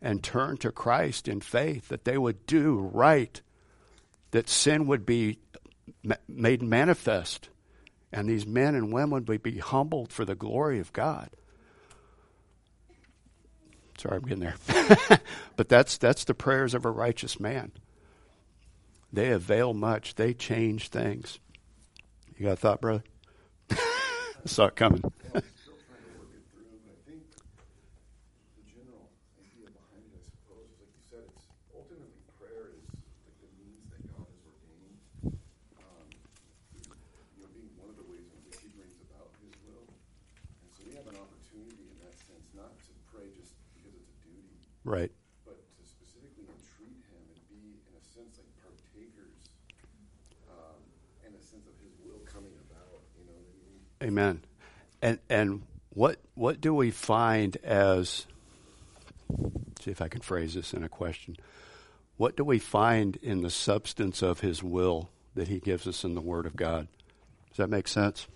and 0.00 0.22
turn 0.22 0.56
to 0.58 0.70
Christ 0.70 1.28
in 1.28 1.40
faith, 1.40 1.88
that 1.88 2.04
they 2.04 2.18
would 2.18 2.46
do 2.46 2.90
right, 2.92 3.40
that 4.30 4.48
sin 4.48 4.86
would 4.86 5.06
be 5.06 5.38
ma- 6.02 6.16
made 6.28 6.62
manifest, 6.62 7.48
and 8.12 8.28
these 8.28 8.46
men 8.46 8.74
and 8.74 8.92
women 8.92 9.24
would 9.24 9.42
be 9.42 9.58
humbled 9.58 10.12
for 10.12 10.24
the 10.24 10.34
glory 10.34 10.78
of 10.78 10.92
God. 10.92 11.30
Sorry, 13.98 14.16
I'm 14.16 14.22
getting 14.22 14.44
there. 14.44 15.20
but 15.56 15.68
that's, 15.68 15.98
that's 15.98 16.24
the 16.24 16.34
prayers 16.34 16.74
of 16.74 16.84
a 16.84 16.90
righteous 16.90 17.38
man. 17.40 17.72
They 19.14 19.30
avail 19.30 19.74
much, 19.74 20.16
they 20.16 20.34
change 20.34 20.88
things. 20.88 21.38
You 22.36 22.46
got 22.46 22.54
a 22.54 22.56
thought, 22.56 22.80
brother? 22.80 23.04
I 23.70 23.76
saw 24.44 24.66
it 24.66 24.74
coming. 24.74 25.04
still 44.94 45.23
Amen. 54.04 54.42
And 55.00 55.18
and 55.30 55.62
what 55.90 56.18
what 56.34 56.60
do 56.60 56.74
we 56.74 56.90
find 56.90 57.56
as 57.64 58.26
see 59.80 59.90
if 59.90 60.02
I 60.02 60.08
can 60.08 60.20
phrase 60.20 60.54
this 60.54 60.72
in 60.72 60.82
a 60.82 60.88
question. 60.88 61.36
What 62.16 62.36
do 62.36 62.44
we 62.44 62.58
find 62.58 63.16
in 63.16 63.42
the 63.42 63.50
substance 63.50 64.22
of 64.22 64.40
his 64.40 64.62
will 64.62 65.10
that 65.34 65.48
he 65.48 65.58
gives 65.58 65.86
us 65.86 66.04
in 66.04 66.14
the 66.14 66.20
word 66.20 66.46
of 66.46 66.56
God? 66.56 66.88
Does 67.48 67.58
that 67.58 67.70
make 67.70 67.88
sense? 67.88 68.26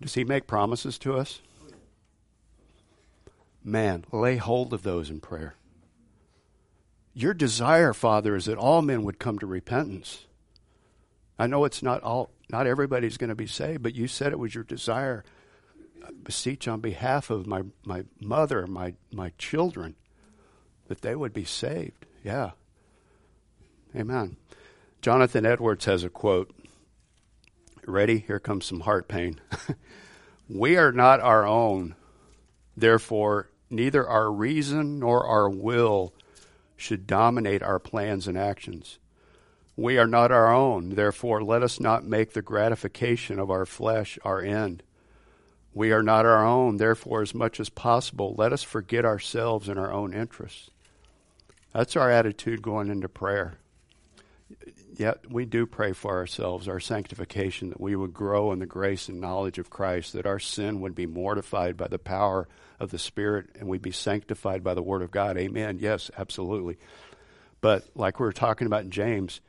Does 0.00 0.14
he 0.14 0.24
make 0.24 0.46
promises 0.46 0.98
to 0.98 1.16
us? 1.16 1.40
Man, 3.62 4.04
lay 4.12 4.36
hold 4.36 4.72
of 4.72 4.82
those 4.82 5.10
in 5.10 5.20
prayer. 5.20 5.54
Your 7.12 7.34
desire, 7.34 7.92
Father, 7.92 8.36
is 8.36 8.46
that 8.46 8.56
all 8.56 8.80
men 8.80 9.02
would 9.02 9.18
come 9.18 9.38
to 9.38 9.46
repentance. 9.46 10.26
I 11.38 11.46
know 11.46 11.64
it's 11.64 11.82
not 11.82 12.02
all 12.02 12.30
not 12.50 12.66
everybody's 12.66 13.16
going 13.16 13.28
to 13.28 13.34
be 13.36 13.46
saved, 13.46 13.82
but 13.82 13.94
you 13.94 14.08
said 14.08 14.32
it 14.32 14.38
was 14.38 14.54
your 14.54 14.64
desire. 14.64 15.24
I 16.04 16.10
beseech 16.22 16.66
on 16.66 16.80
behalf 16.80 17.30
of 17.30 17.46
my, 17.46 17.62
my 17.84 18.04
mother, 18.20 18.66
my 18.66 18.94
my 19.12 19.32
children, 19.38 19.94
that 20.88 21.02
they 21.02 21.14
would 21.14 21.32
be 21.32 21.44
saved. 21.44 22.06
Yeah. 22.24 22.50
Amen. 23.94 24.36
Jonathan 25.02 25.46
Edwards 25.46 25.84
has 25.86 26.04
a 26.04 26.10
quote. 26.10 26.54
Ready? 27.86 28.18
Here 28.18 28.38
comes 28.38 28.66
some 28.66 28.80
heart 28.80 29.08
pain. 29.08 29.40
we 30.48 30.76
are 30.76 30.92
not 30.92 31.20
our 31.20 31.46
own, 31.46 31.94
therefore, 32.76 33.50
neither 33.68 34.06
our 34.06 34.30
reason 34.30 34.98
nor 34.98 35.26
our 35.26 35.48
will 35.48 36.12
should 36.76 37.06
dominate 37.06 37.62
our 37.62 37.78
plans 37.78 38.28
and 38.28 38.36
actions. 38.38 38.98
We 39.80 39.96
are 39.96 40.06
not 40.06 40.30
our 40.30 40.52
own, 40.52 40.90
therefore, 40.90 41.42
let 41.42 41.62
us 41.62 41.80
not 41.80 42.04
make 42.04 42.34
the 42.34 42.42
gratification 42.42 43.38
of 43.38 43.50
our 43.50 43.64
flesh 43.64 44.18
our 44.22 44.42
end. 44.42 44.82
We 45.72 45.90
are 45.92 46.02
not 46.02 46.26
our 46.26 46.46
own, 46.46 46.76
therefore, 46.76 47.22
as 47.22 47.34
much 47.34 47.58
as 47.58 47.70
possible, 47.70 48.34
let 48.36 48.52
us 48.52 48.62
forget 48.62 49.06
ourselves 49.06 49.70
and 49.70 49.78
our 49.78 49.90
own 49.90 50.12
interests. 50.12 50.68
That's 51.72 51.96
our 51.96 52.10
attitude 52.10 52.60
going 52.60 52.90
into 52.90 53.08
prayer. 53.08 53.56
Yet 54.98 55.30
we 55.30 55.46
do 55.46 55.64
pray 55.64 55.94
for 55.94 56.14
ourselves, 56.14 56.68
our 56.68 56.78
sanctification, 56.78 57.70
that 57.70 57.80
we 57.80 57.96
would 57.96 58.12
grow 58.12 58.52
in 58.52 58.58
the 58.58 58.66
grace 58.66 59.08
and 59.08 59.18
knowledge 59.18 59.58
of 59.58 59.70
Christ, 59.70 60.12
that 60.12 60.26
our 60.26 60.38
sin 60.38 60.82
would 60.82 60.94
be 60.94 61.06
mortified 61.06 61.78
by 61.78 61.88
the 61.88 61.98
power 61.98 62.48
of 62.78 62.90
the 62.90 62.98
Spirit, 62.98 63.46
and 63.58 63.66
we'd 63.66 63.80
be 63.80 63.92
sanctified 63.92 64.62
by 64.62 64.74
the 64.74 64.82
Word 64.82 65.00
of 65.00 65.10
God. 65.10 65.38
Amen. 65.38 65.78
Yes, 65.80 66.10
absolutely. 66.18 66.76
But 67.62 67.84
like 67.94 68.20
we 68.20 68.26
were 68.26 68.32
talking 68.34 68.66
about 68.66 68.84
in 68.84 68.90
James, 68.90 69.40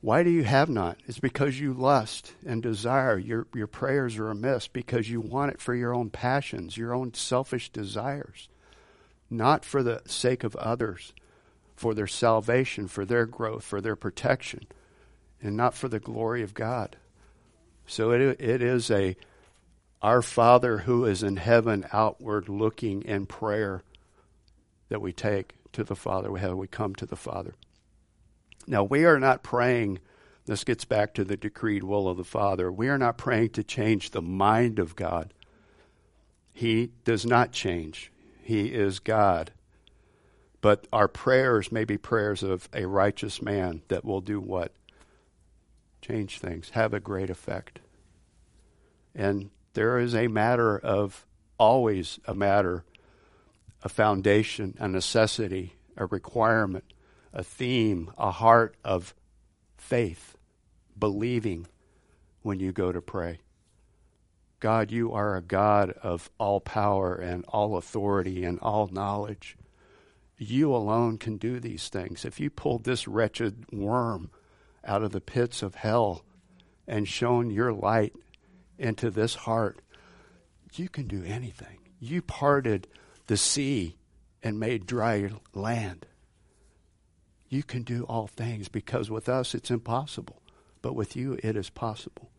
why 0.00 0.22
do 0.22 0.30
you 0.30 0.44
have 0.44 0.68
not? 0.68 0.98
It's 1.06 1.18
because 1.18 1.58
you 1.58 1.72
lust 1.72 2.32
and 2.46 2.62
desire. 2.62 3.18
Your, 3.18 3.46
your 3.52 3.66
prayers 3.66 4.16
are 4.18 4.30
amiss 4.30 4.68
because 4.68 5.10
you 5.10 5.20
want 5.20 5.52
it 5.52 5.60
for 5.60 5.74
your 5.74 5.92
own 5.94 6.10
passions, 6.10 6.76
your 6.76 6.94
own 6.94 7.14
selfish 7.14 7.70
desires, 7.70 8.48
not 9.28 9.64
for 9.64 9.82
the 9.82 10.02
sake 10.06 10.44
of 10.44 10.54
others, 10.56 11.12
for 11.74 11.94
their 11.94 12.06
salvation, 12.06 12.86
for 12.86 13.04
their 13.04 13.26
growth, 13.26 13.64
for 13.64 13.80
their 13.80 13.96
protection, 13.96 14.66
and 15.42 15.56
not 15.56 15.74
for 15.74 15.88
the 15.88 16.00
glory 16.00 16.42
of 16.42 16.54
God. 16.54 16.96
So 17.86 18.12
it, 18.12 18.40
it 18.40 18.62
is 18.62 18.90
a 18.90 19.16
our 20.00 20.22
Father 20.22 20.78
who 20.78 21.04
is 21.04 21.24
in 21.24 21.36
heaven 21.36 21.84
outward 21.92 22.48
looking 22.48 23.02
in 23.02 23.26
prayer 23.26 23.82
that 24.90 25.00
we 25.00 25.12
take 25.12 25.54
to 25.72 25.82
the 25.82 25.96
Father. 25.96 26.30
We 26.30 26.38
have 26.38 26.54
we 26.56 26.68
come 26.68 26.94
to 26.96 27.06
the 27.06 27.16
Father. 27.16 27.54
Now, 28.68 28.84
we 28.84 29.06
are 29.06 29.18
not 29.18 29.42
praying, 29.42 29.98
this 30.44 30.62
gets 30.62 30.84
back 30.84 31.14
to 31.14 31.24
the 31.24 31.38
decreed 31.38 31.82
will 31.82 32.06
of 32.06 32.18
the 32.18 32.24
Father. 32.24 32.70
We 32.70 32.88
are 32.88 32.98
not 32.98 33.16
praying 33.16 33.50
to 33.50 33.64
change 33.64 34.10
the 34.10 34.20
mind 34.20 34.78
of 34.78 34.94
God. 34.94 35.32
He 36.52 36.90
does 37.04 37.24
not 37.24 37.50
change, 37.50 38.12
He 38.42 38.74
is 38.74 38.98
God. 38.98 39.52
But 40.60 40.86
our 40.92 41.08
prayers 41.08 41.72
may 41.72 41.84
be 41.84 41.96
prayers 41.96 42.42
of 42.42 42.68
a 42.74 42.84
righteous 42.84 43.40
man 43.40 43.82
that 43.88 44.04
will 44.04 44.20
do 44.20 44.38
what? 44.38 44.72
Change 46.02 46.38
things, 46.38 46.70
have 46.70 46.92
a 46.92 47.00
great 47.00 47.30
effect. 47.30 47.78
And 49.14 49.50
there 49.72 49.98
is 49.98 50.14
a 50.14 50.28
matter 50.28 50.78
of, 50.78 51.24
always 51.58 52.20
a 52.26 52.34
matter, 52.34 52.84
a 53.82 53.88
foundation, 53.88 54.76
a 54.78 54.88
necessity, 54.88 55.76
a 55.96 56.04
requirement 56.04 56.84
a 57.32 57.42
theme, 57.42 58.10
a 58.18 58.30
heart 58.30 58.76
of 58.84 59.14
faith, 59.76 60.36
believing 60.98 61.66
when 62.42 62.60
you 62.60 62.72
go 62.72 62.92
to 62.92 63.00
pray. 63.00 63.40
God, 64.60 64.90
you 64.90 65.12
are 65.12 65.36
a 65.36 65.42
God 65.42 65.90
of 66.02 66.30
all 66.38 66.60
power 66.60 67.14
and 67.14 67.44
all 67.46 67.76
authority 67.76 68.44
and 68.44 68.58
all 68.58 68.88
knowledge. 68.88 69.56
You 70.36 70.74
alone 70.74 71.18
can 71.18 71.36
do 71.36 71.60
these 71.60 71.88
things. 71.88 72.24
If 72.24 72.40
you 72.40 72.50
pulled 72.50 72.84
this 72.84 73.06
wretched 73.06 73.66
worm 73.72 74.30
out 74.84 75.02
of 75.02 75.12
the 75.12 75.20
pits 75.20 75.62
of 75.62 75.76
hell 75.76 76.24
and 76.86 77.06
shone 77.06 77.50
your 77.50 77.72
light 77.72 78.14
into 78.78 79.10
this 79.10 79.34
heart, 79.34 79.80
you 80.74 80.88
can 80.88 81.06
do 81.06 81.22
anything. 81.24 81.78
You 82.00 82.22
parted 82.22 82.88
the 83.26 83.36
sea 83.36 83.96
and 84.42 84.58
made 84.58 84.86
dry 84.86 85.30
land. 85.54 86.06
You 87.48 87.62
can 87.62 87.82
do 87.82 88.04
all 88.04 88.26
things 88.26 88.68
because 88.68 89.10
with 89.10 89.28
us 89.28 89.54
it's 89.54 89.70
impossible, 89.70 90.42
but 90.82 90.94
with 90.94 91.16
you 91.16 91.38
it 91.42 91.56
is 91.56 91.70
possible. 91.70 92.30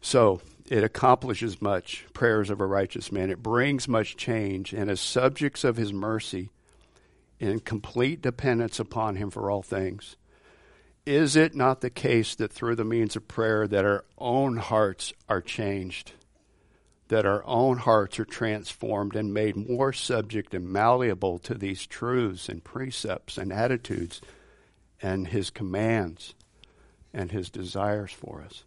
So 0.00 0.40
it 0.68 0.84
accomplishes 0.84 1.60
much, 1.60 2.06
prayers 2.12 2.50
of 2.50 2.60
a 2.60 2.66
righteous 2.66 3.10
man. 3.10 3.30
It 3.30 3.42
brings 3.42 3.88
much 3.88 4.16
change, 4.16 4.72
and 4.72 4.90
as 4.90 5.00
subjects 5.00 5.64
of 5.64 5.76
his 5.76 5.92
mercy, 5.92 6.50
in 7.38 7.60
complete 7.60 8.22
dependence 8.22 8.78
upon 8.78 9.16
him 9.16 9.30
for 9.30 9.50
all 9.50 9.62
things, 9.62 10.16
is 11.04 11.36
it 11.36 11.54
not 11.54 11.80
the 11.80 11.90
case 11.90 12.34
that 12.34 12.52
through 12.52 12.76
the 12.76 12.84
means 12.84 13.14
of 13.14 13.28
prayer 13.28 13.66
that 13.68 13.84
our 13.84 14.04
own 14.18 14.56
hearts 14.56 15.12
are 15.28 15.40
changed? 15.40 16.12
That 17.08 17.26
our 17.26 17.44
own 17.46 17.78
hearts 17.78 18.18
are 18.18 18.24
transformed 18.24 19.14
and 19.14 19.32
made 19.32 19.56
more 19.56 19.92
subject 19.92 20.54
and 20.54 20.68
malleable 20.68 21.38
to 21.38 21.54
these 21.54 21.86
truths 21.86 22.48
and 22.48 22.64
precepts 22.64 23.38
and 23.38 23.52
attitudes 23.52 24.20
and 25.00 25.28
his 25.28 25.50
commands 25.50 26.34
and 27.14 27.30
his 27.30 27.48
desires 27.48 28.12
for 28.12 28.42
us. 28.42 28.64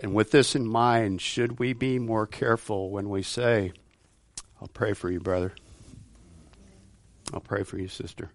And 0.00 0.14
with 0.14 0.30
this 0.30 0.54
in 0.54 0.66
mind, 0.66 1.20
should 1.20 1.58
we 1.58 1.72
be 1.72 1.98
more 1.98 2.26
careful 2.26 2.90
when 2.90 3.08
we 3.08 3.22
say, 3.22 3.72
I'll 4.60 4.68
pray 4.68 4.92
for 4.92 5.10
you, 5.10 5.20
brother. 5.20 5.52
I'll 7.32 7.40
pray 7.40 7.64
for 7.64 7.78
you, 7.78 7.88
sister. 7.88 8.30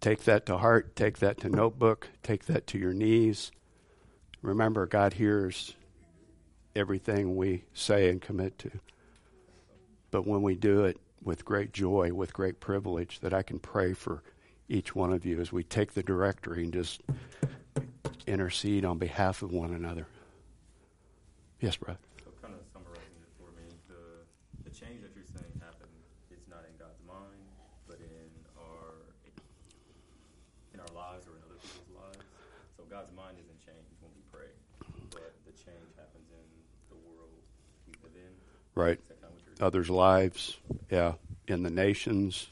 Take 0.00 0.24
that 0.24 0.46
to 0.46 0.58
heart, 0.58 0.94
take 0.94 1.18
that 1.18 1.40
to 1.40 1.48
notebook, 1.48 2.08
take 2.22 2.44
that 2.44 2.68
to 2.68 2.78
your 2.78 2.92
knees. 2.92 3.50
Remember, 4.42 4.86
God 4.86 5.14
hears 5.14 5.74
everything 6.78 7.36
we 7.36 7.64
say 7.74 8.08
and 8.08 8.20
commit 8.20 8.58
to. 8.60 8.70
But 10.10 10.26
when 10.26 10.42
we 10.42 10.54
do 10.54 10.84
it 10.84 10.98
with 11.22 11.44
great 11.44 11.72
joy, 11.72 12.12
with 12.12 12.32
great 12.32 12.60
privilege, 12.60 13.20
that 13.20 13.34
I 13.34 13.42
can 13.42 13.58
pray 13.58 13.92
for 13.92 14.22
each 14.68 14.94
one 14.94 15.12
of 15.12 15.26
you 15.26 15.40
as 15.40 15.52
we 15.52 15.64
take 15.64 15.92
the 15.92 16.02
directory 16.02 16.64
and 16.64 16.72
just 16.72 17.02
intercede 18.26 18.84
on 18.84 18.98
behalf 18.98 19.42
of 19.42 19.52
one 19.52 19.74
another. 19.74 20.06
Yes, 21.60 21.76
brother. 21.76 21.98
So, 22.22 22.30
kind 22.40 22.54
of 22.54 22.60
summarizing 22.72 23.18
it 23.18 23.32
for 23.34 23.50
me, 23.56 23.66
the, 23.88 24.22
the 24.62 24.70
change 24.70 25.02
that 25.02 25.10
you're 25.16 25.26
saying 25.26 25.50
happened 25.58 25.90
is 26.30 26.44
not 26.46 26.62
in 26.68 26.76
God's 26.78 27.00
mind, 27.02 27.42
but 27.88 27.98
in 27.98 28.28
our 28.60 28.94
in 30.70 30.78
our 30.78 30.92
lives 30.94 31.26
or 31.26 31.34
in 31.34 31.42
other 31.48 31.58
people's 31.58 31.90
lives. 31.96 32.22
So 32.76 32.86
God's 32.86 33.10
mind 33.16 33.42
isn't 33.42 33.58
changed 33.64 33.96
when 33.98 34.12
we 34.14 34.22
pray, 34.30 34.52
but 35.10 35.34
the 35.48 35.54
change 35.58 35.90
happens 35.98 36.28
in 36.30 36.46
the 36.92 36.98
world 37.10 37.34
we 37.88 37.96
live 38.06 38.14
in. 38.14 38.32
Right. 38.78 38.98
Is 39.00 39.08
that 39.08 39.20
kind 39.20 39.32
of 39.32 39.34
what 39.34 39.58
you're 39.58 39.66
Others' 39.66 39.90
lives, 39.90 40.56
yeah, 40.90 41.14
in 41.48 41.62
the 41.64 41.70
nations, 41.70 42.48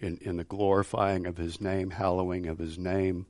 in, 0.00 0.18
in 0.20 0.36
the 0.36 0.44
glorifying 0.44 1.26
of 1.26 1.36
his 1.38 1.60
name, 1.60 1.90
hallowing 1.90 2.46
of 2.46 2.58
his 2.58 2.78
name, 2.78 3.26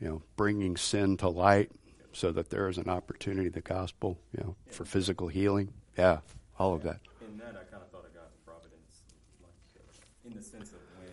you 0.00 0.08
know, 0.08 0.22
bringing 0.36 0.76
sin 0.76 1.16
to 1.18 1.28
light 1.28 1.70
so 2.12 2.30
that 2.30 2.50
there 2.50 2.68
is 2.68 2.78
an 2.78 2.88
opportunity, 2.88 3.48
the 3.48 3.60
gospel, 3.60 4.18
you 4.36 4.44
know, 4.44 4.56
for 4.70 4.84
physical 4.84 5.26
healing. 5.28 5.72
Yeah, 5.98 6.18
all 6.58 6.72
of 6.74 6.84
that. 6.84 7.00
In 7.26 7.38
that, 7.38 7.58
I 7.58 7.64
kind 7.66 7.82
of 7.82 7.90
thought 7.90 8.06
of 8.06 8.14
God's 8.14 8.36
providence, 8.46 9.02
like 9.42 9.50
uh, 9.82 10.28
in 10.28 10.32
the 10.34 10.42
sense 10.42 10.70
of 10.70 10.78
when, 10.98 11.10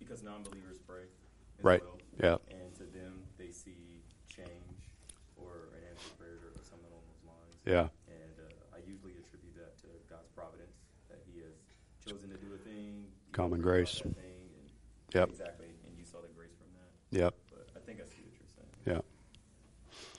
because 0.00 0.22
non-believers 0.24 0.78
pray, 0.88 1.06
Right. 1.62 1.80
Well, 1.82 1.98
Yeah. 2.18 2.36
and 2.50 2.74
to 2.76 2.84
them 2.90 3.22
they 3.38 3.50
see 3.50 4.02
change 4.28 4.90
or 5.38 5.70
an 5.72 5.82
answered 5.88 6.18
prayer 6.18 6.50
or 6.50 6.62
something 6.66 6.90
along 6.90 7.06
those 7.08 7.24
lines. 7.30 7.54
Yeah. 7.64 7.88
And 8.10 8.36
uh, 8.42 8.76
I 8.76 8.82
usually 8.84 9.16
attribute 9.16 9.56
that 9.56 9.78
to 9.82 9.88
God's 10.12 10.28
providence 10.36 10.76
that 11.08 11.24
He 11.24 11.40
has 11.40 11.56
chosen 12.04 12.28
to 12.28 12.36
do 12.36 12.52
a 12.52 12.60
thing. 12.60 13.08
you 13.23 13.23
Common 13.34 13.60
grace. 13.60 13.98
thing, 14.00 14.14
Yep. 15.12 15.30
Exactly, 15.30 15.66
and 15.88 15.98
you 15.98 16.04
saw 16.04 16.18
the 16.20 16.28
grace 16.36 16.52
from 16.56 16.68
that. 16.78 17.18
Yep. 17.20 17.34
But 17.50 17.66
I 17.76 17.80
think 17.80 17.98
I 18.00 18.04
see 18.04 18.22
what 18.22 18.32
you're 18.38 18.94
saying. 18.94 19.02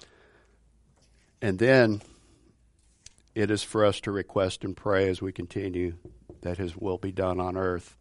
Yeah. 0.03 1.47
And 1.47 1.57
then 1.57 2.01
it 3.33 3.49
is 3.49 3.63
for 3.63 3.85
us 3.85 4.01
to 4.01 4.11
request 4.11 4.65
and 4.65 4.75
pray 4.75 5.07
as 5.07 5.21
we 5.21 5.31
continue 5.31 5.95
that 6.41 6.57
His 6.57 6.75
will 6.75 6.97
be 6.97 7.13
done 7.13 7.39
on 7.39 7.55
earth 7.55 7.95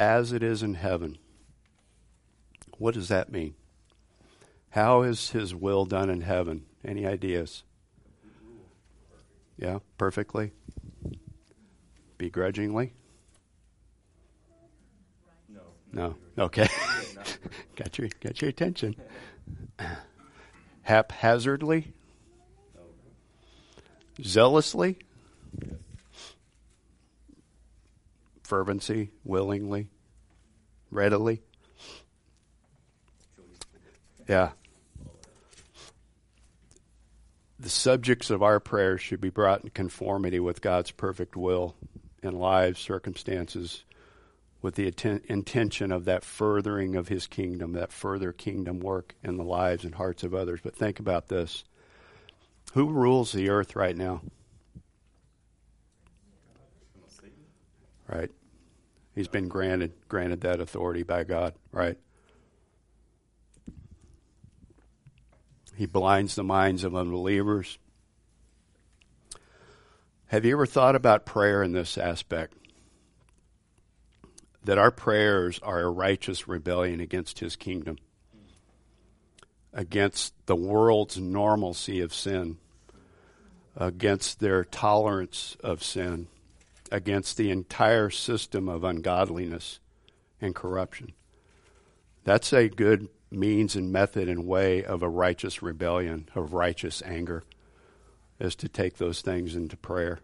as 0.00 0.32
it 0.32 0.42
is 0.42 0.64
in 0.64 0.74
heaven. 0.74 1.18
What 2.78 2.94
does 2.94 3.06
that 3.08 3.30
mean? 3.30 3.54
How 4.70 5.02
is 5.02 5.30
His 5.30 5.54
will 5.54 5.84
done 5.84 6.10
in 6.10 6.22
heaven? 6.22 6.66
Any 6.84 7.06
ideas? 7.06 7.62
Yeah, 9.56 9.78
perfectly? 9.98 10.50
Begrudgingly? 12.18 12.94
No. 15.92 16.16
Okay. 16.38 16.68
Got 17.76 17.98
your 17.98 18.08
got 18.20 18.40
your 18.40 18.48
attention. 18.50 18.96
Haphazardly? 20.82 21.92
Zealously? 24.22 24.98
Fervency, 28.42 29.10
willingly, 29.24 29.88
readily? 30.90 31.42
Yeah. 34.28 34.50
The 37.58 37.70
subjects 37.70 38.30
of 38.30 38.42
our 38.42 38.60
prayers 38.60 39.00
should 39.00 39.20
be 39.20 39.30
brought 39.30 39.64
in 39.64 39.70
conformity 39.70 40.40
with 40.40 40.60
God's 40.60 40.90
perfect 40.90 41.36
will 41.36 41.74
in 42.22 42.38
lives, 42.38 42.80
circumstances, 42.80 43.84
with 44.62 44.76
the 44.76 44.86
atten- 44.86 45.22
intention 45.28 45.92
of 45.92 46.04
that 46.06 46.24
furthering 46.24 46.96
of 46.96 47.08
His 47.08 47.26
kingdom, 47.26 47.72
that 47.72 47.92
further 47.92 48.32
kingdom 48.32 48.80
work 48.80 49.16
in 49.22 49.36
the 49.36 49.44
lives 49.44 49.84
and 49.84 49.96
hearts 49.96 50.22
of 50.22 50.34
others. 50.34 50.60
But 50.62 50.76
think 50.76 51.00
about 51.00 51.28
this 51.28 51.64
who 52.72 52.88
rules 52.90 53.32
the 53.32 53.50
earth 53.50 53.76
right 53.76 53.96
now? 53.96 54.22
Right. 58.08 58.30
He's 59.14 59.28
been 59.28 59.48
granted 59.48 59.92
granted 60.08 60.42
that 60.42 60.60
authority 60.60 61.02
by 61.02 61.24
God, 61.24 61.54
right? 61.70 61.98
He 65.76 65.86
blinds 65.86 66.34
the 66.34 66.44
minds 66.44 66.84
of 66.84 66.94
unbelievers. 66.94 67.78
Have 70.26 70.44
you 70.44 70.52
ever 70.52 70.66
thought 70.66 70.96
about 70.96 71.26
prayer 71.26 71.62
in 71.62 71.72
this 71.72 71.98
aspect? 71.98 72.54
That 74.64 74.78
our 74.78 74.90
prayers 74.90 75.58
are 75.62 75.80
a 75.80 75.90
righteous 75.90 76.46
rebellion 76.46 77.00
against 77.00 77.40
his 77.40 77.56
kingdom, 77.56 77.98
against 79.72 80.34
the 80.46 80.56
world's 80.56 81.18
normalcy 81.18 82.00
of 82.00 82.14
sin, 82.14 82.58
against 83.76 84.38
their 84.38 84.64
tolerance 84.64 85.56
of 85.64 85.82
sin, 85.82 86.28
against 86.92 87.36
the 87.36 87.50
entire 87.50 88.10
system 88.10 88.68
of 88.68 88.84
ungodliness 88.84 89.80
and 90.40 90.54
corruption. 90.54 91.12
That's 92.24 92.52
a 92.52 92.68
good 92.68 93.08
means 93.30 93.74
and 93.74 93.90
method 93.90 94.28
and 94.28 94.46
way 94.46 94.84
of 94.84 95.02
a 95.02 95.08
righteous 95.08 95.62
rebellion, 95.62 96.28
of 96.34 96.52
righteous 96.52 97.02
anger, 97.04 97.42
is 98.38 98.54
to 98.56 98.68
take 98.68 98.98
those 98.98 99.22
things 99.22 99.56
into 99.56 99.76
prayer 99.76 100.20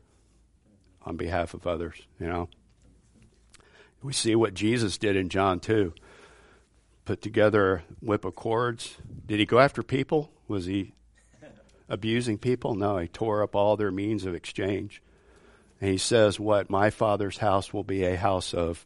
on 1.02 1.16
behalf 1.16 1.54
of 1.54 1.66
others, 1.66 2.02
you 2.20 2.26
know. 2.26 2.48
We 4.02 4.12
see 4.12 4.34
what 4.34 4.54
Jesus 4.54 4.98
did 4.98 5.16
in 5.16 5.28
John 5.28 5.60
2. 5.60 5.92
Put 7.04 7.22
together 7.22 7.74
a 7.74 7.82
whip 8.00 8.24
of 8.24 8.34
cords. 8.34 8.96
Did 9.26 9.40
he 9.40 9.46
go 9.46 9.58
after 9.58 9.82
people? 9.82 10.30
Was 10.46 10.66
he 10.66 10.94
abusing 11.88 12.38
people? 12.38 12.74
No, 12.74 12.98
he 12.98 13.08
tore 13.08 13.42
up 13.42 13.56
all 13.56 13.76
their 13.76 13.90
means 13.90 14.24
of 14.24 14.34
exchange. 14.34 15.02
And 15.80 15.90
he 15.90 15.98
says, 15.98 16.38
What? 16.38 16.70
My 16.70 16.90
father's 16.90 17.38
house 17.38 17.72
will 17.72 17.84
be 17.84 18.04
a 18.04 18.16
house 18.16 18.52
of. 18.52 18.84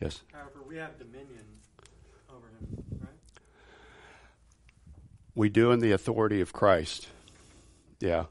Yes. 0.00 0.22
However, 0.32 0.62
we 0.66 0.76
have 0.76 0.98
dominion 0.98 1.44
over 2.30 2.46
him, 2.46 2.84
right? 3.00 3.10
We 5.34 5.48
do 5.48 5.72
in 5.72 5.80
the 5.80 5.92
authority 5.92 6.40
of 6.40 6.52
Christ. 6.52 7.08
Yeah, 7.98 8.26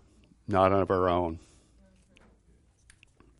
not 0.47 0.71
of 0.71 0.91
our 0.91 1.09
own. 1.09 1.39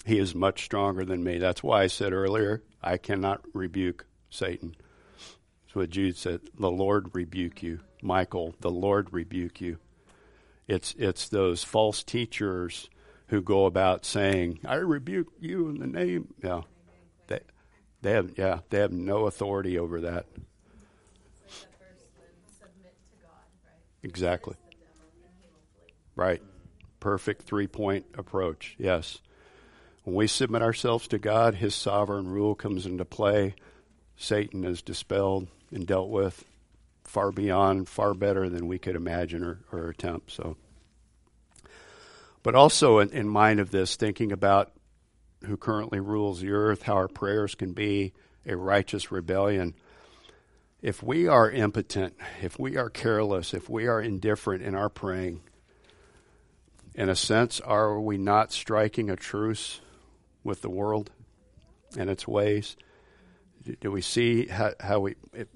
He 0.06 0.20
is 0.20 0.36
much 0.36 0.64
stronger 0.64 1.04
than 1.04 1.24
me. 1.24 1.40
That's 1.40 1.64
why 1.64 1.84
I 1.84 1.88
said 1.88 2.14
earlier, 2.14 2.62
I 2.82 2.98
cannot 2.98 3.42
rebuke 3.54 4.06
Satan. 4.30 4.76
That's 5.66 5.76
what 5.76 5.90
Jude 5.90 6.16
said. 6.16 6.42
The 6.60 6.70
Lord 6.70 7.10
rebuke 7.14 7.64
you. 7.64 7.80
Michael, 8.04 8.54
the 8.62 8.70
Lord 8.70 9.12
rebuke 9.12 9.62
you. 9.62 9.80
It's 10.68 10.94
it's 10.98 11.28
those 11.30 11.64
false 11.64 12.04
teachers 12.04 12.90
who 13.28 13.42
go 13.42 13.66
about 13.66 14.06
saying, 14.06 14.60
I 14.64 14.76
rebuke 14.76 15.32
you 15.40 15.70
in 15.70 15.80
the 15.80 15.88
name. 15.88 16.34
Yeah. 16.44 16.62
They 17.28 17.40
they 18.02 18.12
have 18.12 18.32
yeah, 18.38 18.60
they 18.70 18.80
have 18.80 18.92
no 18.92 19.26
authority 19.26 19.80
over 19.80 20.02
that. 20.02 20.28
Exactly. 24.04 24.56
Right. 26.16 26.44
Perfect 27.00 27.42
three 27.42 27.68
point 27.68 28.06
approach. 28.16 28.76
Yes. 28.78 29.20
When 30.06 30.16
we 30.16 30.28
submit 30.28 30.62
ourselves 30.62 31.08
to 31.08 31.18
God, 31.18 31.56
His 31.56 31.74
sovereign 31.74 32.28
rule 32.28 32.54
comes 32.54 32.86
into 32.86 33.04
play. 33.04 33.56
Satan 34.16 34.64
is 34.64 34.84
dispelled 34.84 35.48
and 35.72 35.88
dealt 35.88 36.10
with 36.10 36.46
far 37.04 37.32
beyond, 37.32 37.90
far 37.90 38.14
better 38.14 38.48
than 38.48 38.68
we 38.68 38.78
could 38.78 38.96
imagine 38.96 39.44
or, 39.44 39.60
or 39.72 39.90
attempt. 39.90 40.30
So, 40.30 40.58
but 42.44 42.54
also 42.54 43.00
in, 43.00 43.10
in 43.10 43.28
mind 43.28 43.60
of 43.60 43.72
this, 43.72 43.96
thinking 43.96 44.32
about 44.32 44.72
who 45.44 45.58
currently 45.58 46.00
rules 46.00 46.40
the 46.40 46.52
earth, 46.52 46.84
how 46.84 46.94
our 46.94 47.08
prayers 47.08 47.56
can 47.56 47.74
be 47.74 48.14
a 48.46 48.56
righteous 48.56 49.12
rebellion. 49.12 49.74
If 50.84 51.02
we 51.02 51.28
are 51.28 51.50
impotent, 51.50 52.16
if 52.44 52.60
we 52.60 52.78
are 52.78 52.92
careless, 52.92 53.56
if 53.56 53.68
we 53.68 53.88
are 53.88 54.00
indifferent 54.00 54.62
in 54.62 54.76
our 54.76 54.90
praying, 54.90 55.42
in 56.94 57.10
a 57.10 57.16
sense, 57.16 57.60
are 57.60 58.00
we 58.00 58.20
not 58.20 58.54
striking 58.54 59.10
a 59.10 59.16
truce 59.16 59.82
with 60.46 60.62
the 60.62 60.70
world 60.70 61.12
and 61.98 62.10
its 62.10 62.26
ways? 62.26 62.78
Do, 63.82 63.92
we 63.92 64.02
see 64.02 64.46
how, 64.46 64.74
how 64.80 65.00
we, 65.00 65.16
if, 65.34 65.48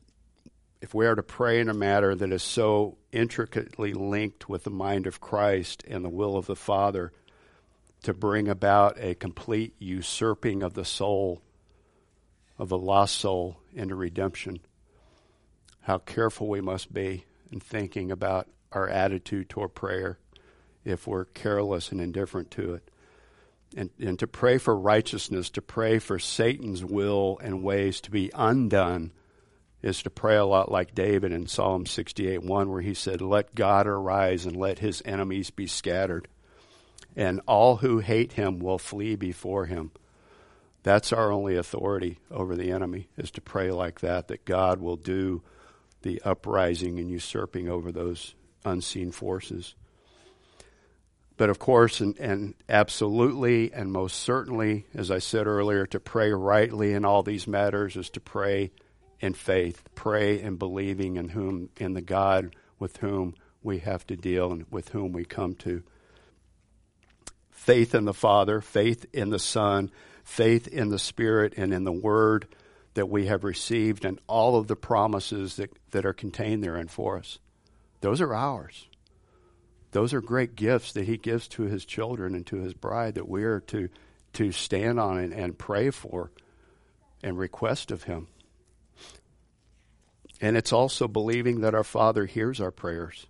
if 0.81 0.93
we 0.93 1.05
are 1.05 1.15
to 1.15 1.23
pray 1.23 1.59
in 1.59 1.69
a 1.69 1.73
matter 1.73 2.15
that 2.15 2.31
is 2.31 2.41
so 2.41 2.97
intricately 3.11 3.93
linked 3.93 4.49
with 4.49 4.63
the 4.63 4.71
mind 4.71 5.05
of 5.07 5.21
Christ 5.21 5.83
and 5.87 6.03
the 6.03 6.09
will 6.09 6.35
of 6.35 6.47
the 6.47 6.55
Father 6.55 7.13
to 8.03 8.13
bring 8.13 8.47
about 8.47 8.97
a 8.99 9.13
complete 9.13 9.75
usurping 9.77 10.63
of 10.63 10.73
the 10.73 10.85
soul, 10.85 11.41
of 12.57 12.69
the 12.69 12.77
lost 12.77 13.17
soul, 13.17 13.59
into 13.73 13.95
redemption, 13.95 14.59
how 15.81 15.99
careful 15.99 16.47
we 16.47 16.61
must 16.61 16.93
be 16.93 17.25
in 17.51 17.59
thinking 17.59 18.11
about 18.11 18.47
our 18.71 18.87
attitude 18.87 19.49
toward 19.49 19.75
prayer 19.75 20.17
if 20.85 21.05
we're 21.05 21.25
careless 21.25 21.91
and 21.91 21.99
indifferent 21.99 22.51
to 22.51 22.73
it. 22.73 22.89
And, 23.75 23.91
and 23.99 24.17
to 24.19 24.27
pray 24.27 24.57
for 24.57 24.75
righteousness, 24.75 25.49
to 25.51 25.61
pray 25.61 25.99
for 25.99 26.17
Satan's 26.17 26.83
will 26.83 27.39
and 27.41 27.63
ways 27.63 28.01
to 28.01 28.11
be 28.11 28.31
undone, 28.33 29.11
is 29.81 30.03
to 30.03 30.09
pray 30.09 30.35
a 30.35 30.45
lot 30.45 30.71
like 30.71 30.95
David 30.95 31.31
in 31.31 31.47
Psalm 31.47 31.85
68 31.85 32.43
1, 32.43 32.69
where 32.69 32.81
he 32.81 32.93
said, 32.93 33.21
Let 33.21 33.55
God 33.55 33.87
arise 33.87 34.45
and 34.45 34.55
let 34.55 34.79
his 34.79 35.01
enemies 35.05 35.51
be 35.51 35.67
scattered, 35.67 36.27
and 37.15 37.41
all 37.47 37.77
who 37.77 37.99
hate 37.99 38.33
him 38.33 38.59
will 38.59 38.79
flee 38.79 39.15
before 39.15 39.65
him. 39.67 39.91
That's 40.83 41.13
our 41.13 41.31
only 41.31 41.55
authority 41.55 42.19
over 42.31 42.55
the 42.55 42.71
enemy, 42.71 43.07
is 43.17 43.31
to 43.31 43.41
pray 43.41 43.71
like 43.71 43.99
that, 43.99 44.27
that 44.29 44.45
God 44.45 44.79
will 44.79 44.95
do 44.95 45.43
the 46.01 46.21
uprising 46.23 46.99
and 46.99 47.09
usurping 47.09 47.69
over 47.69 47.91
those 47.91 48.35
unseen 48.65 49.11
forces. 49.11 49.75
But 51.39 51.49
of 51.49 51.57
course, 51.57 52.01
and, 52.01 52.19
and, 52.19 52.53
absolutely 52.67 53.71
and 53.71 53.93
most 53.93 54.19
certainly, 54.19 54.85
as 54.93 55.09
I 55.09 55.19
said 55.19 55.47
earlier, 55.47 55.85
to 55.85 55.97
pray 55.97 56.33
rightly 56.33 56.91
in 56.91 57.05
all 57.05 57.23
these 57.23 57.47
matters 57.47 57.95
is 57.95 58.09
to 58.09 58.19
pray 58.19 58.71
in 59.21 59.33
faith, 59.33 59.81
pray 59.95 60.41
in 60.41 60.57
believing 60.57 61.15
in 61.15 61.29
whom 61.29 61.69
in 61.77 61.93
the 61.93 62.01
God 62.01 62.53
with 62.77 62.97
whom 62.97 63.35
we 63.63 63.79
have 63.79 64.05
to 64.07 64.17
deal 64.17 64.51
and 64.51 64.65
with 64.69 64.89
whom 64.89 65.13
we 65.13 65.23
come 65.23 65.55
to. 65.55 65.81
Faith 67.51 67.95
in 67.95 68.03
the 68.03 68.13
Father, 68.13 68.59
faith 68.59 69.05
in 69.13 69.29
the 69.29 69.39
Son, 69.39 69.91
faith 70.25 70.67
in 70.67 70.89
the 70.89 70.99
Spirit 70.99 71.53
and 71.55 71.73
in 71.73 71.85
the 71.85 71.93
Word 71.93 72.49
that 72.95 73.07
we 73.07 73.27
have 73.27 73.45
received 73.45 74.03
and 74.03 74.19
all 74.27 74.57
of 74.57 74.67
the 74.67 74.75
promises 74.75 75.55
that, 75.55 75.71
that 75.91 76.05
are 76.05 76.11
contained 76.11 76.65
therein 76.65 76.89
for 76.89 77.17
us. 77.17 77.39
Those 78.01 78.19
are 78.19 78.33
ours. 78.33 78.88
Those 79.91 80.13
are 80.13 80.21
great 80.21 80.55
gifts 80.55 80.93
that 80.93 81.05
he 81.05 81.17
gives 81.17 81.47
to 81.49 81.63
his 81.63 81.85
children 81.85 82.35
and 82.35 82.45
to 82.47 82.57
his 82.57 82.73
bride 82.73 83.15
that 83.15 83.27
we 83.27 83.43
are 83.43 83.59
to, 83.61 83.89
to 84.33 84.51
stand 84.51 84.99
on 84.99 85.17
and, 85.17 85.33
and 85.33 85.57
pray 85.57 85.89
for 85.89 86.31
and 87.23 87.37
request 87.37 87.91
of 87.91 88.03
him. 88.03 88.27
And 90.41 90.55
it's 90.55 90.71
also 90.71 91.07
believing 91.07 91.61
that 91.61 91.75
our 91.75 91.83
Father 91.83 92.25
hears 92.25 92.61
our 92.61 92.71
prayers. 92.71 93.25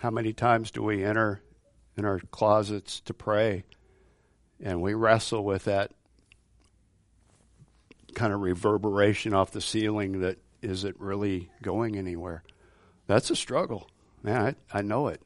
How 0.00 0.10
many 0.10 0.32
times 0.32 0.70
do 0.70 0.82
we 0.82 1.04
enter 1.04 1.42
in 1.96 2.04
our 2.04 2.20
closets 2.30 3.00
to 3.00 3.14
pray 3.14 3.64
and 4.62 4.80
we 4.80 4.94
wrestle 4.94 5.44
with 5.44 5.64
that 5.64 5.90
kind 8.14 8.32
of 8.32 8.40
reverberation 8.40 9.34
off 9.34 9.50
the 9.50 9.60
ceiling 9.60 10.20
that 10.20 10.38
is 10.62 10.84
it 10.84 10.98
really 11.00 11.50
going 11.60 11.96
anywhere? 11.96 12.44
That's 13.08 13.30
a 13.30 13.36
struggle. 13.36 13.88
Man, 14.28 14.56
I, 14.70 14.78
I 14.78 14.82
know 14.82 15.08
it. 15.08 15.22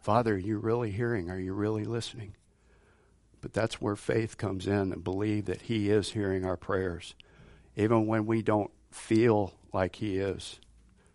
Father, 0.00 0.34
are 0.34 0.36
you 0.36 0.58
really 0.58 0.90
hearing? 0.90 1.30
Are 1.30 1.38
you 1.38 1.52
really 1.52 1.84
listening? 1.84 2.34
But 3.40 3.52
that's 3.52 3.80
where 3.80 3.94
faith 3.94 4.36
comes 4.36 4.66
in 4.66 4.92
and 4.92 5.04
believe 5.04 5.44
that 5.44 5.62
He 5.62 5.90
is 5.90 6.10
hearing 6.10 6.44
our 6.44 6.56
prayers. 6.56 7.14
Even 7.76 8.08
when 8.08 8.26
we 8.26 8.42
don't 8.42 8.72
feel 8.90 9.54
like 9.72 9.94
He 9.94 10.16
is, 10.16 10.58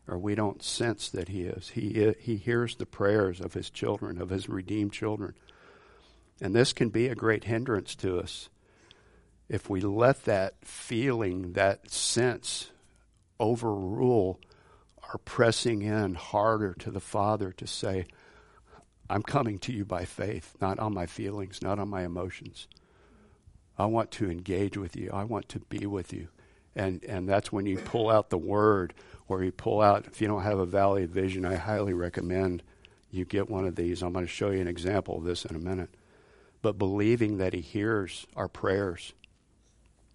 or 0.07 0.18
we 0.18 0.36
don't 0.36 0.64
sense 0.64 1.09
that 1.09 1.28
He 1.28 1.41
is, 1.41 1.72
He, 1.72 2.14
he 2.18 2.38
hears 2.38 2.78
the 2.78 2.86
prayers 2.86 3.41
of 3.41 3.55
His 3.55 3.70
children, 3.70 4.22
of 4.22 4.30
His 4.30 4.47
redeemed 4.47 4.93
children. 4.93 5.34
And 6.39 6.55
this 6.55 6.72
can 6.72 6.88
be 6.88 7.07
a 7.07 7.16
great 7.16 7.43
hindrance 7.43 7.93
to 7.95 8.20
us 8.20 8.47
if 9.49 9.70
we 9.70 9.82
let 9.82 10.24
that 10.24 10.53
feeling, 10.64 11.51
that 11.53 11.91
sense 11.91 12.72
overrule 13.38 14.39
our 15.12 15.18
pressing 15.20 15.82
in 15.82 16.16
harder 16.16 16.74
to 16.80 16.89
the 16.89 17.01
Father 17.01 17.51
to 17.51 17.68
say, 17.68 18.05
I'm 19.09 19.24
coming 19.24 19.59
to 19.59 19.74
you 19.74 19.84
by 19.84 20.05
faith, 20.05 20.55
not 20.62 20.80
on 20.80 20.93
my 20.93 21.05
feelings, 21.05 21.62
not 21.62 21.80
on 21.80 21.89
my 21.89 22.03
emotions. 22.05 22.68
I 23.78 23.88
want 23.88 24.09
to 24.12 24.32
engage 24.32 24.78
with 24.78 24.95
you. 24.95 25.09
I 25.12 25.26
want 25.26 25.49
to 25.49 25.59
be 25.59 25.86
with 25.86 26.14
you. 26.14 26.30
And, 26.78 27.03
and 27.03 27.28
that's 27.28 27.51
when 27.51 27.66
you 27.66 27.78
pull 27.78 28.09
out 28.09 28.30
the 28.30 28.38
word 28.38 28.93
or 29.28 29.43
you 29.43 29.51
pull 29.51 29.82
out, 29.82 30.05
if 30.07 30.22
you 30.22 30.30
don't 30.30 30.43
have 30.43 30.59
a 30.59 30.66
valley 30.66 31.05
vision, 31.05 31.45
I 31.45 31.55
highly 31.55 31.93
recommend 31.93 32.64
you 33.09 33.26
get 33.26 33.49
one 33.49 33.66
of 33.66 33.76
these. 33.76 34.01
I'm 34.01 34.14
going 34.14 34.26
to 34.26 34.32
show 34.32 34.51
you 34.51 34.62
an 34.62 34.68
example 34.70 35.18
of 35.18 35.26
this 35.26 35.43
in 35.43 35.57
a 35.57 35.59
minute. 35.59 35.89
But 36.62 36.78
believing 36.78 37.38
that 37.39 37.53
He 37.53 37.59
hears 37.59 38.26
our 38.38 38.47
prayers. 38.47 39.12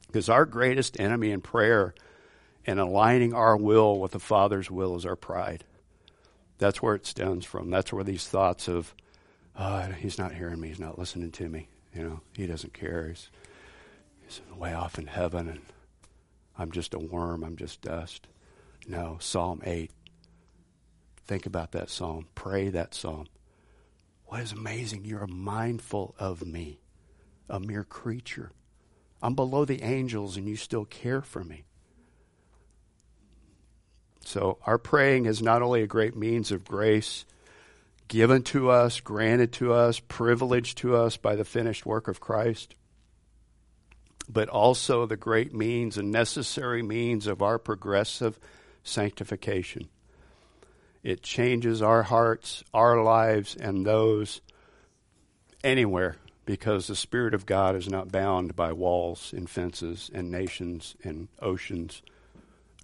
Because 0.06 0.30
our 0.30 0.46
greatest 0.46 0.98
enemy 0.98 1.32
in 1.32 1.42
prayer 1.42 1.94
and 2.66 2.80
aligning 2.80 3.32
our 3.32 3.56
will 3.56 3.98
with 3.98 4.12
the 4.12 4.18
Father's 4.18 4.70
will 4.70 4.96
is 4.96 5.06
our 5.06 5.16
pride. 5.16 5.64
That's 6.58 6.82
where 6.82 6.94
it 6.94 7.06
stems 7.06 7.44
from. 7.44 7.70
That's 7.70 7.92
where 7.92 8.04
these 8.04 8.26
thoughts 8.26 8.68
of, 8.68 8.94
oh, 9.58 9.82
He's 9.98 10.18
not 10.18 10.34
hearing 10.34 10.60
me, 10.60 10.68
He's 10.68 10.80
not 10.80 10.98
listening 10.98 11.30
to 11.32 11.48
me. 11.48 11.68
You 11.94 12.02
know, 12.02 12.20
He 12.34 12.46
doesn't 12.46 12.74
care. 12.74 13.08
He's, 13.08 13.30
he's 14.22 14.40
way 14.56 14.72
off 14.72 14.98
in 14.98 15.06
heaven 15.06 15.48
and 15.48 15.60
I'm 16.58 16.70
just 16.72 16.94
a 16.94 16.98
worm, 16.98 17.44
I'm 17.44 17.56
just 17.56 17.82
dust. 17.82 18.26
No, 18.88 19.18
Psalm 19.20 19.60
8 19.64 19.90
Think 21.26 21.44
about 21.44 21.72
that 21.72 21.90
psalm. 21.90 22.28
Pray 22.34 22.68
that 22.68 22.94
psalm. 22.94 23.26
What 24.26 24.40
is 24.40 24.52
amazing? 24.52 25.04
You're 25.04 25.26
mindful 25.26 26.14
of 26.18 26.46
me, 26.46 26.78
a 27.48 27.58
mere 27.58 27.84
creature. 27.84 28.52
I'm 29.20 29.34
below 29.34 29.64
the 29.64 29.82
angels 29.82 30.36
and 30.36 30.48
you 30.48 30.56
still 30.56 30.84
care 30.84 31.22
for 31.22 31.42
me. 31.42 31.64
So, 34.26 34.58
our 34.66 34.76
praying 34.76 35.26
is 35.26 35.40
not 35.40 35.62
only 35.62 35.82
a 35.82 35.86
great 35.86 36.16
means 36.16 36.50
of 36.50 36.64
grace 36.64 37.24
given 38.08 38.42
to 38.42 38.70
us, 38.70 38.98
granted 38.98 39.52
to 39.54 39.72
us, 39.72 40.00
privileged 40.00 40.78
to 40.78 40.96
us 40.96 41.16
by 41.16 41.36
the 41.36 41.44
finished 41.44 41.86
work 41.86 42.08
of 42.08 42.18
Christ, 42.18 42.74
but 44.28 44.48
also 44.48 45.06
the 45.06 45.16
great 45.16 45.54
means 45.54 45.96
and 45.96 46.10
necessary 46.10 46.82
means 46.82 47.28
of 47.28 47.40
our 47.40 47.56
progressive 47.56 48.36
sanctification. 48.82 49.88
It 51.04 51.22
changes 51.22 51.80
our 51.80 52.02
hearts, 52.02 52.64
our 52.74 53.00
lives, 53.00 53.54
and 53.54 53.86
those 53.86 54.40
anywhere 55.62 56.16
because 56.44 56.88
the 56.88 56.96
Spirit 56.96 57.32
of 57.32 57.46
God 57.46 57.76
is 57.76 57.88
not 57.88 58.10
bound 58.10 58.56
by 58.56 58.72
walls 58.72 59.32
and 59.32 59.48
fences 59.48 60.10
and 60.12 60.32
nations 60.32 60.96
and 61.04 61.28
oceans 61.40 62.02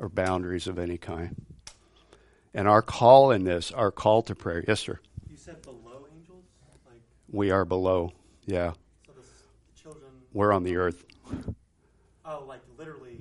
or 0.02 0.08
boundaries 0.08 0.66
of 0.66 0.78
any 0.80 0.98
kind. 0.98 1.36
And 2.52 2.68
our 2.68 2.82
call 2.82 3.30
in 3.30 3.44
this, 3.44 3.70
our 3.70 3.92
call 3.92 4.22
to 4.24 4.34
prayer, 4.34 4.62
yes, 4.66 4.80
sir. 4.80 4.98
You 5.30 5.36
said 5.36 5.62
below 5.62 6.06
angels? 6.14 6.44
Like, 6.84 7.00
We 7.30 7.52
are 7.52 7.64
below, 7.64 8.12
yeah. 8.44 8.72
so 9.06 9.12
the, 9.12 9.80
children. 9.80 10.10
We're 10.34 10.52
on 10.52 10.64
the 10.64 10.76
earth. 10.76 11.02
Oh, 12.24 12.44
like 12.46 12.60
literally. 12.76 13.20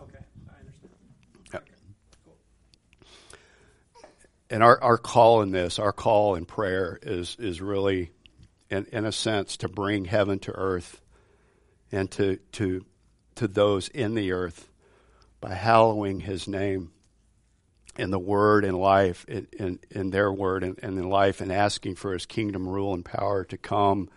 Okay, 0.00 0.18
I 0.48 0.60
understand. 0.60 0.92
Yep. 1.52 1.62
Okay, 1.62 1.72
cool. 2.24 2.36
and 4.50 4.62
our, 4.62 4.80
our 4.82 4.98
call 4.98 5.40
in 5.40 5.50
this, 5.50 5.78
our 5.78 5.92
call 5.92 6.34
in 6.36 6.44
prayer 6.44 6.98
is 7.02 7.34
is 7.40 7.60
really, 7.60 8.10
in, 8.68 8.86
in 8.92 9.04
a 9.06 9.12
sense, 9.12 9.56
to 9.58 9.68
bring 9.68 10.04
heaven 10.04 10.38
to 10.40 10.52
earth, 10.52 11.00
and 11.90 12.10
to 12.12 12.36
to 12.52 12.84
to 13.36 13.48
those 13.48 13.88
in 13.88 14.14
the 14.14 14.32
earth, 14.32 14.69
by 15.40 15.54
hallowing 15.54 16.20
His 16.20 16.46
name, 16.46 16.92
in 17.96 18.10
the 18.10 18.18
Word 18.18 18.64
and 18.64 18.78
life, 18.78 19.24
in 19.28 19.46
in, 19.52 19.78
in 19.90 20.10
their 20.10 20.32
Word 20.32 20.62
and, 20.62 20.78
and 20.82 20.98
in 20.98 21.08
life, 21.08 21.40
and 21.40 21.52
asking 21.52 21.96
for 21.96 22.12
His 22.12 22.26
kingdom 22.26 22.68
rule 22.68 22.94
and 22.94 23.04
power 23.04 23.44
to 23.44 23.58
come, 23.58 24.08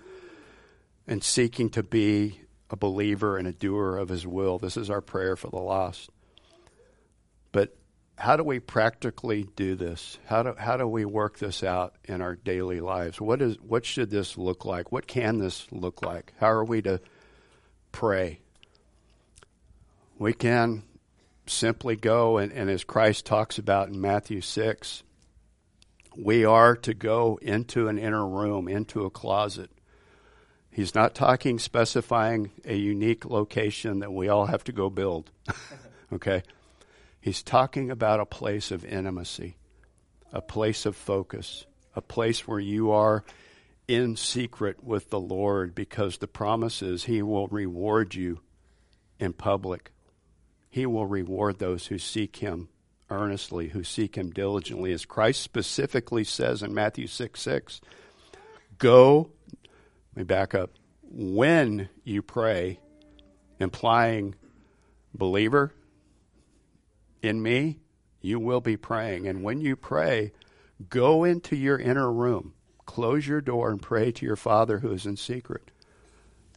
and 1.07 1.23
seeking 1.23 1.69
to 1.71 1.83
be 1.83 2.39
a 2.69 2.75
believer 2.75 3.37
and 3.37 3.47
a 3.47 3.51
doer 3.51 3.97
of 3.97 4.09
His 4.09 4.25
will. 4.25 4.57
This 4.57 4.77
is 4.77 4.89
our 4.89 5.01
prayer 5.01 5.35
for 5.35 5.49
the 5.49 5.59
lost. 5.59 6.09
But 7.51 7.75
how 8.17 8.35
do 8.37 8.43
we 8.43 8.59
practically 8.59 9.47
do 9.55 9.75
this? 9.75 10.17
How 10.25 10.43
do 10.43 10.55
how 10.57 10.77
do 10.77 10.87
we 10.87 11.05
work 11.05 11.39
this 11.39 11.63
out 11.63 11.95
in 12.05 12.21
our 12.21 12.35
daily 12.35 12.79
lives? 12.79 13.19
What 13.19 13.41
is 13.41 13.59
what 13.59 13.85
should 13.85 14.09
this 14.09 14.37
look 14.37 14.65
like? 14.65 14.91
What 14.91 15.07
can 15.07 15.39
this 15.39 15.67
look 15.71 16.03
like? 16.03 16.33
How 16.39 16.51
are 16.51 16.63
we 16.63 16.81
to 16.83 17.01
pray? 17.91 18.39
We 20.19 20.33
can 20.33 20.83
simply 21.45 21.95
go 21.95 22.37
and, 22.37 22.51
and 22.51 22.69
as 22.69 22.83
Christ 22.83 23.25
talks 23.25 23.57
about 23.57 23.89
in 23.89 23.99
Matthew 23.99 24.41
six, 24.41 25.03
we 26.15 26.45
are 26.45 26.75
to 26.77 26.93
go 26.93 27.39
into 27.41 27.87
an 27.87 27.97
inner 27.97 28.27
room, 28.27 28.67
into 28.67 29.05
a 29.05 29.09
closet. 29.09 29.71
He's 30.69 30.95
not 30.95 31.13
talking 31.13 31.59
specifying 31.59 32.51
a 32.65 32.75
unique 32.75 33.25
location 33.25 33.99
that 33.99 34.13
we 34.13 34.27
all 34.27 34.47
have 34.47 34.63
to 34.65 34.71
go 34.71 34.89
build. 34.89 35.31
okay? 36.13 36.43
He's 37.19 37.43
talking 37.43 37.91
about 37.91 38.19
a 38.19 38.25
place 38.25 38.71
of 38.71 38.83
intimacy, 38.83 39.55
a 40.31 40.41
place 40.41 40.85
of 40.85 40.95
focus, 40.95 41.65
a 41.95 42.01
place 42.01 42.47
where 42.47 42.59
you 42.59 42.91
are 42.91 43.23
in 43.87 44.15
secret 44.15 44.83
with 44.83 45.09
the 45.09 45.19
Lord 45.19 45.75
because 45.75 46.17
the 46.17 46.27
promise 46.27 46.81
is 46.81 47.05
He 47.05 47.21
will 47.21 47.47
reward 47.47 48.15
you 48.15 48.39
in 49.19 49.33
public. 49.33 49.91
He 50.73 50.87
will 50.87 51.05
reward 51.05 51.59
those 51.59 51.85
who 51.85 51.99
seek 51.99 52.37
Him 52.37 52.67
earnestly, 53.07 53.67
who 53.67 53.83
seek 53.83 54.17
Him 54.17 54.31
diligently. 54.31 54.91
As 54.91 55.05
Christ 55.05 55.43
specifically 55.43 56.23
says 56.23 56.63
in 56.63 56.73
Matthew 56.73 57.05
6 57.05 57.39
6, 57.39 57.79
go, 58.79 59.29
let 59.61 60.17
me 60.17 60.23
back 60.23 60.55
up, 60.55 60.71
when 61.03 61.89
you 62.03 62.23
pray, 62.23 62.79
implying, 63.59 64.33
believer, 65.13 65.71
in 67.21 67.43
me, 67.43 67.77
you 68.19 68.39
will 68.39 68.59
be 68.59 68.75
praying. 68.75 69.27
And 69.27 69.43
when 69.43 69.61
you 69.61 69.75
pray, 69.75 70.31
go 70.89 71.23
into 71.23 71.55
your 71.55 71.77
inner 71.77 72.11
room, 72.11 72.55
close 72.87 73.27
your 73.27 73.41
door, 73.41 73.69
and 73.69 73.79
pray 73.79 74.11
to 74.11 74.25
your 74.25 74.35
Father 74.35 74.79
who 74.79 74.91
is 74.91 75.05
in 75.05 75.17
secret. 75.17 75.69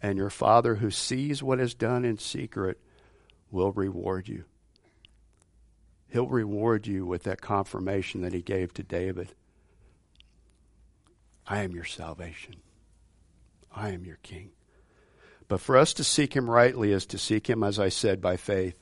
And 0.01 0.17
your 0.17 0.31
Father 0.31 0.77
who 0.77 0.91
sees 0.91 1.43
what 1.43 1.61
is 1.61 1.75
done 1.75 2.07
in 2.07 2.17
secret 2.17 2.81
will 3.51 3.73
reward 3.73 4.29
you. 4.29 4.45
He'll 6.09 6.29
reward 6.29 6.87
you 6.87 7.05
with 7.05 7.25
that 7.25 7.41
confirmation 7.41 8.23
that 8.23 8.33
he 8.33 8.43
gave 8.43 8.73
to 8.75 8.83
David 8.83 9.35
I 11.49 11.63
am 11.63 11.73
your 11.73 11.85
salvation, 11.85 12.57
I 13.73 13.91
am 13.91 14.05
your 14.05 14.19
king. 14.23 14.51
But 15.49 15.61
for 15.61 15.77
us 15.77 15.95
to 15.95 16.05
seek 16.05 16.35
him 16.35 16.51
rightly 16.51 16.91
is 16.91 17.07
to 17.07 17.19
seek 17.19 17.49
him, 17.49 17.63
as 17.63 17.79
I 17.79 17.89
said, 17.89 18.21
by 18.21 18.37
faith 18.37 18.75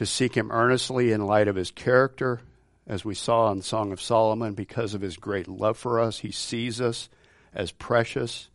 to 0.00 0.06
seek 0.06 0.34
him 0.34 0.50
earnestly 0.50 1.12
in 1.12 1.26
light 1.26 1.46
of 1.46 1.56
his 1.56 1.70
character, 1.70 2.40
as 2.86 3.04
we 3.04 3.14
saw 3.14 3.52
in 3.52 3.60
Song 3.60 3.92
of 3.92 4.00
Solomon, 4.00 4.54
because 4.54 4.94
of 4.94 5.02
his 5.02 5.18
great 5.18 5.46
love 5.46 5.76
for 5.76 6.00
us. 6.00 6.20
He 6.20 6.32
sees 6.32 6.80
us 6.80 7.10
as 7.52 7.70
precious, 7.70 8.48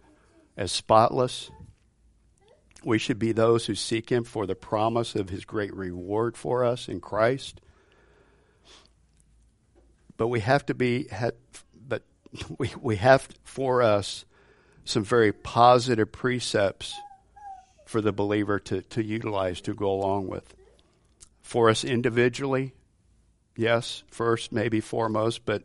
as 0.57 0.71
spotless. 0.71 1.51
We 2.85 2.99
should 2.99 3.17
be 3.17 3.31
those 3.31 3.65
who 3.65 3.73
seek 3.73 4.11
him 4.11 4.23
for 4.23 4.45
the 4.45 4.55
promise 4.55 5.15
of 5.15 5.29
his 5.29 5.43
great 5.43 5.73
reward 5.73 6.37
for 6.37 6.63
us 6.63 6.87
in 6.87 7.01
Christ. 7.01 7.59
But 10.17 10.27
we 10.27 10.39
have 10.41 10.65
to 10.67 10.75
be, 10.75 11.07
but 11.75 12.03
we, 12.57 12.71
we 12.79 12.95
have 12.97 13.27
for 13.43 13.81
us 13.81 14.23
some 14.83 15.03
very 15.03 15.33
positive 15.33 16.11
precepts 16.11 16.93
for 17.87 18.01
the 18.01 18.13
believer 18.13 18.59
to, 18.59 18.83
to 18.83 19.03
utilize, 19.03 19.61
to 19.61 19.73
go 19.73 19.91
along 19.91 20.27
with 20.27 20.53
for 21.41 21.69
us 21.69 21.83
individually, 21.83 22.73
yes, 23.55 24.03
first, 24.09 24.51
maybe 24.51 24.79
foremost, 24.79 25.45
but 25.45 25.63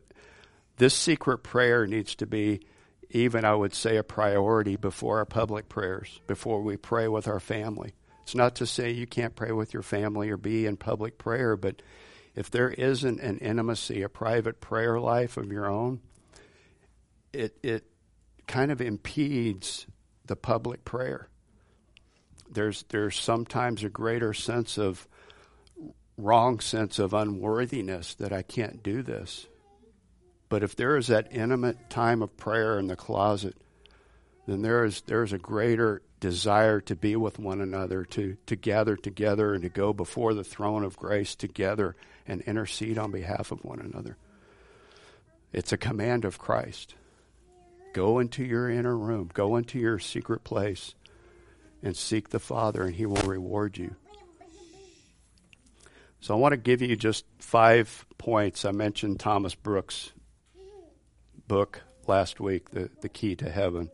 this 0.77 0.95
secret 0.95 1.39
prayer 1.39 1.87
needs 1.87 2.15
to 2.17 2.27
be, 2.27 2.61
even 3.11 3.45
I 3.45 3.55
would 3.55 3.75
say, 3.75 3.97
a 3.97 4.03
priority 4.03 4.77
before 4.77 5.19
our 5.19 5.25
public 5.25 5.69
prayers, 5.69 6.21
before 6.27 6.63
we 6.63 6.77
pray 6.77 7.09
with 7.09 7.27
our 7.27 7.41
family. 7.41 7.95
It's 8.23 8.35
not 8.35 8.55
to 8.57 8.67
say 8.67 8.91
you 8.91 9.07
can't 9.07 9.35
pray 9.35 9.51
with 9.51 9.75
your 9.75 9.83
family 9.83 10.31
or 10.31 10.37
be 10.37 10.67
in 10.67 10.77
public 10.77 11.19
prayer, 11.19 11.57
but 11.57 11.83
if 12.37 12.51
there 12.51 12.71
isn't 12.71 13.21
an 13.21 13.39
intimacy, 13.39 14.03
a 14.03 14.09
private 14.09 14.61
prayer 14.61 15.01
life 15.01 15.37
of 15.37 15.51
your 15.51 15.69
own, 15.69 16.01
it, 17.33 17.57
it 17.63 17.85
kind 18.47 18.71
of 18.71 18.81
impedes 18.81 19.87
the 20.27 20.37
public 20.37 20.85
prayer. 20.85 21.29
There's, 22.49 22.85
there's 22.91 23.19
sometimes 23.19 23.83
a 23.83 23.89
greater 23.89 24.33
sense 24.33 24.79
of 24.79 25.09
wrong 26.17 26.61
sense 26.61 26.99
of 26.99 27.15
unworthiness 27.15 28.15
that 28.15 28.33
I 28.33 28.43
can't 28.43 28.83
do 28.83 29.03
this. 29.03 29.47
But 30.51 30.63
if 30.63 30.77
there 30.77 30.97
is 30.97 31.07
that 31.07 31.29
intimate 31.33 31.89
time 31.89 32.21
of 32.21 32.37
prayer 32.37 32.79
in 32.79 32.89
the 32.89 32.97
closet, 32.97 33.57
then 34.47 34.61
there 34.61 34.85
is 34.85 35.01
there 35.03 35.23
is 35.23 35.33
a 35.33 35.39
greater 35.39 36.03
desire 36.19 36.81
to 36.83 36.97
be 36.97 37.17
with 37.17 37.39
one 37.39 37.61
another, 37.61 38.05
to, 38.05 38.37
to 38.47 38.57
gather 38.57 38.97
together 38.97 39.55
and 39.55 39.63
to 39.63 39.69
go 39.71 39.93
before 39.93 40.35
the 40.35 40.45
throne 40.45 40.85
of 40.85 40.99
grace 40.99 41.35
together 41.35 41.97
and 42.27 42.43
intercede 42.43 42.99
on 42.99 43.11
behalf 43.11 43.53
of 43.53 43.65
one 43.65 43.81
another. 43.81 44.17
It's 45.53 45.73
a 45.73 45.79
command 45.79 46.25
of 46.25 46.39
Christ. 46.39 46.95
Go 47.93 48.19
into 48.19 48.45
your 48.45 48.69
inner 48.69 48.97
room, 48.97 49.31
go 49.33 49.57
into 49.57 49.79
your 49.79 49.99
secret 49.99 50.45
place, 50.45 50.95
and 51.83 51.97
seek 51.97 52.29
the 52.29 52.39
Father, 52.39 52.83
and 52.83 52.95
He 52.95 53.07
will 53.07 53.23
reward 53.23 53.79
you. 53.79 53.97
So 56.21 56.35
I 56.35 56.39
want 56.39 56.53
to 56.53 56.59
give 56.59 56.83
you 56.83 56.97
just 56.97 57.25
five 57.39 58.05
points. 58.19 58.65
I 58.65 58.73
mentioned 58.73 59.21
Thomas 59.21 59.55
Brooks' 59.55 60.13
book 61.51 61.83
last 62.07 62.39
week, 62.39 62.71
The, 62.71 62.89
the 63.01 63.09
Key 63.09 63.35
to 63.35 63.51
Heaven. 63.51 63.91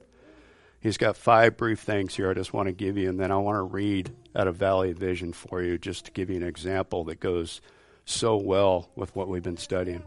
He's 0.78 0.98
got 0.98 1.16
five 1.16 1.56
brief 1.56 1.80
things 1.80 2.14
here 2.14 2.30
I 2.30 2.34
just 2.34 2.52
want 2.52 2.66
to 2.66 2.72
give 2.72 2.98
you, 2.98 3.08
and 3.08 3.18
then 3.18 3.32
I 3.32 3.38
want 3.38 3.56
to 3.56 3.62
read 3.62 4.14
out 4.36 4.46
of 4.46 4.56
Valley 4.56 4.92
Vision 4.92 5.32
for 5.32 5.62
you 5.62 5.78
just 5.78 6.04
to 6.04 6.10
give 6.12 6.28
you 6.28 6.36
an 6.36 6.42
example 6.42 7.04
that 7.04 7.18
goes 7.18 7.62
so 8.04 8.36
well 8.36 8.90
with 8.94 9.16
what 9.16 9.28
we've 9.28 9.42
been 9.42 9.56
studying. 9.56 10.02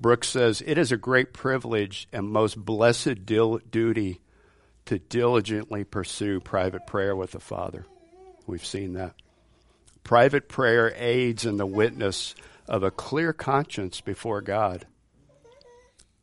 Brooks 0.00 0.30
says, 0.30 0.62
It 0.64 0.78
is 0.78 0.92
a 0.92 0.96
great 0.96 1.34
privilege 1.34 2.08
and 2.10 2.26
most 2.26 2.56
blessed 2.56 3.26
dil- 3.26 3.60
duty 3.70 4.22
to 4.86 4.98
diligently 4.98 5.84
pursue 5.84 6.40
private 6.40 6.86
prayer 6.86 7.14
with 7.14 7.32
the 7.32 7.38
Father. 7.38 7.84
We've 8.46 8.64
seen 8.64 8.94
that. 8.94 9.12
Private 10.04 10.48
prayer 10.48 10.90
aids 10.96 11.44
in 11.44 11.58
the 11.58 11.66
witness 11.66 12.34
of 12.66 12.82
a 12.82 12.90
clear 12.90 13.34
conscience 13.34 14.00
before 14.00 14.40
God. 14.40 14.86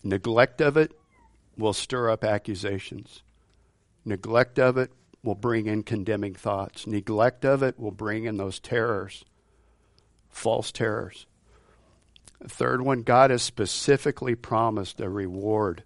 Neglect 0.03 0.61
of 0.61 0.75
it 0.77 0.91
will 1.57 1.73
stir 1.73 2.09
up 2.09 2.23
accusations. 2.23 3.23
Neglect 4.05 4.59
of 4.59 4.77
it 4.77 4.91
will 5.23 5.35
bring 5.35 5.67
in 5.67 5.83
condemning 5.83 6.33
thoughts. 6.33 6.85
Neglect 6.85 7.45
of 7.45 7.63
it 7.63 7.79
will 7.79 7.91
bring 7.91 8.25
in 8.25 8.37
those 8.37 8.59
terrors, 8.59 9.23
false 10.29 10.71
terrors. 10.71 11.25
Third 12.45 12.81
one, 12.81 13.03
God 13.03 13.31
has 13.31 13.41
specifically 13.41 14.35
promised 14.35 14.99
a 14.99 15.09
reward 15.09 15.83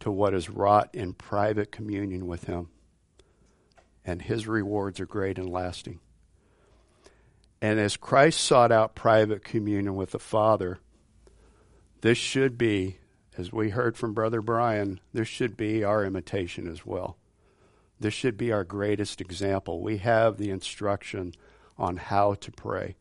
to 0.00 0.10
what 0.10 0.34
is 0.34 0.50
wrought 0.50 0.90
in 0.92 1.14
private 1.14 1.72
communion 1.72 2.26
with 2.26 2.44
Him. 2.44 2.68
And 4.04 4.20
His 4.20 4.46
rewards 4.46 5.00
are 5.00 5.06
great 5.06 5.38
and 5.38 5.48
lasting. 5.48 6.00
And 7.62 7.78
as 7.78 7.96
Christ 7.96 8.40
sought 8.40 8.72
out 8.72 8.94
private 8.94 9.44
communion 9.44 9.94
with 9.94 10.10
the 10.10 10.18
Father, 10.18 10.78
this 12.00 12.18
should 12.18 12.56
be, 12.56 12.98
as 13.38 13.52
we 13.52 13.70
heard 13.70 13.96
from 13.96 14.14
Brother 14.14 14.40
Brian, 14.42 15.00
this 15.12 15.28
should 15.28 15.56
be 15.56 15.84
our 15.84 16.04
imitation 16.04 16.66
as 16.68 16.84
well. 16.84 17.16
This 17.98 18.14
should 18.14 18.36
be 18.36 18.50
our 18.50 18.64
greatest 18.64 19.20
example. 19.20 19.80
We 19.80 19.98
have 19.98 20.36
the 20.36 20.50
instruction 20.50 21.34
on 21.78 21.96
how 21.96 22.34
to 22.34 22.50
pray. 22.50 22.96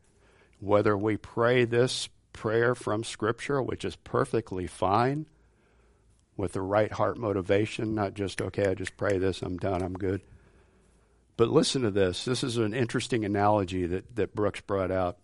Whether 0.59 0.97
we 0.97 1.17
pray 1.17 1.65
this 1.65 2.09
prayer 2.33 2.75
from 2.75 3.03
Scripture, 3.03 3.61
which 3.61 3.83
is 3.85 3.95
perfectly 3.95 4.67
fine, 4.67 5.25
with 6.37 6.53
the 6.53 6.61
right 6.61 6.91
heart 6.91 7.17
motivation, 7.17 7.95
not 7.95 8.13
just, 8.13 8.41
okay, 8.41 8.67
I 8.67 8.73
just 8.73 8.95
pray 8.95 9.17
this, 9.17 9.41
I'm 9.41 9.57
done, 9.57 9.81
I'm 9.81 9.93
good. 9.93 10.21
But 11.35 11.49
listen 11.49 11.81
to 11.81 11.91
this. 11.91 12.25
This 12.25 12.43
is 12.43 12.57
an 12.57 12.73
interesting 12.73 13.25
analogy 13.25 13.85
that, 13.87 14.15
that 14.15 14.35
Brooks 14.35 14.61
brought 14.61 14.91
out. 14.91 15.17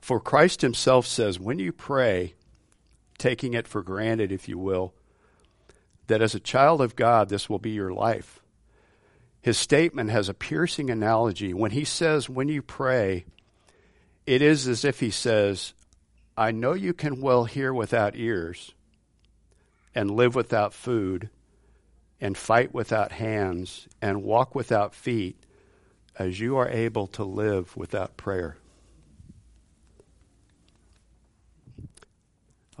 For 0.00 0.20
Christ 0.20 0.62
himself 0.62 1.06
says, 1.06 1.38
when 1.38 1.60
you 1.60 1.72
pray, 1.72 2.34
taking 3.22 3.54
it 3.54 3.68
for 3.68 3.82
granted, 3.82 4.32
if 4.32 4.48
you 4.48 4.58
will, 4.58 4.92
that 6.08 6.20
as 6.20 6.34
a 6.34 6.40
child 6.40 6.80
of 6.80 6.96
God, 6.96 7.28
this 7.28 7.48
will 7.48 7.60
be 7.60 7.70
your 7.70 7.92
life. 7.92 8.40
His 9.40 9.56
statement 9.56 10.10
has 10.10 10.28
a 10.28 10.34
piercing 10.34 10.90
analogy. 10.90 11.54
When 11.54 11.70
he 11.70 11.84
says, 11.84 12.28
when 12.28 12.48
you 12.48 12.62
pray, 12.62 13.24
it 14.26 14.42
is 14.42 14.66
as 14.66 14.84
if 14.84 14.98
he 14.98 15.10
says, 15.10 15.72
I 16.36 16.50
know 16.50 16.72
you 16.72 16.92
can 16.92 17.20
well 17.20 17.44
hear 17.44 17.72
without 17.72 18.16
ears, 18.16 18.74
and 19.94 20.10
live 20.10 20.34
without 20.34 20.74
food, 20.74 21.30
and 22.20 22.36
fight 22.36 22.74
without 22.74 23.12
hands, 23.12 23.86
and 24.00 24.24
walk 24.24 24.52
without 24.56 24.96
feet, 24.96 25.36
as 26.18 26.40
you 26.40 26.56
are 26.56 26.68
able 26.68 27.06
to 27.06 27.22
live 27.22 27.76
without 27.76 28.16
prayer. 28.16 28.56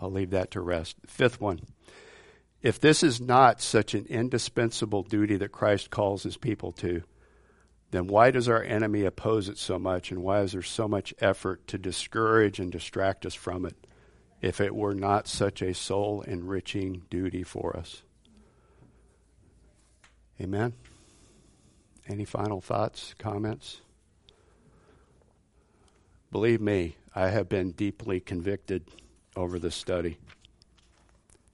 I'll 0.02 0.10
leave 0.10 0.30
that 0.30 0.50
to 0.50 0.60
rest. 0.60 0.96
Fifth 1.06 1.40
one. 1.40 1.60
If 2.60 2.80
this 2.80 3.04
is 3.04 3.20
not 3.20 3.60
such 3.60 3.94
an 3.94 4.04
indispensable 4.06 5.04
duty 5.04 5.36
that 5.36 5.52
Christ 5.52 5.90
calls 5.90 6.24
his 6.24 6.36
people 6.36 6.72
to, 6.72 7.04
then 7.92 8.08
why 8.08 8.32
does 8.32 8.48
our 8.48 8.62
enemy 8.62 9.04
oppose 9.04 9.48
it 9.48 9.58
so 9.58 9.78
much, 9.78 10.10
and 10.10 10.22
why 10.22 10.40
is 10.40 10.52
there 10.52 10.62
so 10.62 10.88
much 10.88 11.14
effort 11.20 11.68
to 11.68 11.78
discourage 11.78 12.58
and 12.58 12.72
distract 12.72 13.24
us 13.24 13.34
from 13.34 13.64
it 13.64 13.76
if 14.40 14.60
it 14.60 14.74
were 14.74 14.94
not 14.94 15.28
such 15.28 15.62
a 15.62 15.72
soul 15.72 16.22
enriching 16.22 17.02
duty 17.08 17.44
for 17.44 17.76
us? 17.76 18.02
Amen. 20.40 20.72
Any 22.08 22.24
final 22.24 22.60
thoughts, 22.60 23.14
comments? 23.18 23.82
Believe 26.32 26.60
me, 26.60 26.96
I 27.14 27.28
have 27.28 27.48
been 27.48 27.70
deeply 27.70 28.18
convicted 28.18 28.90
over 29.36 29.58
this 29.58 29.74
study. 29.74 30.18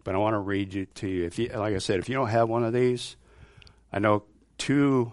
But 0.04 0.14
I 0.14 0.18
want 0.18 0.34
to 0.34 0.38
read 0.38 0.74
you 0.74 0.86
to 0.86 1.08
you. 1.08 1.24
If 1.24 1.38
you, 1.38 1.48
like 1.48 1.74
I 1.74 1.78
said, 1.78 1.98
if 1.98 2.08
you 2.08 2.14
don't 2.14 2.28
have 2.28 2.48
one 2.48 2.64
of 2.64 2.72
these, 2.72 3.16
I 3.92 3.98
know 3.98 4.24
two 4.56 5.12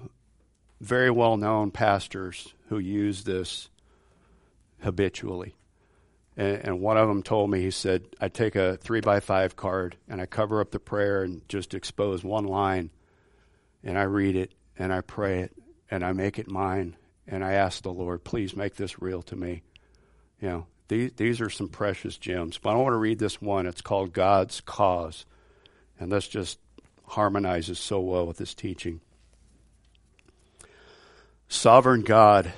very 0.82 1.10
well-known 1.10 1.72
pastors 1.72 2.54
who 2.70 2.78
use 2.80 3.24
this 3.24 3.70
habitually. 4.82 5.56
And, 6.38 6.58
and, 6.58 6.82
one 6.82 6.98
of 6.98 7.08
them 7.08 7.24
told 7.24 7.50
me, 7.50 7.62
he 7.62 7.72
said, 7.72 8.04
I 8.20 8.28
take 8.28 8.56
a 8.56 8.78
three 8.78 9.00
by 9.00 9.22
five 9.22 9.56
card 9.56 9.96
and 10.10 10.22
I 10.22 10.26
cover 10.26 10.60
up 10.60 10.72
the 10.72 10.80
prayer 10.80 11.24
and 11.24 11.48
just 11.48 11.74
expose 11.74 12.24
one 12.24 12.44
line, 12.44 12.90
and 13.84 13.98
I 13.98 14.04
read 14.04 14.36
it 14.36 14.52
and 14.78 14.92
I 14.92 15.02
pray 15.02 15.42
it 15.42 15.54
and 15.90 16.04
I 16.04 16.12
make 16.12 16.38
it 16.38 16.50
mine 16.50 16.98
and 17.28 17.44
I 17.44 17.54
ask 17.54 17.82
the 17.82 17.94
Lord, 17.94 18.24
please 18.24 18.56
make 18.56 18.76
this 18.76 19.02
real 19.02 19.22
to 19.24 19.36
me. 19.36 19.64
You 20.42 20.50
know, 20.50 20.68
these, 20.88 21.12
these 21.18 21.42
are 21.42 21.50
some 21.50 21.68
precious 21.68 22.18
gems. 22.18 22.58
But 22.58 22.72
I 22.72 22.76
want 22.76 22.94
to 22.94 22.98
read 22.98 23.20
this 23.20 23.42
one. 23.42 23.66
It's 23.66 23.82
called 23.82 24.14
God's 24.14 24.62
Cause. 24.62 25.26
And 26.00 26.12
this 26.12 26.28
just 26.28 26.60
harmonizes 27.08 27.80
so 27.80 28.00
well 28.00 28.26
with 28.28 28.38
this 28.38 28.54
teaching. 28.54 29.02
Sovereign 31.48 32.02
God, 32.02 32.52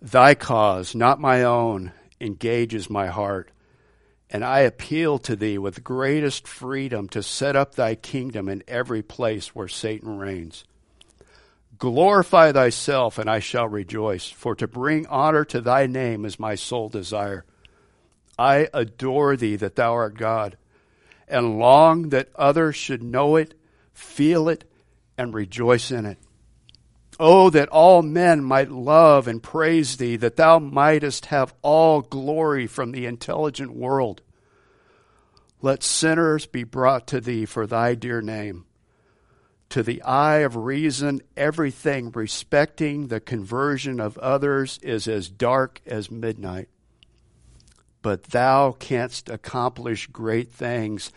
thy 0.00 0.34
cause, 0.34 0.94
not 0.94 1.20
my 1.20 1.42
own, 1.42 1.92
engages 2.20 2.88
my 2.88 3.08
heart. 3.08 3.50
And 4.30 4.44
I 4.44 4.60
appeal 4.60 5.18
to 5.20 5.36
thee 5.36 5.58
with 5.58 5.84
greatest 5.84 6.48
freedom 6.48 7.08
to 7.10 7.22
set 7.22 7.54
up 7.54 7.74
thy 7.74 7.96
kingdom 7.96 8.48
in 8.48 8.62
every 8.66 9.02
place 9.02 9.54
where 9.54 9.68
Satan 9.68 10.16
reigns. 10.16 10.64
Glorify 11.82 12.52
thyself, 12.52 13.18
and 13.18 13.28
I 13.28 13.40
shall 13.40 13.66
rejoice, 13.66 14.28
for 14.28 14.54
to 14.54 14.68
bring 14.68 15.04
honor 15.08 15.44
to 15.46 15.60
thy 15.60 15.88
name 15.88 16.24
is 16.24 16.38
my 16.38 16.54
sole 16.54 16.88
desire. 16.88 17.44
I 18.38 18.68
adore 18.72 19.36
thee 19.36 19.56
that 19.56 19.74
thou 19.74 19.92
art 19.92 20.16
God, 20.16 20.56
and 21.26 21.58
long 21.58 22.10
that 22.10 22.28
others 22.36 22.76
should 22.76 23.02
know 23.02 23.34
it, 23.34 23.54
feel 23.92 24.48
it, 24.48 24.62
and 25.18 25.34
rejoice 25.34 25.90
in 25.90 26.06
it. 26.06 26.18
Oh, 27.18 27.50
that 27.50 27.70
all 27.70 28.00
men 28.02 28.44
might 28.44 28.70
love 28.70 29.26
and 29.26 29.42
praise 29.42 29.96
thee, 29.96 30.14
that 30.14 30.36
thou 30.36 30.60
mightest 30.60 31.26
have 31.26 31.52
all 31.62 32.00
glory 32.00 32.68
from 32.68 32.92
the 32.92 33.06
intelligent 33.06 33.74
world. 33.74 34.22
Let 35.60 35.82
sinners 35.82 36.46
be 36.46 36.62
brought 36.62 37.08
to 37.08 37.20
thee 37.20 37.44
for 37.44 37.66
thy 37.66 37.96
dear 37.96 38.22
name. 38.22 38.66
To 39.72 39.82
the 39.82 40.02
eye 40.02 40.40
of 40.40 40.54
reason, 40.54 41.22
everything 41.34 42.10
respecting 42.10 43.06
the 43.06 43.20
conversion 43.20 44.00
of 44.00 44.18
others 44.18 44.78
is 44.82 45.08
as 45.08 45.30
dark 45.30 45.80
as 45.86 46.10
midnight. 46.10 46.68
But 48.02 48.24
thou 48.24 48.72
canst 48.72 49.30
accomplish 49.30 50.08
great 50.08 50.52
things. 50.52 51.10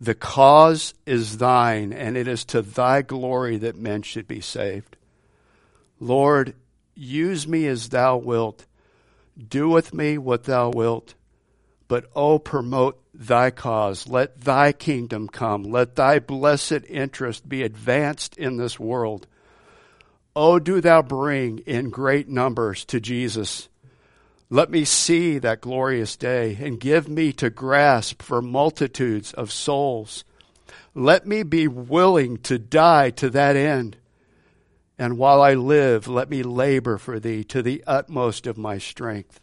The 0.00 0.16
cause 0.16 0.94
is 1.06 1.38
thine, 1.38 1.92
and 1.92 2.16
it 2.16 2.26
is 2.26 2.44
to 2.46 2.60
thy 2.60 3.02
glory 3.02 3.56
that 3.58 3.76
men 3.76 4.02
should 4.02 4.26
be 4.26 4.40
saved. 4.40 4.96
Lord, 6.00 6.56
use 6.96 7.46
me 7.46 7.68
as 7.68 7.90
thou 7.90 8.16
wilt. 8.16 8.66
Do 9.48 9.68
with 9.68 9.94
me 9.94 10.18
what 10.18 10.42
thou 10.42 10.70
wilt. 10.70 11.14
But, 11.92 12.06
oh, 12.16 12.38
promote 12.38 12.98
thy 13.12 13.50
cause. 13.50 14.08
Let 14.08 14.40
thy 14.40 14.72
kingdom 14.72 15.28
come. 15.28 15.62
Let 15.62 15.94
thy 15.94 16.20
blessed 16.20 16.86
interest 16.88 17.46
be 17.46 17.62
advanced 17.62 18.34
in 18.38 18.56
this 18.56 18.80
world. 18.80 19.26
Oh, 20.34 20.58
do 20.58 20.80
thou 20.80 21.02
bring 21.02 21.58
in 21.58 21.90
great 21.90 22.30
numbers 22.30 22.86
to 22.86 22.98
Jesus. 22.98 23.68
Let 24.48 24.70
me 24.70 24.86
see 24.86 25.36
that 25.40 25.60
glorious 25.60 26.16
day 26.16 26.56
and 26.58 26.80
give 26.80 27.10
me 27.10 27.30
to 27.34 27.50
grasp 27.50 28.22
for 28.22 28.40
multitudes 28.40 29.34
of 29.34 29.52
souls 29.52 30.24
Let 30.94 31.26
me 31.26 31.42
be 31.42 31.68
willing 31.68 32.38
to 32.44 32.58
die 32.58 33.10
to 33.10 33.28
that 33.28 33.54
end. 33.54 33.98
And 34.98 35.18
while 35.18 35.42
I 35.42 35.52
live, 35.52 36.08
let 36.08 36.30
me 36.30 36.42
labor 36.42 36.96
for 36.96 37.20
thee 37.20 37.44
to 37.44 37.60
the 37.60 37.84
utmost 37.86 38.46
of 38.46 38.56
my 38.56 38.78
strength, 38.78 39.41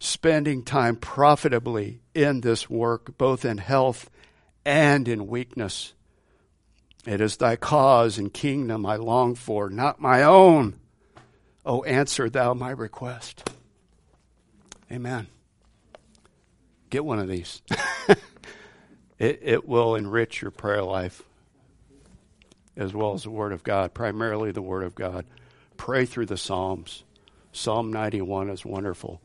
spending 0.00 0.64
time 0.64 0.96
profitably 0.96 2.00
in 2.14 2.40
this 2.40 2.68
work, 2.68 3.16
both 3.16 3.44
in 3.44 3.58
health 3.58 4.10
and 4.64 5.06
in 5.06 5.28
weakness. 5.28 5.92
It 7.06 7.20
is 7.20 7.36
thy 7.36 7.56
cause 7.56 8.18
and 8.18 8.32
kingdom 8.32 8.84
I 8.84 8.96
long 8.96 9.34
for, 9.34 9.70
not 9.70 10.00
my 10.00 10.22
own. 10.22 10.80
Oh, 11.64 11.84
answer 11.84 12.28
thou 12.28 12.54
my 12.54 12.70
request. 12.70 13.50
Amen. 14.90 15.28
Get 16.88 17.04
one 17.04 17.20
of 17.20 17.28
these. 17.28 17.62
it, 19.18 19.40
it 19.42 19.68
will 19.68 19.94
enrich 19.94 20.42
your 20.42 20.50
prayer 20.50 20.82
life 20.82 21.22
as 22.76 22.94
well 22.94 23.12
as 23.12 23.24
the 23.24 23.30
Word 23.30 23.52
of 23.52 23.62
God, 23.62 23.92
primarily 23.92 24.50
the 24.50 24.62
Word 24.62 24.82
of 24.82 24.94
God. 24.94 25.26
Pray 25.76 26.06
through 26.06 26.26
the 26.26 26.38
Psalms. 26.38 27.04
Psalm 27.52 27.92
91 27.92 28.48
is 28.48 28.64
wonderful. 28.64 29.20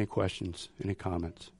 Any 0.00 0.06
questions? 0.06 0.70
Any 0.82 0.94
comments? 0.94 1.50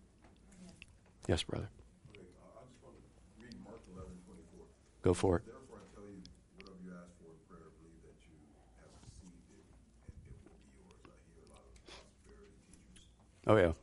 Yes, 1.28 1.42
brother. 1.42 1.68
I 1.68 2.16
just 2.16 2.80
want 2.82 2.96
to 2.96 3.44
read 3.44 3.52
Mark 3.62 3.80
eleven 3.92 4.16
twenty-four. 4.24 4.64
Go 5.02 5.12
for 5.12 5.36
it. 5.36 5.42
Therefore 5.44 5.76
I 5.76 5.84
tell 5.92 6.08
you, 6.08 6.24
whatever 6.56 6.80
you 6.82 6.90
ask 6.96 7.12
for 7.20 7.28
in 7.28 7.36
prayer, 7.52 7.68
believe 7.76 8.00
that 8.00 8.16
you 8.24 8.40
have 8.80 8.88
received 9.04 9.44
it 9.52 9.60
and 9.60 10.32
it 10.32 10.40
will 10.40 10.56
be 10.56 10.72
yours. 10.72 11.04
I 11.04 11.20
hear 11.28 11.44
a 11.44 11.52
lot 11.52 11.68
of 11.68 11.84
prosperity 11.84 12.56
teachers 12.64 13.12
Oh, 13.46 13.56
yeah. 13.60 13.76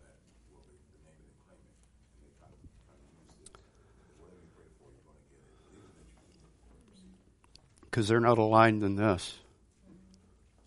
Because 7.86 8.08
they're 8.08 8.20
not 8.20 8.39
aligned 8.39 8.82
in 8.82 8.95
this. 8.95 9.38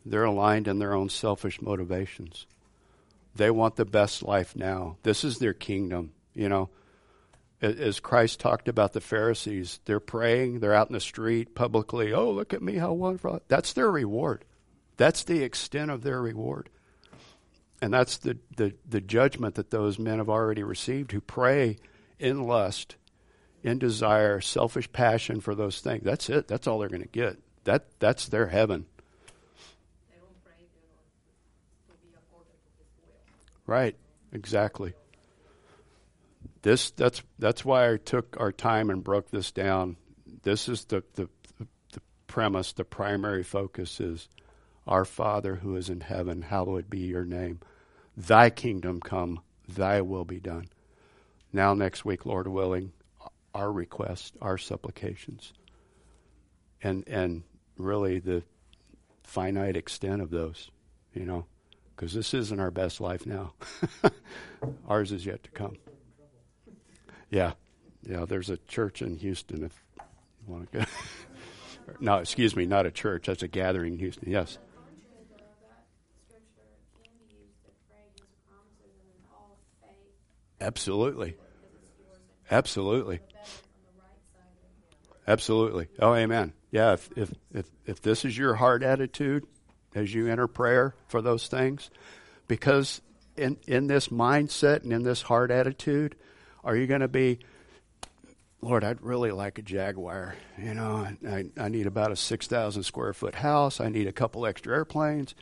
They're 0.07 0.23
aligned 0.23 0.69
in 0.69 0.79
their 0.79 0.95
own 0.95 1.09
selfish 1.09 1.61
motivations. 1.61 2.47
They 3.41 3.51
want 3.51 3.77
the 3.77 3.87
best 3.87 4.23
life 4.23 4.55
now. 4.55 4.99
This 5.03 5.25
is 5.25 5.39
their 5.39 5.55
kingdom, 5.55 6.13
you 6.35 6.51
know. 6.51 6.69
As 7.63 7.99
Christ 7.99 8.39
talked 8.39 8.69
about 8.69 8.93
the 8.93 9.01
Pharisees, 9.01 9.81
they're 9.87 9.99
praying, 9.99 10.61
they're 10.61 10.75
out 10.75 10.89
in 10.89 10.93
the 10.93 11.01
street 11.01 11.55
publicly, 11.55 12.13
oh, 12.13 12.33
look 12.33 12.53
at 12.53 12.61
me, 12.61 12.75
how 12.75 12.93
wonderful. 12.93 13.41
That's 13.49 13.73
their 13.73 13.91
reward. 13.91 14.45
That's 14.99 15.25
the 15.25 15.43
extent 15.43 15.91
of 15.91 16.03
their 16.03 16.21
reward. 16.21 16.69
And 17.81 17.95
that's 17.95 18.19
the, 18.19 18.37
the, 18.57 18.75
the 18.87 19.01
judgment 19.01 19.55
that 19.55 19.71
those 19.71 19.99
men 19.99 20.19
have 20.19 20.29
already 20.29 20.63
received 20.63 21.13
who 21.13 21.23
pray 21.23 21.79
in 22.19 22.47
lust, 22.47 22.97
in 23.63 23.79
desire, 23.79 24.43
selfish 24.43 24.93
passion 24.93 25.41
for 25.41 25.55
those 25.55 25.81
things. 25.81 26.05
That's 26.05 26.29
it. 26.29 26.47
That's 26.47 26.67
all 26.67 26.79
they're 26.79 26.91
going 26.91 27.01
to 27.01 27.09
get. 27.09 27.39
That 27.65 27.87
that's 27.99 28.29
their 28.29 28.49
heaven. 28.49 28.85
They 30.11 30.19
don't 30.19 30.45
pray, 30.45 30.61
you 30.61 30.89
know, 30.89 31.95
to 31.95 32.01
be 32.03 32.13
according 32.15 32.53
to 32.53 32.71
his 32.79 32.89
will. 33.05 33.21
Right. 33.71 33.95
Exactly. 34.33 34.95
This 36.63 36.91
that's 36.91 37.23
that's 37.39 37.65
why 37.65 37.93
I 37.93 37.99
took 37.99 38.37
our 38.41 38.51
time 38.51 38.91
and 38.91 39.05
broke 39.05 39.31
this 39.31 39.53
down. 39.53 39.97
This 40.43 40.69
is 40.69 40.87
the 40.87 41.05
the, 41.15 41.29
the 41.93 42.01
premise, 42.27 42.73
the 42.73 42.85
primary 42.85 43.45
focus 43.45 44.01
is 44.01 44.29
our 44.89 45.05
Father 45.05 45.55
who 45.55 45.77
is 45.77 45.89
in 45.89 46.01
heaven, 46.01 46.43
hallowed 46.43 46.91
be 46.91 46.99
your 46.99 47.25
name. 47.25 47.61
Thy 48.17 48.51
kingdom 48.51 48.99
come, 48.99 49.39
thy 49.69 50.01
will 50.01 50.25
be 50.25 50.41
done. 50.41 50.67
Now 51.53 51.73
next 51.73 52.05
week, 52.05 52.27
Lord 52.27 52.49
willing, 52.49 52.91
our 53.55 53.71
requests, 53.71 54.33
our 54.43 54.59
supplications. 54.59 55.53
And 56.83 57.07
and 57.07 57.45
really 57.79 58.19
the 58.19 58.43
finite 59.23 59.77
extent 59.77 60.23
of 60.23 60.31
those, 60.31 60.73
you 61.15 61.25
know, 61.25 61.47
because 62.01 62.15
this 62.15 62.33
isn't 62.33 62.59
our 62.59 62.71
best 62.71 62.99
life 62.99 63.27
now. 63.27 63.53
Ours 64.89 65.13
is 65.13 65.27
yet 65.27 65.43
to 65.43 65.51
come. 65.51 65.77
Yeah, 67.29 67.53
yeah. 68.03 68.25
There's 68.25 68.49
a 68.49 68.57
church 68.57 69.03
in 69.03 69.17
Houston. 69.19 69.65
If 69.65 69.85
you 69.99 70.55
want 70.55 70.73
to 70.73 70.79
go, 70.79 70.85
no, 72.01 72.17
excuse 72.17 72.57
me, 72.57 72.65
not 72.65 72.87
a 72.87 72.91
church. 72.91 73.27
That's 73.27 73.43
a 73.43 73.49
gathering 73.49 73.93
in 73.93 73.99
Houston. 73.99 74.31
Yes. 74.31 74.57
Absolutely, 80.59 81.37
absolutely, 82.51 83.21
absolutely. 85.27 85.89
Oh, 85.99 86.15
amen. 86.15 86.55
Yeah. 86.71 86.95
If 86.95 87.11
if 87.15 87.35
if 87.53 87.67
if 87.85 88.01
this 88.01 88.25
is 88.25 88.39
your 88.39 88.55
heart 88.55 88.83
attitude 88.83 89.47
as 89.95 90.13
you 90.15 90.29
enter 90.29 90.47
prayer 90.47 90.95
for 91.09 91.23
those 91.23 91.47
things, 91.47 91.91
because 92.49 93.01
in 93.37 93.57
in 93.67 93.87
this 93.87 94.09
mindset 94.09 94.83
and 94.83 94.93
in 94.93 95.03
this 95.03 95.23
heart 95.23 95.51
attitude, 95.51 96.17
are 96.65 96.77
you 96.77 96.87
going 96.87 97.01
to 97.01 97.09
be 97.09 97.39
Lord, 98.63 98.85
I'd 98.85 99.01
really 99.01 99.31
like 99.31 99.59
a 99.59 99.63
Jaguar. 99.63 100.35
You 100.59 100.75
know, 100.75 101.09
I, 101.27 101.47
I 101.59 101.69
need 101.69 101.87
about 101.87 102.13
a 102.13 102.17
6,000 102.17 102.83
square 102.83 103.15
foot 103.15 103.35
house. 103.35 103.81
I 103.81 103.89
need 103.89 104.07
a 104.07 104.13
couple 104.13 104.45
extra 104.45 104.75
airplanes. 104.75 105.35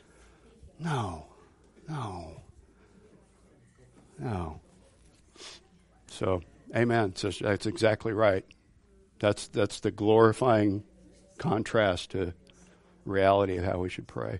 No, 0.79 1.25
no, 1.89 2.41
no. 4.17 4.61
So, 6.07 6.41
amen. 6.73 7.15
So 7.15 7.29
that's 7.29 7.65
exactly 7.65 8.13
right. 8.13 8.45
That's, 9.19 9.49
that's 9.49 9.81
the 9.81 9.91
glorifying 9.91 10.83
contrast 11.37 12.11
to 12.11 12.33
reality 13.09 13.57
of 13.57 13.65
how 13.65 13.79
we 13.79 13.89
should 13.89 14.07
pray. 14.07 14.39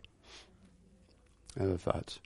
Other 1.60 1.78
thoughts? 1.78 2.20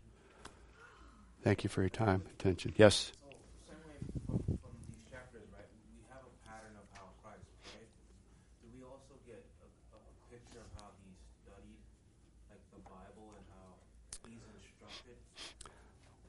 Thank 1.44 1.64
you 1.64 1.70
for 1.70 1.82
your 1.82 1.90
time, 1.90 2.24
attention. 2.40 2.74
Yes? 2.78 3.12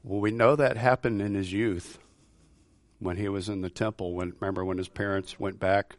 Well, 0.04 0.20
we 0.20 0.30
know 0.30 0.54
that 0.54 0.76
happened 0.76 1.22
in 1.22 1.34
his 1.34 1.50
youth 1.50 1.98
when 2.98 3.16
he 3.16 3.28
was 3.28 3.48
in 3.48 3.62
the 3.62 3.70
temple. 3.70 4.12
When 4.12 4.34
remember 4.38 4.62
when 4.62 4.76
his 4.76 4.88
parents 4.88 5.40
went 5.40 5.58
back 5.58 5.96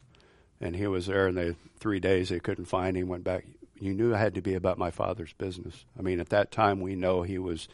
and 0.61 0.75
he 0.75 0.85
was 0.85 1.07
there, 1.07 1.27
and 1.27 1.35
they 1.35 1.55
three 1.79 1.99
days 1.99 2.29
they 2.29 2.39
couldn't 2.39 2.65
find 2.65 2.95
him. 2.95 3.07
Went 3.07 3.23
back. 3.23 3.45
You 3.77 3.93
knew 3.93 4.13
I 4.15 4.19
had 4.19 4.35
to 4.35 4.41
be 4.41 4.53
about 4.53 4.77
my 4.77 4.91
father's 4.91 5.33
business. 5.33 5.85
I 5.97 6.01
mean, 6.01 6.19
at 6.19 6.29
that 6.29 6.51
time 6.51 6.79
we 6.79 6.95
know 6.95 7.23
he 7.23 7.37
was 7.37 7.67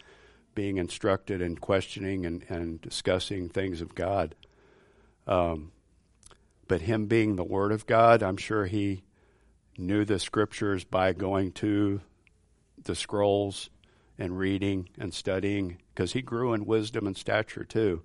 being 0.56 0.78
instructed 0.78 1.42
and 1.42 1.62
questioning 1.62 2.26
and, 2.26 2.44
and 2.50 2.82
discussing 2.82 3.50
things 3.50 3.82
of 3.82 3.96
God. 3.96 4.36
Um, 5.28 5.72
but 6.68 6.82
him 6.82 7.06
being 7.06 7.36
the 7.36 7.44
Word 7.44 7.72
of 7.72 7.86
God, 7.86 8.24
I'm 8.24 8.38
sure 8.38 8.66
he 8.66 9.04
knew 9.78 10.04
the 10.04 10.20
scriptures 10.20 10.84
by 10.84 11.14
going 11.14 11.52
to 11.54 12.02
the 12.84 12.96
scrolls 12.96 13.70
and 14.18 14.38
reading 14.38 14.90
and 14.98 15.14
studying 15.14 15.78
because 15.94 16.14
he 16.14 16.22
grew 16.22 16.54
in 16.54 16.66
wisdom 16.66 17.08
and 17.08 17.16
stature 17.16 17.64
too. 17.64 18.02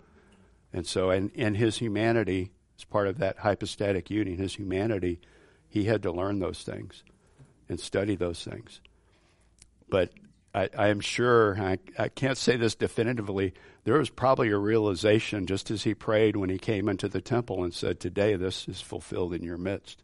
And 0.73 0.87
so, 0.87 1.11
in, 1.11 1.31
in 1.31 1.55
his 1.55 1.79
humanity, 1.79 2.51
as 2.77 2.85
part 2.85 3.07
of 3.07 3.19
that 3.19 3.39
hypostatic 3.39 4.11
union, 4.11 4.37
his 4.37 4.57
humanity, 4.57 5.21
he 5.69 5.85
had 5.85 6.03
to 6.03 6.13
learn 6.13 6.39
those 6.39 6.63
things 6.63 7.03
and 7.69 7.81
study 7.81 8.17
those 8.17 8.43
things. 8.43 8.81
But 9.89 10.11
I, 10.55 10.69
I 10.77 10.89
am 10.89 11.01
sure, 11.01 11.57
I, 11.61 11.79
I 11.99 12.09
can't 12.09 12.39
say 12.39 12.57
this 12.57 12.75
definitively, 12.75 13.55
there 13.85 13.99
was 13.99 14.11
probably 14.11 14.51
a 14.51 14.59
realization 14.59 15.47
just 15.47 15.71
as 15.71 15.85
he 15.85 15.95
prayed 15.95 16.37
when 16.37 16.51
he 16.51 16.59
came 16.59 16.89
into 16.89 17.09
the 17.09 17.21
temple 17.21 17.63
and 17.63 17.75
said, 17.75 18.01
Today 18.01 18.35
this 18.37 18.67
is 18.67 18.81
fulfilled 18.81 19.35
in 19.35 19.43
your 19.43 19.59
midst. 19.59 20.03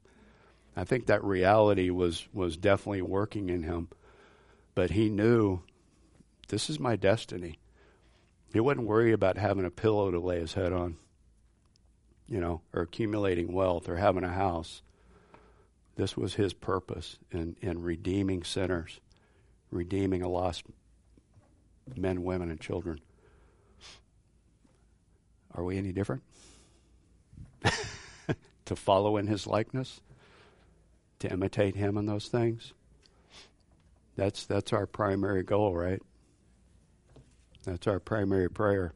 I 0.76 0.84
think 0.84 1.06
that 1.06 1.24
reality 1.24 1.90
was, 1.90 2.26
was 2.32 2.56
definitely 2.56 3.02
working 3.02 3.48
in 3.48 3.62
him. 3.62 3.88
But 4.74 4.90
he 4.90 5.08
knew 5.08 5.60
this 6.48 6.70
is 6.70 6.78
my 6.78 6.96
destiny. 6.96 7.58
He 8.52 8.60
wouldn't 8.60 8.86
worry 8.86 9.12
about 9.12 9.38
having 9.38 9.64
a 9.64 9.70
pillow 9.70 10.10
to 10.10 10.20
lay 10.20 10.40
his 10.40 10.54
head 10.54 10.72
on, 10.72 10.96
you 12.28 12.40
know, 12.40 12.60
or 12.72 12.82
accumulating 12.82 13.52
wealth 13.52 13.88
or 13.88 13.96
having 13.96 14.24
a 14.24 14.32
house. 14.32 14.82
This 15.96 16.16
was 16.16 16.34
his 16.34 16.52
purpose 16.52 17.18
in, 17.30 17.56
in 17.60 17.82
redeeming 17.82 18.44
sinners, 18.44 19.00
redeeming 19.70 20.22
a 20.22 20.28
lost 20.28 20.64
men, 21.96 22.22
women, 22.22 22.50
and 22.50 22.60
children. 22.60 23.00
Are 25.54 25.64
we 25.64 25.76
any 25.76 25.92
different? 25.92 26.22
to 28.64 28.76
follow 28.76 29.16
in 29.16 29.26
his 29.26 29.46
likeness? 29.46 30.00
To 31.18 31.30
imitate 31.30 31.76
him 31.76 31.96
in 31.98 32.06
those 32.06 32.28
things? 32.28 32.72
That's 34.16 34.46
that's 34.46 34.72
our 34.72 34.86
primary 34.86 35.42
goal, 35.42 35.74
right? 35.74 36.00
That's 37.64 37.86
our 37.86 38.00
primary 38.00 38.50
prayer. 38.50 38.94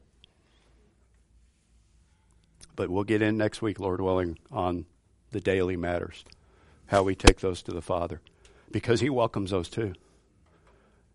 but 2.77 2.89
we'll 2.89 3.03
get 3.03 3.21
in 3.21 3.35
next 3.35 3.61
week, 3.61 3.79
Lord 3.81 3.99
willing, 3.99 4.37
on 4.51 4.85
the 5.31 5.41
daily 5.41 5.75
matters, 5.75 6.23
how 6.87 7.03
we 7.03 7.15
take 7.15 7.39
those 7.39 7.61
to 7.63 7.71
the 7.71 7.81
Father, 7.81 8.21
because 8.71 9.01
He 9.01 9.09
welcomes 9.09 9.51
those 9.51 9.69
too. 9.69 9.93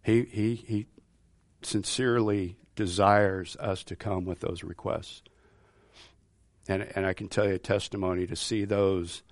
He 0.02 0.22
He 0.24 0.54
He 0.54 0.86
sincerely 1.62 2.56
desires 2.74 3.56
us 3.56 3.84
to 3.84 3.96
come 3.96 4.24
with 4.24 4.40
those 4.40 4.62
requests, 4.62 5.22
and 6.68 6.82
and 6.94 7.06
I 7.06 7.12
can 7.12 7.28
tell 7.28 7.46
you 7.46 7.54
a 7.54 7.58
testimony 7.58 8.26
to 8.26 8.36
see 8.36 8.64
those 8.64 9.22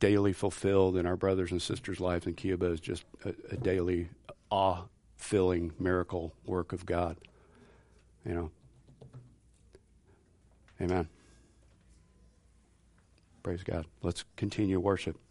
daily 0.00 0.32
fulfilled 0.32 0.96
in 0.96 1.06
our 1.06 1.16
brothers 1.16 1.52
and 1.52 1.62
sisters' 1.62 2.00
lives 2.00 2.26
in 2.26 2.34
Cuba 2.34 2.66
is 2.66 2.80
just 2.80 3.04
a, 3.24 3.34
a 3.50 3.56
daily 3.56 4.08
awe 4.50 4.82
filling 5.16 5.72
miracle 5.78 6.34
work 6.44 6.72
of 6.72 6.84
God. 6.84 7.16
You 8.26 8.34
know. 8.34 8.50
Amen. 10.80 11.08
Praise 13.42 13.62
God. 13.64 13.86
Let's 14.02 14.24
continue 14.36 14.78
worship. 14.78 15.21